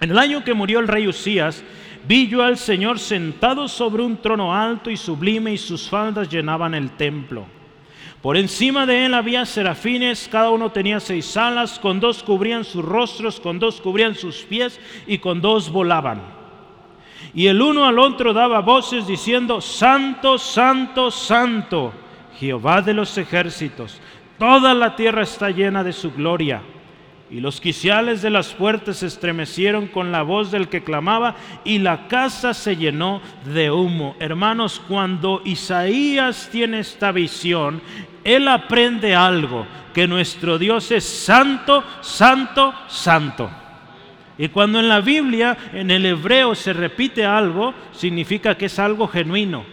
En 0.00 0.10
el 0.10 0.18
año 0.18 0.44
que 0.44 0.54
murió 0.54 0.78
el 0.80 0.88
rey 0.88 1.06
Usías, 1.06 1.62
vi 2.06 2.28
yo 2.28 2.42
al 2.42 2.56
Señor 2.56 2.98
sentado 2.98 3.68
sobre 3.68 4.02
un 4.02 4.16
trono 4.18 4.54
alto 4.54 4.90
y 4.90 4.96
sublime 4.96 5.52
y 5.52 5.58
sus 5.58 5.88
faldas 5.88 6.28
llenaban 6.28 6.74
el 6.74 6.90
templo. 6.90 7.46
Por 8.22 8.36
encima 8.36 8.86
de 8.86 9.06
él 9.06 9.14
había 9.14 9.46
serafines, 9.46 10.28
cada 10.30 10.50
uno 10.50 10.70
tenía 10.72 11.00
seis 11.00 11.36
alas, 11.36 11.78
con 11.78 12.00
dos 12.00 12.22
cubrían 12.22 12.64
sus 12.64 12.84
rostros, 12.84 13.40
con 13.40 13.58
dos 13.58 13.80
cubrían 13.80 14.14
sus 14.14 14.42
pies 14.42 14.80
y 15.06 15.18
con 15.18 15.40
dos 15.40 15.70
volaban. 15.70 16.22
Y 17.34 17.46
el 17.46 17.60
uno 17.60 17.84
al 17.84 17.98
otro 17.98 18.32
daba 18.32 18.60
voces 18.60 19.06
diciendo, 19.06 19.60
Santo, 19.60 20.38
Santo, 20.38 21.10
Santo, 21.10 21.92
Jehová 22.38 22.82
de 22.82 22.94
los 22.94 23.16
ejércitos, 23.18 24.00
toda 24.38 24.74
la 24.74 24.96
tierra 24.96 25.22
está 25.22 25.50
llena 25.50 25.84
de 25.84 25.92
su 25.92 26.12
gloria. 26.12 26.62
Y 27.28 27.40
los 27.40 27.60
quiciales 27.60 28.22
de 28.22 28.30
las 28.30 28.54
puertas 28.54 28.98
se 28.98 29.06
estremecieron 29.06 29.88
con 29.88 30.12
la 30.12 30.22
voz 30.22 30.52
del 30.52 30.68
que 30.68 30.84
clamaba 30.84 31.34
y 31.64 31.78
la 31.78 32.06
casa 32.06 32.54
se 32.54 32.76
llenó 32.76 33.20
de 33.52 33.70
humo. 33.70 34.14
Hermanos, 34.20 34.80
cuando 34.86 35.42
Isaías 35.44 36.48
tiene 36.52 36.78
esta 36.80 37.10
visión, 37.10 37.82
él 38.22 38.46
aprende 38.46 39.16
algo, 39.16 39.66
que 39.92 40.06
nuestro 40.06 40.56
Dios 40.58 40.92
es 40.92 41.04
santo, 41.04 41.82
santo, 42.00 42.72
santo. 42.86 43.50
Y 44.38 44.48
cuando 44.48 44.78
en 44.78 44.88
la 44.88 45.00
Biblia, 45.00 45.56
en 45.72 45.90
el 45.90 46.06
hebreo, 46.06 46.54
se 46.54 46.72
repite 46.72 47.24
algo, 47.24 47.74
significa 47.92 48.56
que 48.56 48.66
es 48.66 48.78
algo 48.78 49.08
genuino 49.08 49.64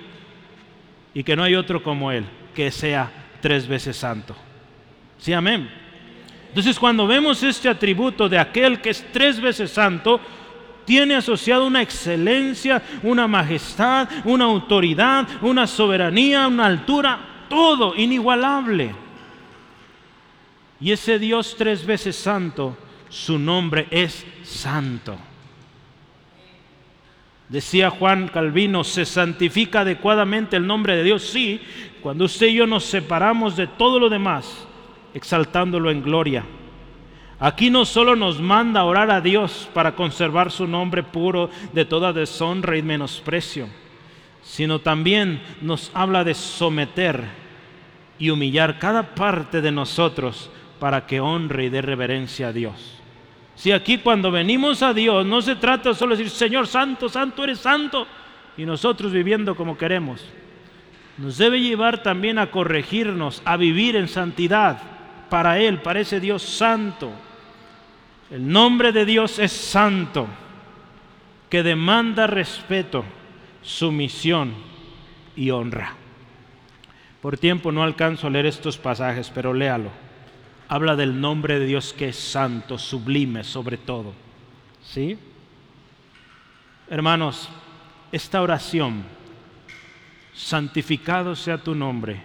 y 1.14 1.24
que 1.24 1.36
no 1.36 1.44
hay 1.44 1.54
otro 1.54 1.84
como 1.84 2.12
Él, 2.12 2.26
que 2.56 2.72
sea 2.72 3.12
tres 3.42 3.68
veces 3.68 3.98
santo. 3.98 4.36
Sí, 5.18 5.34
amén. 5.34 5.83
Entonces 6.54 6.78
cuando 6.78 7.08
vemos 7.08 7.42
este 7.42 7.68
atributo 7.68 8.30
de 8.30 8.38
aquel 8.38 8.80
que 8.80 8.92
es 8.92 9.04
tres 9.12 9.42
veces 9.42 9.72
santo, 9.72 10.22
tiene 10.86 11.16
asociado 11.16 11.66
una 11.66 11.82
excelencia, 11.82 12.80
una 13.02 13.28
majestad, 13.28 14.08
una 14.24 14.46
autoridad, 14.46 15.28
una 15.42 15.66
soberanía, 15.66 16.48
una 16.48 16.68
altura, 16.68 17.46
todo 17.50 17.96
inigualable. 17.96 18.94
Y 20.80 20.92
ese 20.92 21.18
Dios 21.18 21.56
tres 21.58 21.84
veces 21.88 22.16
santo, 22.16 22.78
su 23.10 23.40
nombre 23.40 23.88
es 23.90 24.24
santo. 24.44 25.18
Decía 27.50 27.90
Juan 27.90 28.28
Calvino, 28.28 28.84
se 28.84 29.06
santifica 29.06 29.82
adecuadamente 29.82 30.56
el 30.56 30.68
nombre 30.68 30.96
de 30.98 31.04
Dios, 31.04 31.24
sí, 31.24 31.60
cuando 32.00 32.26
usted 32.26 32.46
y 32.46 32.56
yo 32.56 32.68
nos 32.68 32.84
separamos 32.84 33.56
de 33.56 33.66
todo 33.66 34.00
lo 34.00 34.08
demás, 34.08 34.68
exaltándolo 35.14 35.92
en 35.92 36.02
gloria. 36.02 36.44
Aquí 37.40 37.70
no 37.70 37.84
solo 37.84 38.16
nos 38.16 38.40
manda 38.40 38.86
orar 38.86 39.12
a 39.12 39.20
Dios 39.20 39.70
para 39.74 39.96
conservar 39.96 40.52
su 40.52 40.68
nombre 40.68 41.04
puro 41.04 41.50
de 41.74 41.84
toda 41.84 42.14
deshonra 42.14 42.78
y 42.78 42.82
menosprecio, 42.82 43.68
sino 44.42 44.80
también 44.80 45.42
nos 45.62 45.92
habla 45.94 46.24
de 46.24 46.34
someter 46.34 47.26
y 48.18 48.30
humillar 48.30 48.80
cada 48.80 49.14
parte 49.16 49.62
de 49.62 49.72
nosotros 49.72 50.50
para 50.80 51.06
que 51.06 51.20
honre 51.20 51.66
y 51.66 51.70
dé 51.70 51.82
reverencia 51.82 52.48
a 52.48 52.54
Dios. 52.54 53.02
Si 53.56 53.72
aquí 53.72 53.98
cuando 53.98 54.32
venimos 54.32 54.82
a 54.82 54.94
Dios 54.94 55.26
no 55.26 55.42
se 55.42 55.56
trata 55.56 55.94
solo 55.94 56.16
de 56.16 56.24
decir, 56.24 56.38
Señor 56.38 56.68
Santo, 56.68 57.10
Santo, 57.10 57.44
eres 57.44 57.60
Santo, 57.60 58.08
y 58.56 58.66
nosotros 58.66 59.12
viviendo 59.12 59.56
como 59.56 59.78
queremos. 59.78 60.24
Nos 61.18 61.38
debe 61.38 61.60
llevar 61.60 62.02
también 62.04 62.40
a 62.40 62.52
corregirnos, 62.52 63.42
a 63.46 63.58
vivir 63.58 63.96
en 63.96 64.08
santidad 64.08 64.93
para 65.34 65.58
Él, 65.58 65.82
para 65.82 66.00
ese 66.00 66.20
Dios 66.20 66.44
santo. 66.44 67.10
El 68.30 68.48
nombre 68.48 68.92
de 68.92 69.04
Dios 69.04 69.40
es 69.40 69.52
santo, 69.52 70.28
que 71.50 71.64
demanda 71.64 72.28
respeto, 72.28 73.04
sumisión 73.64 74.54
y 75.36 75.50
honra. 75.50 75.96
Por 77.20 77.40
tiempo 77.40 77.72
no 77.72 77.82
alcanzo 77.82 78.28
a 78.28 78.30
leer 78.30 78.46
estos 78.46 78.78
pasajes, 78.78 79.32
pero 79.34 79.56
léalo 79.56 79.90
habla 80.68 80.96
del 80.96 81.20
nombre 81.20 81.58
de 81.58 81.66
Dios 81.66 81.94
que 81.94 82.10
es 82.10 82.16
santo, 82.16 82.78
sublime 82.78 83.44
sobre 83.44 83.78
todo. 83.78 84.14
¿Sí? 84.84 85.18
Hermanos, 86.92 87.50
esta 88.12 88.40
oración, 88.40 89.02
santificado 90.36 91.36
sea 91.36 91.58
tu 91.58 91.74
nombre, 91.74 92.22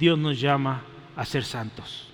Dios 0.00 0.18
nos 0.18 0.40
llama 0.40 0.82
a 1.16 1.24
ser 1.24 1.44
santos. 1.44 2.08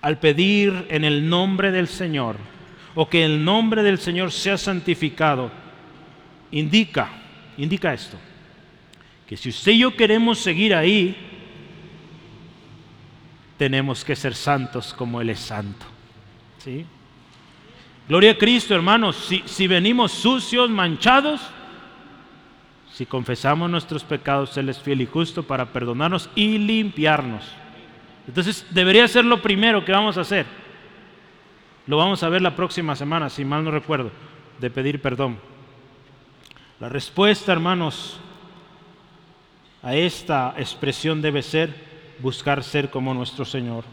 Al 0.00 0.18
pedir 0.18 0.86
en 0.88 1.04
el 1.04 1.28
nombre 1.28 1.70
del 1.70 1.88
Señor, 1.88 2.36
o 2.94 3.08
que 3.08 3.24
el 3.24 3.44
nombre 3.44 3.82
del 3.82 3.98
Señor 3.98 4.32
sea 4.32 4.58
santificado, 4.58 5.50
indica, 6.50 7.08
indica 7.56 7.94
esto, 7.94 8.18
que 9.26 9.36
si 9.36 9.48
usted 9.48 9.72
y 9.72 9.78
yo 9.78 9.96
queremos 9.96 10.38
seguir 10.38 10.74
ahí, 10.74 11.16
tenemos 13.56 14.04
que 14.04 14.16
ser 14.16 14.34
santos 14.34 14.92
como 14.92 15.20
Él 15.20 15.30
es 15.30 15.38
santo. 15.38 15.86
¿Sí? 16.58 16.84
Gloria 18.08 18.32
a 18.32 18.38
Cristo, 18.38 18.74
hermanos. 18.74 19.16
Si, 19.16 19.42
si 19.46 19.66
venimos 19.66 20.12
sucios, 20.12 20.68
manchados, 20.68 21.40
si 22.94 23.06
confesamos 23.06 23.70
nuestros 23.70 24.04
pecados, 24.04 24.56
Él 24.58 24.68
es 24.68 24.78
fiel 24.78 25.00
y 25.00 25.06
justo 25.06 25.42
para 25.42 25.72
perdonarnos 25.72 26.28
y 26.34 26.58
limpiarnos. 26.58 27.44
Entonces, 28.28 28.66
debería 28.70 29.08
ser 29.08 29.24
lo 29.24 29.40
primero 29.40 29.84
que 29.84 29.92
vamos 29.92 30.18
a 30.18 30.22
hacer. 30.22 30.46
Lo 31.86 31.96
vamos 31.96 32.22
a 32.22 32.28
ver 32.28 32.42
la 32.42 32.54
próxima 32.54 32.94
semana, 32.94 33.30
si 33.30 33.44
mal 33.44 33.64
no 33.64 33.70
recuerdo, 33.70 34.10
de 34.60 34.70
pedir 34.70 35.00
perdón. 35.00 35.38
La 36.78 36.88
respuesta, 36.88 37.52
hermanos, 37.52 38.20
a 39.82 39.94
esta 39.94 40.54
expresión 40.58 41.22
debe 41.22 41.42
ser 41.42 41.74
buscar 42.20 42.62
ser 42.62 42.90
como 42.90 43.14
nuestro 43.14 43.44
Señor. 43.44 43.84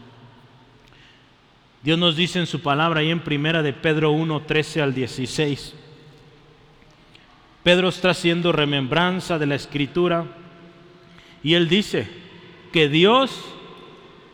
Dios 1.82 1.98
nos 1.98 2.14
dice 2.14 2.38
en 2.38 2.46
su 2.46 2.60
palabra 2.60 3.00
ahí 3.00 3.10
en 3.10 3.20
primera 3.20 3.62
de 3.62 3.72
Pedro 3.72 4.10
1, 4.10 4.42
13 4.42 4.82
al 4.82 4.94
16. 4.94 5.74
Pedro 7.62 7.88
está 7.88 8.10
haciendo 8.10 8.52
remembranza 8.52 9.38
de 9.38 9.46
la 9.46 9.54
escritura 9.54 10.24
y 11.42 11.54
él 11.54 11.68
dice 11.68 12.08
que 12.72 12.88
Dios 12.88 13.44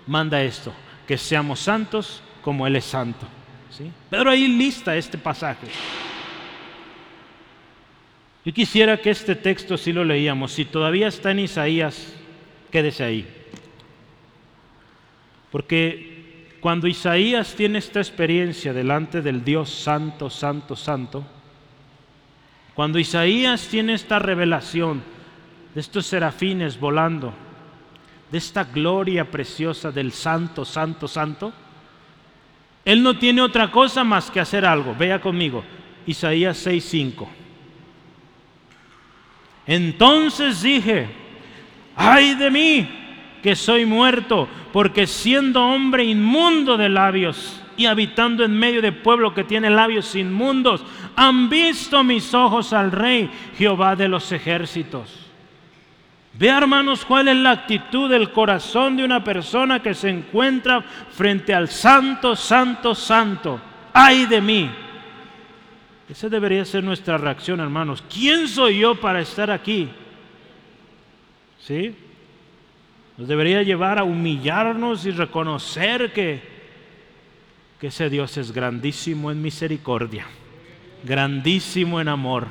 manda 0.07 0.43
esto, 0.43 0.73
que 1.07 1.19
seamos 1.19 1.61
santos 1.61 2.23
como 2.43 2.67
Él 2.67 2.77
es 2.77 2.85
santo. 2.85 3.27
¿sí? 3.71 3.91
Pedro 4.11 4.31
ahí 4.31 4.47
lista 4.47 4.97
este 4.97 5.19
pasaje. 5.19 5.67
Yo 8.45 8.53
quisiera 8.53 8.97
que 8.97 9.11
este 9.11 9.35
texto 9.35 9.77
si 9.77 9.93
lo 9.93 10.05
leíamos, 10.05 10.53
si 10.53 10.65
todavía 10.65 11.09
está 11.09 11.33
en 11.33 11.41
Isaías, 11.41 12.15
quédese 12.71 13.03
ahí. 13.03 13.27
Porque 15.51 16.57
cuando 16.61 16.87
Isaías 16.87 17.55
tiene 17.55 17.79
esta 17.79 17.99
experiencia 17.99 18.73
delante 18.73 19.23
del 19.23 19.43
Dios 19.43 19.71
santo, 19.71 20.31
santo, 20.31 20.77
santo, 20.77 21.27
cuando 22.77 22.99
Isaías 22.99 23.69
tiene 23.69 23.95
esta 23.95 24.19
revelación 24.19 25.03
de 25.75 25.81
estos 25.81 26.05
serafines 26.05 26.79
volando, 26.79 27.33
de 28.31 28.37
esta 28.37 28.65
gloria 28.65 29.31
preciosa 29.31 29.91
del 29.91 30.13
santo, 30.13 30.63
santo, 30.63 31.09
santo, 31.09 31.55
él 32.85 33.03
no 33.03 33.19
tiene 33.19 33.41
otra 33.41 33.71
cosa 33.71 34.05
más 34.05 34.31
que 34.31 34.41
hacer 34.41 34.67
algo. 34.67 34.95
Vea 34.95 35.23
conmigo, 35.23 35.65
Isaías 36.07 36.67
6:5. 36.67 37.27
Entonces 39.67 40.61
dije, 40.61 41.09
ay 41.97 42.35
de 42.35 42.51
mí, 42.51 42.89
que 43.43 43.57
soy 43.57 43.87
muerto, 43.87 44.49
porque 44.71 45.07
siendo 45.07 45.65
hombre 45.65 46.05
inmundo 46.05 46.77
de 46.77 46.91
labios 46.91 47.63
y 47.77 47.87
habitando 47.87 48.45
en 48.45 48.59
medio 48.59 48.81
de 48.83 48.93
pueblo 48.93 49.35
que 49.35 49.45
tiene 49.45 49.71
labios 49.71 50.15
inmundos, 50.15 50.85
han 51.15 51.49
visto 51.49 52.03
mis 52.05 52.33
ojos 52.35 52.73
al 52.73 52.93
Rey, 52.93 53.31
Jehová 53.57 53.97
de 53.97 54.09
los 54.09 54.31
ejércitos. 54.33 55.27
Ve 56.39 56.49
hermanos 56.49 57.05
cuál 57.05 57.29
es 57.29 57.37
la 57.37 57.53
actitud 57.53 58.11
del 58.11 58.31
corazón 58.31 58.97
de 58.97 59.05
una 59.05 59.25
persona 59.25 59.81
que 59.81 59.95
se 59.95 60.11
encuentra 60.11 60.83
frente 60.83 61.55
al 61.55 61.69
santo, 61.69 62.37
santo, 62.37 62.95
santo. 62.95 63.59
Ay 63.93 64.27
de 64.27 64.41
mí. 64.43 64.71
Esa 66.09 66.29
debería 66.29 66.65
ser 66.65 66.85
nuestra 66.85 67.17
reacción, 67.17 67.61
hermanos. 67.61 68.05
¿Quién 68.13 68.49
soy 68.49 68.81
yo 68.81 68.95
para 68.95 69.21
estar 69.21 69.51
aquí? 69.51 69.89
¿Sí? 71.59 71.97
Nos 73.17 73.27
debería 73.27 73.63
llevar 73.63 73.99
a 73.99 74.05
humillarnos 74.05 75.07
y 75.07 75.11
reconocer 75.11 76.13
que, 76.13 76.56
que 77.81 77.89
ese 77.89 78.11
Dios 78.11 78.37
es 78.37 78.53
grandísimo 78.53 79.31
en 79.31 79.43
misericordia, 79.43 80.27
grandísimo 81.05 82.01
en 82.01 82.09
amor, 82.09 82.47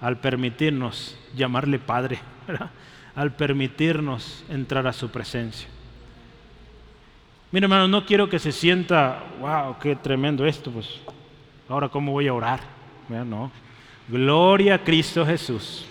al 0.00 0.18
permitirnos 0.18 1.16
llamarle 1.34 1.78
Padre, 1.78 2.18
al 3.14 3.34
permitirnos 3.34 4.44
entrar 4.48 4.86
a 4.86 4.92
su 4.92 5.10
presencia. 5.10 5.68
Mira, 7.50 7.66
hermano, 7.66 7.88
no 7.88 8.06
quiero 8.06 8.28
que 8.28 8.38
se 8.38 8.52
sienta, 8.52 9.24
wow, 9.40 9.78
qué 9.78 9.96
tremendo 9.96 10.46
esto, 10.46 10.70
pues 10.70 10.88
ahora 11.68 11.88
cómo 11.88 12.12
voy 12.12 12.28
a 12.28 12.34
orar. 12.34 12.60
No. 13.08 13.50
Gloria 14.08 14.76
a 14.76 14.78
Cristo 14.78 15.26
Jesús 15.26 15.84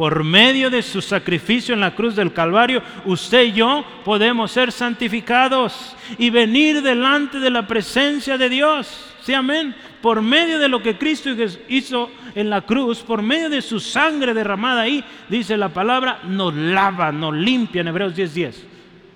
por 0.00 0.24
medio 0.24 0.70
de 0.70 0.80
su 0.80 1.02
sacrificio 1.02 1.74
en 1.74 1.80
la 1.80 1.94
cruz 1.94 2.16
del 2.16 2.32
Calvario, 2.32 2.82
usted 3.04 3.42
y 3.42 3.52
yo 3.52 3.84
podemos 4.02 4.50
ser 4.50 4.72
santificados 4.72 5.94
y 6.16 6.30
venir 6.30 6.80
delante 6.80 7.38
de 7.38 7.50
la 7.50 7.66
presencia 7.66 8.38
de 8.38 8.48
Dios. 8.48 9.12
Sí, 9.20 9.34
amén. 9.34 9.76
Por 10.00 10.22
medio 10.22 10.58
de 10.58 10.70
lo 10.70 10.82
que 10.82 10.96
Cristo 10.96 11.28
hizo 11.68 12.10
en 12.34 12.48
la 12.48 12.62
cruz, 12.62 13.00
por 13.02 13.20
medio 13.20 13.50
de 13.50 13.60
su 13.60 13.78
sangre 13.78 14.32
derramada 14.32 14.80
ahí, 14.80 15.04
dice 15.28 15.58
la 15.58 15.68
palabra, 15.68 16.20
nos 16.24 16.54
lava, 16.54 17.12
nos 17.12 17.34
limpia 17.34 17.82
en 17.82 17.88
Hebreos 17.88 18.16
10:10. 18.16 18.54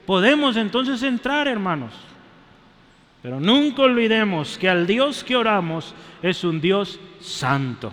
Podemos 0.04 0.54
entonces 0.58 1.02
entrar, 1.02 1.48
hermanos. 1.48 1.94
Pero 3.22 3.40
nunca 3.40 3.80
olvidemos 3.80 4.58
que 4.58 4.68
al 4.68 4.86
Dios 4.86 5.24
que 5.24 5.34
oramos 5.34 5.94
es 6.20 6.44
un 6.44 6.60
Dios 6.60 7.00
santo. 7.20 7.90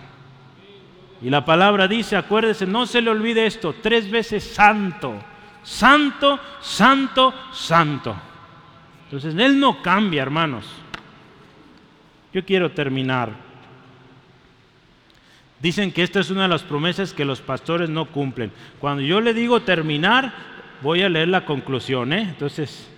Y 1.22 1.30
la 1.30 1.44
palabra 1.44 1.86
dice, 1.86 2.16
acuérdese, 2.16 2.66
no 2.66 2.84
se 2.86 3.00
le 3.00 3.10
olvide 3.10 3.46
esto, 3.46 3.74
tres 3.80 4.10
veces 4.10 4.42
santo, 4.42 5.14
santo, 5.62 6.40
santo, 6.60 7.32
santo. 7.52 8.16
Entonces, 9.04 9.34
Él 9.36 9.60
no 9.60 9.82
cambia, 9.82 10.22
hermanos. 10.22 10.64
Yo 12.32 12.44
quiero 12.44 12.72
terminar. 12.72 13.30
Dicen 15.60 15.92
que 15.92 16.02
esta 16.02 16.18
es 16.18 16.30
una 16.30 16.42
de 16.42 16.48
las 16.48 16.64
promesas 16.64 17.12
que 17.12 17.24
los 17.24 17.40
pastores 17.40 17.88
no 17.88 18.06
cumplen. 18.06 18.50
Cuando 18.80 19.02
yo 19.02 19.20
le 19.20 19.32
digo 19.32 19.62
terminar, 19.62 20.32
voy 20.82 21.02
a 21.02 21.08
leer 21.08 21.28
la 21.28 21.44
conclusión. 21.44 22.12
¿eh? 22.12 22.22
Entonces, 22.22 22.88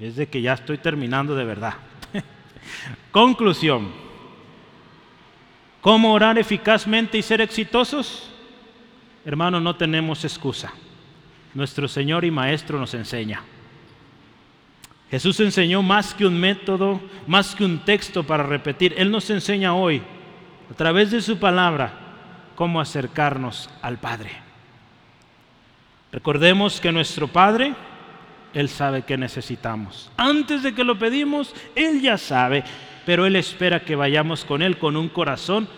es 0.00 0.16
de 0.16 0.28
que 0.28 0.40
ya 0.40 0.54
estoy 0.54 0.78
terminando 0.78 1.34
de 1.36 1.44
verdad. 1.44 1.74
conclusión. 3.10 4.11
¿Cómo 5.82 6.12
orar 6.12 6.38
eficazmente 6.38 7.18
y 7.18 7.22
ser 7.22 7.40
exitosos? 7.40 8.30
Hermano, 9.24 9.60
no 9.60 9.74
tenemos 9.74 10.24
excusa. 10.24 10.72
Nuestro 11.54 11.88
Señor 11.88 12.24
y 12.24 12.30
Maestro 12.30 12.78
nos 12.78 12.94
enseña. 12.94 13.42
Jesús 15.10 15.40
enseñó 15.40 15.82
más 15.82 16.14
que 16.14 16.24
un 16.24 16.38
método, 16.38 17.00
más 17.26 17.54
que 17.56 17.64
un 17.64 17.80
texto 17.80 18.22
para 18.24 18.44
repetir. 18.44 18.94
Él 18.96 19.10
nos 19.10 19.28
enseña 19.28 19.74
hoy, 19.74 20.02
a 20.70 20.74
través 20.74 21.10
de 21.10 21.20
su 21.20 21.38
palabra, 21.38 21.92
cómo 22.54 22.80
acercarnos 22.80 23.68
al 23.82 23.98
Padre. 23.98 24.30
Recordemos 26.12 26.80
que 26.80 26.92
nuestro 26.92 27.26
Padre, 27.26 27.74
Él 28.54 28.68
sabe 28.68 29.02
que 29.02 29.18
necesitamos. 29.18 30.12
Antes 30.16 30.62
de 30.62 30.74
que 30.74 30.84
lo 30.84 30.96
pedimos, 30.96 31.54
Él 31.74 32.00
ya 32.00 32.16
sabe, 32.16 32.62
pero 33.04 33.26
Él 33.26 33.36
espera 33.36 33.84
que 33.84 33.96
vayamos 33.96 34.44
con 34.44 34.62
Él 34.62 34.78
con 34.78 34.96
un 34.96 35.08
corazón 35.08 35.68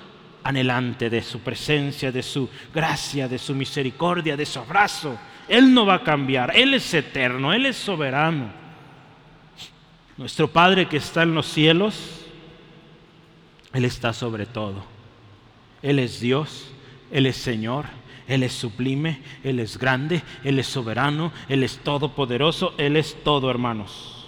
anhelante 0.43 1.09
de 1.09 1.23
su 1.23 1.41
presencia, 1.41 2.13
de 2.13 2.23
su 2.23 2.49
gracia, 2.73 3.27
de 3.29 3.39
su 3.39 3.55
misericordia, 3.55 4.37
de 4.37 4.47
su 4.47 4.59
abrazo. 4.59 5.19
Él 5.49 5.73
no 5.73 5.87
va 5.87 5.95
a 5.95 6.03
cambiar, 6.03 6.57
Él 6.57 6.75
es 6.75 6.93
eterno, 6.95 7.53
Él 7.53 7.67
es 7.67 7.77
soberano. 7.77 8.51
Nuestro 10.17 10.49
Padre 10.49 10.87
que 10.87 10.99
está 10.99 11.23
en 11.23 11.35
los 11.35 11.47
cielos, 11.47 12.25
Él 13.73 13.85
está 13.85 14.13
sobre 14.13 14.47
todo. 14.47 14.85
Él 15.83 15.99
es 15.99 16.21
Dios, 16.21 16.69
Él 17.11 17.27
es 17.27 17.37
Señor, 17.37 17.87
Él 18.29 18.43
es 18.43 18.53
sublime, 18.53 19.21
Él 19.43 19.61
es 19.61 19.79
grande, 19.79 20.23
Él 20.45 20.59
es 20.59 20.67
soberano, 20.67 21.33
Él 21.49 21.63
es 21.63 21.79
todopoderoso, 21.79 22.75
Él 22.79 22.97
es 22.97 23.17
todo, 23.25 23.51
hermanos. 23.51 24.24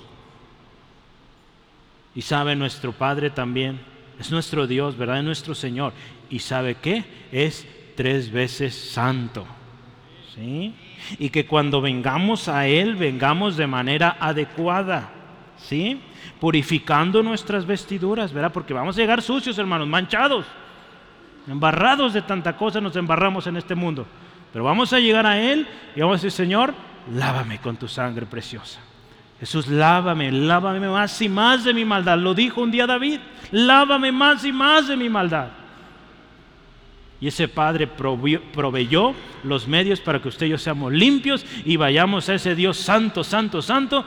Y 2.17 2.23
sabe 2.23 2.57
nuestro 2.57 2.93
Padre 2.93 3.31
también, 3.31 3.79
es 4.19 4.31
nuestro 4.31 4.67
Dios, 4.67 4.97
¿verdad? 4.97 5.19
Es 5.19 5.25
nuestro 5.25 5.55
Señor. 5.55 5.93
Y 6.31 6.39
sabe 6.41 6.77
que 6.77 7.05
es 7.31 7.69
tres 7.95 8.33
veces 8.33 8.75
santo. 8.75 9.47
¿Sí? 10.35 10.75
Y 11.19 11.31
que 11.31 11.47
cuando 11.47 11.81
vengamos 11.81 12.49
a 12.49 12.67
Él, 12.67 12.97
vengamos 12.97 13.57
de 13.57 13.67
manera 13.67 14.17
adecuada. 14.19 15.11
¿sí? 15.59 16.01
Purificando 16.41 17.23
nuestras 17.23 17.67
vestiduras, 17.67 18.33
¿verdad? 18.33 18.53
Porque 18.53 18.75
vamos 18.75 18.97
a 18.97 19.01
llegar 19.01 19.23
sucios, 19.23 19.59
hermanos, 19.59 19.89
manchados, 19.89 20.47
embarrados 21.47 22.13
de 22.13 22.23
tanta 22.23 22.57
cosa, 22.57 22.81
nos 22.81 22.97
embarramos 22.97 23.47
en 23.47 23.57
este 23.57 23.75
mundo. 23.75 24.07
Pero 24.53 24.65
vamos 24.65 24.93
a 24.93 24.99
llegar 24.99 25.27
a 25.27 25.39
Él 25.39 25.67
y 25.95 26.01
vamos 26.01 26.15
a 26.15 26.19
decir, 26.19 26.31
Señor, 26.31 26.75
lávame 27.13 27.59
con 27.59 27.77
tu 27.77 27.89
sangre 27.89 28.27
preciosa. 28.27 28.81
Jesús, 29.41 29.69
lávame, 29.69 30.33
lávame 30.33 30.89
más 30.89 31.21
y 31.21 31.29
más 31.29 31.65
de 31.65 31.75
mi 31.75 31.85
maldad. 31.85 32.19
Lo 32.19 32.35
dijo 32.35 32.63
un 32.63 32.71
día 32.71 32.87
David, 32.87 33.21
lávame 33.51 34.11
más 34.11 34.45
y 34.45 34.53
más 34.53 34.89
de 34.89 34.97
mi 34.97 35.09
maldad. 35.09 35.49
Y 37.21 37.29
ese 37.29 37.49
Padre 37.49 37.87
proveyó 37.87 39.15
los 39.43 39.67
medios 39.67 40.01
para 40.01 40.21
que 40.21 40.29
usted 40.29 40.47
y 40.47 40.51
yo 40.51 40.59
seamos 40.59 40.93
limpios 40.93 41.45
y 41.65 41.77
vayamos 41.77 42.29
a 42.29 42.35
ese 42.35 42.55
Dios 42.55 42.77
santo, 42.77 43.25
santo, 43.25 43.63
santo, 43.63 44.05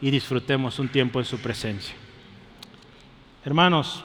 y 0.00 0.10
disfrutemos 0.10 0.78
un 0.78 0.88
tiempo 0.88 1.18
en 1.18 1.24
su 1.24 1.38
presencia. 1.38 1.94
Hermanos, 3.44 4.04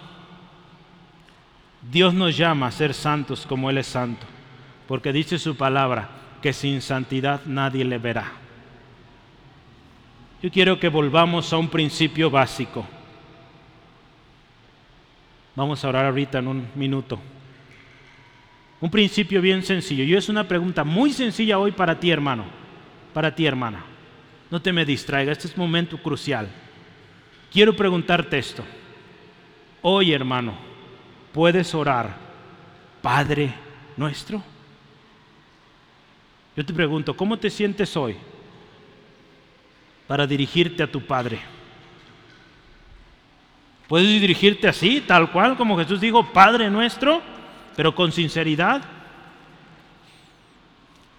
Dios 1.92 2.14
nos 2.14 2.38
llama 2.38 2.68
a 2.68 2.72
ser 2.72 2.94
santos 2.94 3.46
como 3.46 3.70
Él 3.70 3.80
es 3.80 3.88
santo, 3.88 4.26
porque 4.88 5.12
dice 5.12 5.40
su 5.40 5.56
palabra 5.56 6.10
que 6.42 6.54
sin 6.54 6.82
santidad 6.82 7.42
nadie 7.46 7.84
le 7.84 7.98
verá. 7.98 8.32
Yo 10.42 10.50
quiero 10.50 10.80
que 10.80 10.90
volvamos 10.90 11.52
a 11.54 11.58
un 11.58 11.70
principio 11.70 12.30
básico. 12.30 12.86
Vamos 15.56 15.84
a 15.84 15.90
orar 15.90 16.06
ahorita 16.06 16.40
en 16.40 16.48
un 16.48 16.68
minuto. 16.76 17.20
Un 18.80 18.90
principio 18.90 19.42
bien 19.42 19.64
sencillo. 19.64 20.04
Y 20.04 20.16
es 20.16 20.30
una 20.30 20.48
pregunta 20.48 20.84
muy 20.84 21.12
sencilla 21.14 21.60
hoy 21.60 21.72
para 21.72 22.00
ti, 22.00 22.10
hermano. 22.10 22.46
Para 23.14 23.36
ti, 23.36 23.46
hermana 23.46 23.92
no 24.52 24.62
te 24.62 24.74
me 24.74 24.86
distraiga, 24.86 25.32
este 25.32 25.48
es 25.48 25.56
un 25.56 25.62
momento 25.62 25.98
crucial. 25.98 26.48
Quiero 27.52 27.74
preguntarte 27.74 28.38
esto. 28.38 28.64
Hoy, 29.82 30.12
hermano, 30.12 30.54
¿puedes 31.32 31.74
orar, 31.74 32.16
Padre 33.02 33.54
nuestro? 33.96 34.44
Yo 36.56 36.66
te 36.66 36.74
pregunto, 36.74 37.16
¿cómo 37.16 37.40
te 37.40 37.50
sientes 37.50 37.96
hoy 37.96 38.18
para 40.12 40.28
dirigirte 40.28 40.84
a 40.84 40.92
tu 40.92 41.00
Padre? 41.00 41.40
¿Puedes 43.88 44.10
dirigirte 44.20 44.68
así, 44.68 45.00
tal 45.00 45.32
cual, 45.32 45.56
como 45.56 45.78
Jesús 45.78 46.02
dijo, 46.02 46.34
Padre 46.34 46.70
nuestro, 46.70 47.22
pero 47.78 47.96
con 47.96 48.12
sinceridad? 48.12 48.82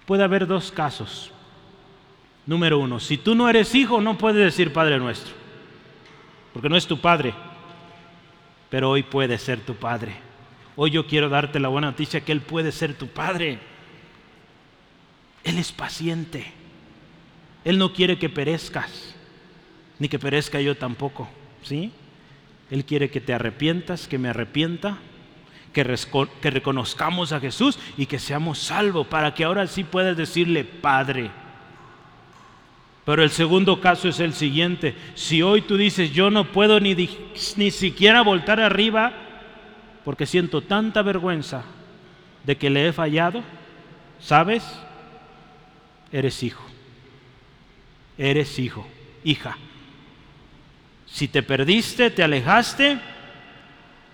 Puede 0.04 0.24
haber 0.24 0.46
dos 0.46 0.70
casos. 0.70 1.30
Número 2.44 2.80
uno, 2.80 3.00
si 3.00 3.16
tú 3.16 3.34
no 3.34 3.48
eres 3.48 3.74
hijo, 3.74 4.02
no 4.02 4.18
puedes 4.18 4.44
decir 4.44 4.74
Padre 4.74 4.98
nuestro, 4.98 5.32
porque 6.52 6.68
no 6.68 6.76
es 6.76 6.86
tu 6.86 7.00
Padre, 7.00 7.32
pero 8.68 8.90
hoy 8.90 9.04
puede 9.04 9.38
ser 9.38 9.60
tu 9.60 9.74
Padre. 9.74 10.12
Hoy 10.76 10.90
yo 10.90 11.06
quiero 11.06 11.30
darte 11.30 11.58
la 11.58 11.68
buena 11.68 11.86
noticia 11.86 12.20
que 12.20 12.32
Él 12.32 12.42
puede 12.42 12.70
ser 12.72 12.92
tu 12.92 13.06
Padre. 13.06 13.58
Él 15.44 15.56
es 15.56 15.72
paciente. 15.72 16.60
Él 17.64 17.78
no 17.78 17.92
quiere 17.92 18.18
que 18.18 18.28
perezcas, 18.28 19.14
ni 19.98 20.08
que 20.08 20.18
perezca 20.18 20.60
yo 20.60 20.76
tampoco, 20.76 21.28
¿sí? 21.62 21.92
Él 22.70 22.84
quiere 22.84 23.10
que 23.10 23.20
te 23.20 23.34
arrepientas, 23.34 24.08
que 24.08 24.18
me 24.18 24.30
arrepienta, 24.30 24.98
que, 25.72 25.84
reconozcamos 26.50 27.32
a 27.32 27.40
Jesús 27.40 27.78
y 27.96 28.06
que 28.06 28.18
seamos 28.18 28.58
salvos 28.58 29.06
para 29.06 29.34
que 29.34 29.44
ahora 29.44 29.66
sí 29.66 29.84
puedas 29.84 30.16
decirle 30.16 30.64
Padre. 30.64 31.30
Pero 33.04 33.22
el 33.22 33.30
segundo 33.30 33.80
caso 33.80 34.08
es 34.08 34.20
el 34.20 34.32
siguiente. 34.32 34.94
Si 35.14 35.42
hoy 35.42 35.62
tú 35.62 35.76
dices, 35.76 36.12
yo 36.12 36.30
no 36.30 36.52
puedo 36.52 36.78
ni, 36.78 36.94
ni 37.56 37.70
siquiera 37.70 38.22
voltar 38.22 38.60
arriba 38.60 39.12
porque 40.04 40.26
siento 40.26 40.62
tanta 40.62 41.02
vergüenza 41.02 41.64
de 42.44 42.56
que 42.56 42.70
le 42.70 42.88
he 42.88 42.92
fallado, 42.92 43.42
¿sabes? 44.20 44.64
Eres 46.12 46.42
hijo. 46.42 46.71
Eres 48.18 48.58
hijo, 48.58 48.86
hija. 49.24 49.56
Si 51.06 51.28
te 51.28 51.42
perdiste, 51.42 52.10
te 52.10 52.22
alejaste, 52.22 52.98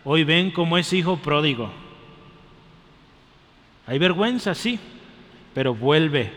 hoy 0.05 0.24
ven 0.24 0.51
como 0.51 0.78
es 0.78 0.92
hijo 0.92 1.16
pródigo. 1.16 1.70
Hay 3.86 3.99
vergüenza, 3.99 4.55
sí, 4.55 4.78
pero 5.55 5.74
vuelve. 5.74 6.32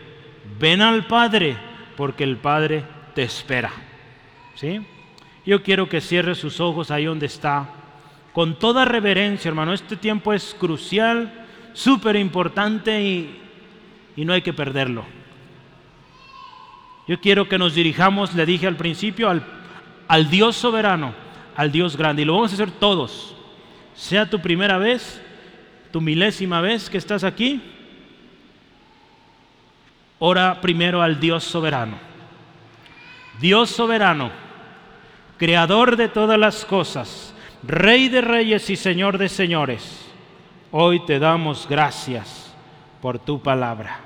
Ven 0.58 0.80
al 0.80 1.06
Padre 1.06 1.56
porque 1.96 2.24
el 2.24 2.36
Padre 2.36 2.84
te 3.14 3.22
espera. 3.22 3.70
¿Sí? 4.54 4.80
Yo 5.44 5.62
quiero 5.62 5.88
que 5.88 6.00
cierre 6.00 6.34
sus 6.34 6.60
ojos 6.60 6.90
ahí 6.90 7.04
donde 7.04 7.26
está, 7.26 7.68
con 8.32 8.58
toda 8.58 8.84
reverencia, 8.84 9.48
hermano. 9.48 9.72
Este 9.72 9.96
tiempo 9.96 10.32
es 10.32 10.56
crucial, 10.58 11.46
súper 11.72 12.16
importante 12.16 13.02
y, 13.02 13.40
y 14.16 14.24
no 14.24 14.32
hay 14.32 14.42
que 14.42 14.52
perderlo. 14.52 15.04
Yo 17.06 17.20
quiero 17.20 17.48
que 17.48 17.58
nos 17.58 17.74
dirijamos, 17.74 18.34
le 18.34 18.46
dije 18.46 18.66
al 18.66 18.76
principio, 18.76 19.28
al, 19.28 19.42
al 20.08 20.30
Dios 20.30 20.56
soberano, 20.56 21.14
al 21.56 21.72
Dios 21.72 21.96
grande. 21.96 22.22
Y 22.22 22.24
lo 22.24 22.34
vamos 22.34 22.52
a 22.52 22.54
hacer 22.54 22.70
todos. 22.70 23.34
Sea 23.94 24.28
tu 24.28 24.40
primera 24.40 24.78
vez, 24.78 25.20
tu 25.90 26.00
milésima 26.00 26.60
vez 26.60 26.88
que 26.88 26.98
estás 26.98 27.24
aquí, 27.24 27.60
ora 30.18 30.60
primero 30.60 31.02
al 31.02 31.18
Dios 31.18 31.44
soberano. 31.44 31.96
Dios 33.40 33.70
soberano, 33.70 34.30
creador 35.38 35.96
de 35.96 36.08
todas 36.08 36.38
las 36.38 36.64
cosas, 36.64 37.32
Rey 37.62 38.08
de 38.08 38.20
reyes 38.20 38.68
y 38.70 38.76
Señor 38.76 39.18
de 39.18 39.28
señores, 39.28 40.04
hoy 40.72 40.98
te 41.06 41.20
damos 41.20 41.68
gracias 41.68 42.52
por 43.00 43.20
tu 43.20 43.40
palabra. 43.40 44.00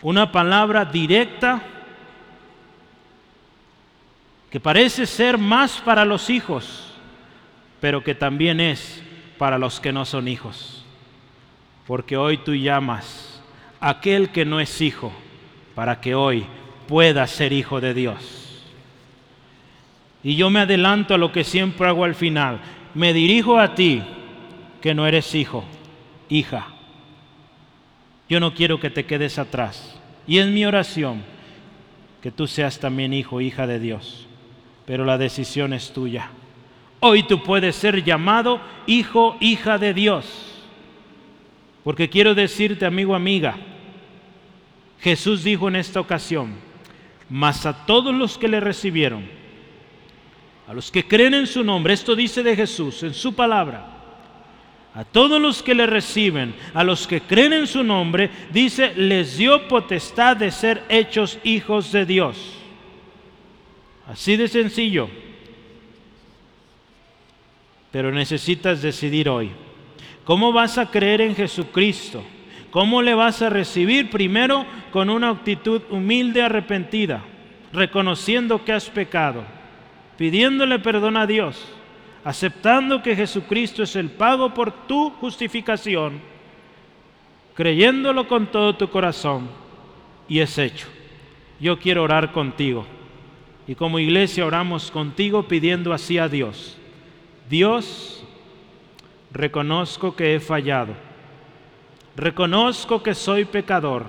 Una 0.00 0.32
palabra 0.32 0.86
directa 0.86 1.60
que 4.54 4.60
parece 4.60 5.04
ser 5.04 5.36
más 5.36 5.80
para 5.80 6.04
los 6.04 6.30
hijos, 6.30 6.94
pero 7.80 8.04
que 8.04 8.14
también 8.14 8.60
es 8.60 9.02
para 9.36 9.58
los 9.58 9.80
que 9.80 9.92
no 9.92 10.04
son 10.04 10.28
hijos. 10.28 10.84
Porque 11.88 12.16
hoy 12.16 12.36
tú 12.36 12.54
llamas 12.54 13.42
aquel 13.80 14.30
que 14.30 14.44
no 14.44 14.60
es 14.60 14.80
hijo, 14.80 15.12
para 15.74 16.00
que 16.00 16.14
hoy 16.14 16.46
pueda 16.86 17.26
ser 17.26 17.52
hijo 17.52 17.80
de 17.80 17.94
Dios. 17.94 18.62
Y 20.22 20.36
yo 20.36 20.50
me 20.50 20.60
adelanto 20.60 21.14
a 21.14 21.18
lo 21.18 21.32
que 21.32 21.42
siempre 21.42 21.88
hago 21.88 22.04
al 22.04 22.14
final. 22.14 22.60
Me 22.94 23.12
dirijo 23.12 23.58
a 23.58 23.74
ti, 23.74 24.04
que 24.80 24.94
no 24.94 25.04
eres 25.08 25.34
hijo, 25.34 25.64
hija. 26.28 26.68
Yo 28.28 28.38
no 28.38 28.54
quiero 28.54 28.78
que 28.78 28.90
te 28.90 29.04
quedes 29.04 29.36
atrás. 29.36 29.98
Y 30.28 30.38
es 30.38 30.46
mi 30.46 30.64
oración 30.64 31.24
que 32.22 32.30
tú 32.30 32.46
seas 32.46 32.78
también 32.78 33.12
hijo, 33.12 33.40
hija 33.40 33.66
de 33.66 33.80
Dios. 33.80 34.23
Pero 34.86 35.04
la 35.04 35.18
decisión 35.18 35.72
es 35.72 35.92
tuya. 35.92 36.30
Hoy 37.00 37.22
tú 37.24 37.42
puedes 37.42 37.76
ser 37.76 38.02
llamado 38.02 38.60
hijo, 38.86 39.36
hija 39.40 39.78
de 39.78 39.94
Dios. 39.94 40.26
Porque 41.82 42.08
quiero 42.08 42.34
decirte, 42.34 42.86
amigo, 42.86 43.14
amiga, 43.14 43.56
Jesús 45.00 45.44
dijo 45.44 45.68
en 45.68 45.76
esta 45.76 46.00
ocasión, 46.00 46.54
mas 47.28 47.66
a 47.66 47.84
todos 47.84 48.14
los 48.14 48.38
que 48.38 48.48
le 48.48 48.58
recibieron, 48.60 49.24
a 50.66 50.72
los 50.72 50.90
que 50.90 51.06
creen 51.06 51.34
en 51.34 51.46
su 51.46 51.62
nombre, 51.62 51.92
esto 51.92 52.16
dice 52.16 52.42
de 52.42 52.56
Jesús 52.56 53.02
en 53.02 53.12
su 53.12 53.34
palabra, 53.34 53.86
a 54.94 55.04
todos 55.04 55.40
los 55.40 55.62
que 55.62 55.74
le 55.74 55.86
reciben, 55.86 56.54
a 56.72 56.84
los 56.84 57.06
que 57.06 57.20
creen 57.20 57.52
en 57.52 57.66
su 57.66 57.84
nombre, 57.84 58.30
dice, 58.50 58.94
les 58.94 59.36
dio 59.36 59.68
potestad 59.68 60.38
de 60.38 60.50
ser 60.50 60.84
hechos 60.88 61.38
hijos 61.44 61.92
de 61.92 62.06
Dios. 62.06 62.63
Así 64.08 64.36
de 64.36 64.48
sencillo. 64.48 65.08
Pero 67.90 68.10
necesitas 68.10 68.82
decidir 68.82 69.28
hoy. 69.28 69.50
¿Cómo 70.24 70.52
vas 70.52 70.78
a 70.78 70.90
creer 70.90 71.20
en 71.20 71.34
Jesucristo? 71.34 72.22
¿Cómo 72.70 73.02
le 73.02 73.14
vas 73.14 73.40
a 73.42 73.50
recibir? 73.50 74.10
Primero 74.10 74.66
con 74.90 75.10
una 75.10 75.30
actitud 75.30 75.82
humilde, 75.90 76.42
arrepentida, 76.42 77.22
reconociendo 77.72 78.64
que 78.64 78.72
has 78.72 78.90
pecado, 78.90 79.44
pidiéndole 80.16 80.78
perdón 80.80 81.16
a 81.16 81.26
Dios, 81.26 81.64
aceptando 82.24 83.02
que 83.02 83.14
Jesucristo 83.14 83.84
es 83.84 83.94
el 83.96 84.10
pago 84.10 84.52
por 84.52 84.86
tu 84.88 85.10
justificación, 85.10 86.20
creyéndolo 87.54 88.26
con 88.26 88.48
todo 88.48 88.74
tu 88.74 88.88
corazón 88.88 89.48
y 90.28 90.40
es 90.40 90.58
hecho. 90.58 90.88
Yo 91.60 91.78
quiero 91.78 92.02
orar 92.02 92.32
contigo. 92.32 92.86
Y 93.66 93.74
como 93.74 93.98
iglesia 93.98 94.44
oramos 94.46 94.90
contigo 94.90 95.48
pidiendo 95.48 95.92
así 95.92 96.18
a 96.18 96.28
Dios. 96.28 96.76
Dios, 97.48 98.24
reconozco 99.30 100.14
que 100.14 100.34
he 100.34 100.40
fallado. 100.40 100.94
Reconozco 102.16 103.02
que 103.02 103.14
soy 103.14 103.44
pecador. 103.44 104.04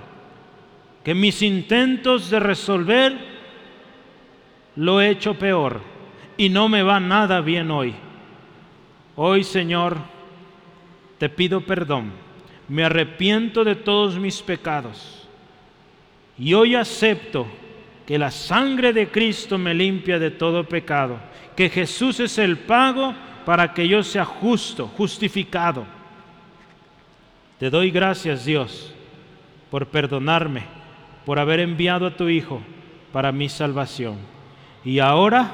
Que 1.03 1.13
mis 1.13 1.41
intentos 1.41 2.29
de 2.29 2.39
resolver 2.39 3.17
lo 4.75 4.99
he 4.99 5.09
hecho 5.09 5.35
peor 5.35 5.81
y 6.37 6.49
no 6.49 6.67
me 6.67 6.83
va 6.83 6.99
nada 6.99 7.41
bien 7.41 7.71
hoy. 7.71 7.95
Hoy, 9.15 9.43
Señor, 9.43 9.97
te 11.17 11.29
pido 11.29 11.61
perdón. 11.61 12.11
Me 12.67 12.83
arrepiento 12.83 13.63
de 13.63 13.75
todos 13.75 14.17
mis 14.17 14.41
pecados. 14.41 15.27
Y 16.37 16.53
hoy 16.53 16.75
acepto 16.75 17.47
que 18.05 18.19
la 18.19 18.31
sangre 18.31 18.93
de 18.93 19.09
Cristo 19.09 19.57
me 19.57 19.73
limpia 19.73 20.19
de 20.19 20.31
todo 20.31 20.63
pecado. 20.63 21.17
Que 21.55 21.69
Jesús 21.69 22.19
es 22.19 22.37
el 22.37 22.57
pago 22.57 23.13
para 23.45 23.73
que 23.73 23.87
yo 23.87 24.03
sea 24.03 24.25
justo, 24.25 24.87
justificado. 24.87 25.85
Te 27.59 27.69
doy 27.69 27.89
gracias, 27.89 28.45
Dios, 28.45 28.93
por 29.71 29.87
perdonarme, 29.87 30.63
por 31.25 31.39
haber 31.39 31.61
enviado 31.61 32.07
a 32.07 32.15
tu 32.15 32.27
Hijo 32.27 32.61
para 33.11 33.31
mi 33.31 33.49
salvación. 33.49 34.17
Y 34.83 34.99
ahora, 34.99 35.51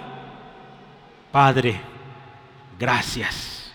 Padre, 1.31 1.79
gracias. 2.79 3.71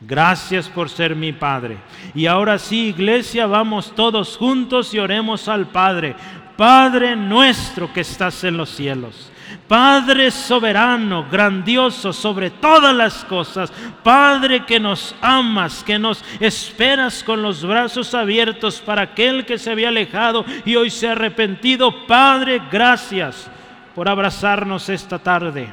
Gracias 0.00 0.68
por 0.68 0.90
ser 0.90 1.16
mi 1.16 1.32
Padre. 1.32 1.78
Y 2.14 2.26
ahora 2.26 2.58
sí, 2.58 2.88
iglesia, 2.88 3.46
vamos 3.46 3.94
todos 3.94 4.36
juntos 4.36 4.92
y 4.92 4.98
oremos 4.98 5.48
al 5.48 5.68
Padre. 5.68 6.14
Padre 6.56 7.14
nuestro 7.16 7.92
que 7.92 8.00
estás 8.00 8.42
en 8.44 8.56
los 8.56 8.70
cielos. 8.70 9.30
Padre 9.68 10.30
soberano, 10.30 11.26
grandioso 11.30 12.12
sobre 12.12 12.50
todas 12.50 12.94
las 12.94 13.24
cosas, 13.24 13.72
Padre 14.02 14.64
que 14.64 14.80
nos 14.80 15.14
amas, 15.20 15.82
que 15.84 15.98
nos 15.98 16.24
esperas 16.40 17.22
con 17.22 17.42
los 17.42 17.64
brazos 17.64 18.14
abiertos 18.14 18.80
para 18.80 19.02
aquel 19.02 19.44
que 19.44 19.58
se 19.58 19.70
había 19.70 19.88
alejado 19.88 20.44
y 20.64 20.76
hoy 20.76 20.90
se 20.90 21.08
ha 21.08 21.12
arrepentido. 21.12 22.06
Padre, 22.06 22.62
gracias 22.70 23.50
por 23.94 24.08
abrazarnos 24.08 24.88
esta 24.88 25.18
tarde. 25.18 25.72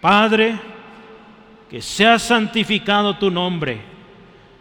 Padre, 0.00 0.58
que 1.68 1.80
sea 1.80 2.18
santificado 2.18 3.16
tu 3.16 3.30
nombre. 3.30 3.80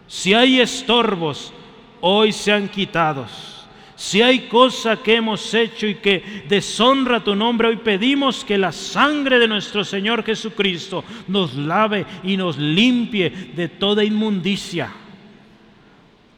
Si 0.07 0.33
hay 0.33 0.59
estorbos, 0.59 1.53
hoy 2.01 2.31
sean 2.31 2.67
quitados. 2.67 3.58
Si 3.99 4.21
hay 4.21 4.47
cosa 4.47 5.03
que 5.03 5.15
hemos 5.15 5.53
hecho 5.53 5.85
y 5.85 5.95
que 5.95 6.45
deshonra 6.47 7.21
tu 7.21 7.35
nombre, 7.35 7.67
hoy 7.67 7.75
pedimos 7.75 8.45
que 8.45 8.57
la 8.57 8.71
sangre 8.71 9.39
de 9.39 9.47
nuestro 9.49 9.83
Señor 9.83 10.23
Jesucristo 10.23 11.03
nos 11.27 11.53
lave 11.53 12.05
y 12.23 12.37
nos 12.37 12.57
limpie 12.57 13.29
de 13.29 13.67
toda 13.67 14.05
inmundicia, 14.05 14.89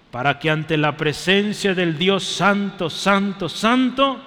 para 0.09 0.39
que 0.39 0.49
ante 0.49 0.75
la 0.75 0.97
presencia 0.97 1.75
del 1.75 1.99
Dios 1.99 2.23
Santo, 2.23 2.89
Santo, 2.89 3.47
Santo, 3.47 4.19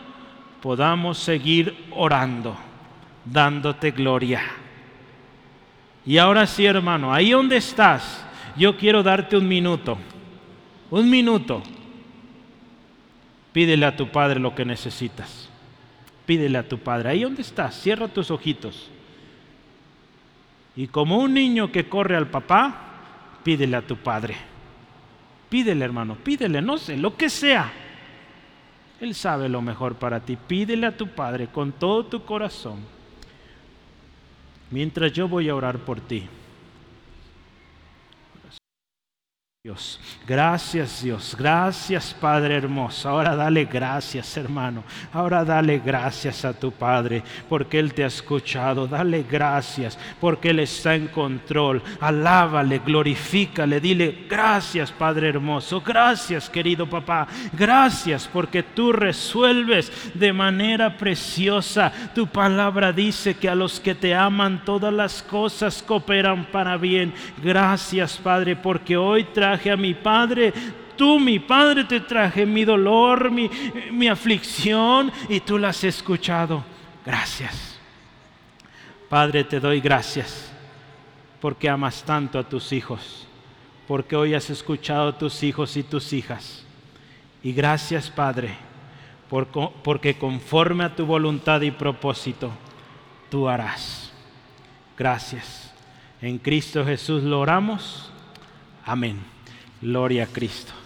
podamos 0.62 1.18
seguir 1.18 1.86
orando, 1.90 2.56
dándote 3.24 3.90
gloria. 3.90 4.42
Y 6.06 6.18
ahora 6.18 6.46
sí, 6.46 6.64
hermano, 6.66 7.12
ahí 7.12 7.32
donde 7.32 7.56
estás, 7.56 8.24
yo 8.56 8.76
quiero 8.76 9.02
darte 9.02 9.36
un 9.36 9.48
minuto, 9.48 9.98
un 10.88 11.10
minuto 11.10 11.64
Pídele 13.54 13.86
a 13.86 13.94
tu 13.94 14.08
Padre 14.08 14.40
lo 14.40 14.52
que 14.52 14.64
necesitas. 14.64 15.48
Pídele 16.26 16.58
a 16.58 16.68
tu 16.68 16.80
Padre. 16.80 17.10
Ahí 17.10 17.22
donde 17.22 17.42
estás, 17.42 17.80
cierra 17.80 18.08
tus 18.08 18.32
ojitos. 18.32 18.90
Y 20.74 20.88
como 20.88 21.18
un 21.18 21.34
niño 21.34 21.70
que 21.70 21.88
corre 21.88 22.16
al 22.16 22.26
papá, 22.26 22.74
pídele 23.44 23.76
a 23.76 23.86
tu 23.86 23.96
Padre. 23.96 24.34
Pídele, 25.48 25.84
hermano, 25.84 26.16
pídele, 26.16 26.60
no 26.60 26.78
sé, 26.78 26.96
lo 26.96 27.16
que 27.16 27.30
sea. 27.30 27.72
Él 29.00 29.14
sabe 29.14 29.48
lo 29.48 29.62
mejor 29.62 29.94
para 29.94 30.18
ti. 30.18 30.36
Pídele 30.36 30.88
a 30.88 30.96
tu 30.96 31.06
Padre 31.06 31.46
con 31.46 31.70
todo 31.70 32.06
tu 32.06 32.24
corazón. 32.24 32.80
Mientras 34.72 35.12
yo 35.12 35.28
voy 35.28 35.48
a 35.48 35.54
orar 35.54 35.78
por 35.78 36.00
ti. 36.00 36.26
Dios. 39.64 39.98
Gracias 40.28 41.02
Dios, 41.02 41.34
gracias 41.38 42.14
Padre 42.20 42.56
hermoso. 42.56 43.08
Ahora 43.08 43.34
dale 43.34 43.64
gracias 43.64 44.36
hermano. 44.36 44.84
Ahora 45.10 45.42
dale 45.42 45.78
gracias 45.78 46.44
a 46.44 46.52
tu 46.52 46.70
Padre 46.70 47.22
porque 47.48 47.78
Él 47.78 47.94
te 47.94 48.04
ha 48.04 48.08
escuchado. 48.08 48.86
Dale 48.86 49.24
gracias 49.26 49.98
porque 50.20 50.50
Él 50.50 50.58
está 50.58 50.94
en 50.94 51.06
control. 51.06 51.82
Alábale, 51.98 52.80
glorifícale, 52.80 53.80
dile 53.80 54.26
gracias 54.28 54.92
Padre 54.92 55.30
hermoso. 55.30 55.80
Gracias 55.80 56.50
querido 56.50 56.86
papá. 56.86 57.26
Gracias 57.54 58.28
porque 58.30 58.62
tú 58.62 58.92
resuelves 58.92 59.90
de 60.12 60.30
manera 60.34 60.98
preciosa. 60.98 61.90
Tu 62.14 62.26
palabra 62.26 62.92
dice 62.92 63.32
que 63.32 63.48
a 63.48 63.54
los 63.54 63.80
que 63.80 63.94
te 63.94 64.14
aman 64.14 64.62
todas 64.62 64.92
las 64.92 65.22
cosas 65.22 65.82
cooperan 65.82 66.44
para 66.52 66.76
bien. 66.76 67.14
Gracias 67.42 68.18
Padre 68.18 68.56
porque 68.56 68.98
hoy 68.98 69.24
trae 69.58 69.72
a 69.72 69.76
mi 69.76 69.94
Padre, 69.94 70.52
tú, 70.96 71.18
mi 71.18 71.38
Padre, 71.38 71.84
te 71.84 72.00
traje 72.00 72.46
mi 72.46 72.64
dolor, 72.64 73.30
mi, 73.30 73.50
mi 73.90 74.08
aflicción, 74.08 75.12
y 75.28 75.40
tú 75.40 75.58
la 75.58 75.68
has 75.68 75.84
escuchado. 75.84 76.64
Gracias. 77.04 77.78
Padre, 79.08 79.44
te 79.44 79.60
doy 79.60 79.80
gracias 79.80 80.50
porque 81.44 81.68
amas 81.68 82.02
tanto 82.04 82.38
a 82.38 82.48
tus 82.48 82.72
hijos, 82.72 83.26
porque 83.86 84.16
hoy 84.16 84.32
has 84.32 84.48
escuchado 84.48 85.08
a 85.08 85.18
tus 85.18 85.42
hijos 85.42 85.76
y 85.76 85.82
tus 85.82 86.14
hijas. 86.14 86.64
Y 87.42 87.52
gracias, 87.52 88.10
Padre, 88.10 88.56
porque 89.82 90.16
conforme 90.16 90.84
a 90.84 90.96
tu 90.96 91.04
voluntad 91.04 91.60
y 91.60 91.70
propósito, 91.70 92.50
tú 93.30 93.46
harás. 93.46 94.10
Gracias. 94.96 95.70
En 96.22 96.38
Cristo 96.38 96.82
Jesús 96.82 97.22
lo 97.22 97.40
oramos. 97.40 98.10
Amén. 98.86 99.33
Gloria 99.84 100.22
a 100.22 100.26
Cristo. 100.26 100.83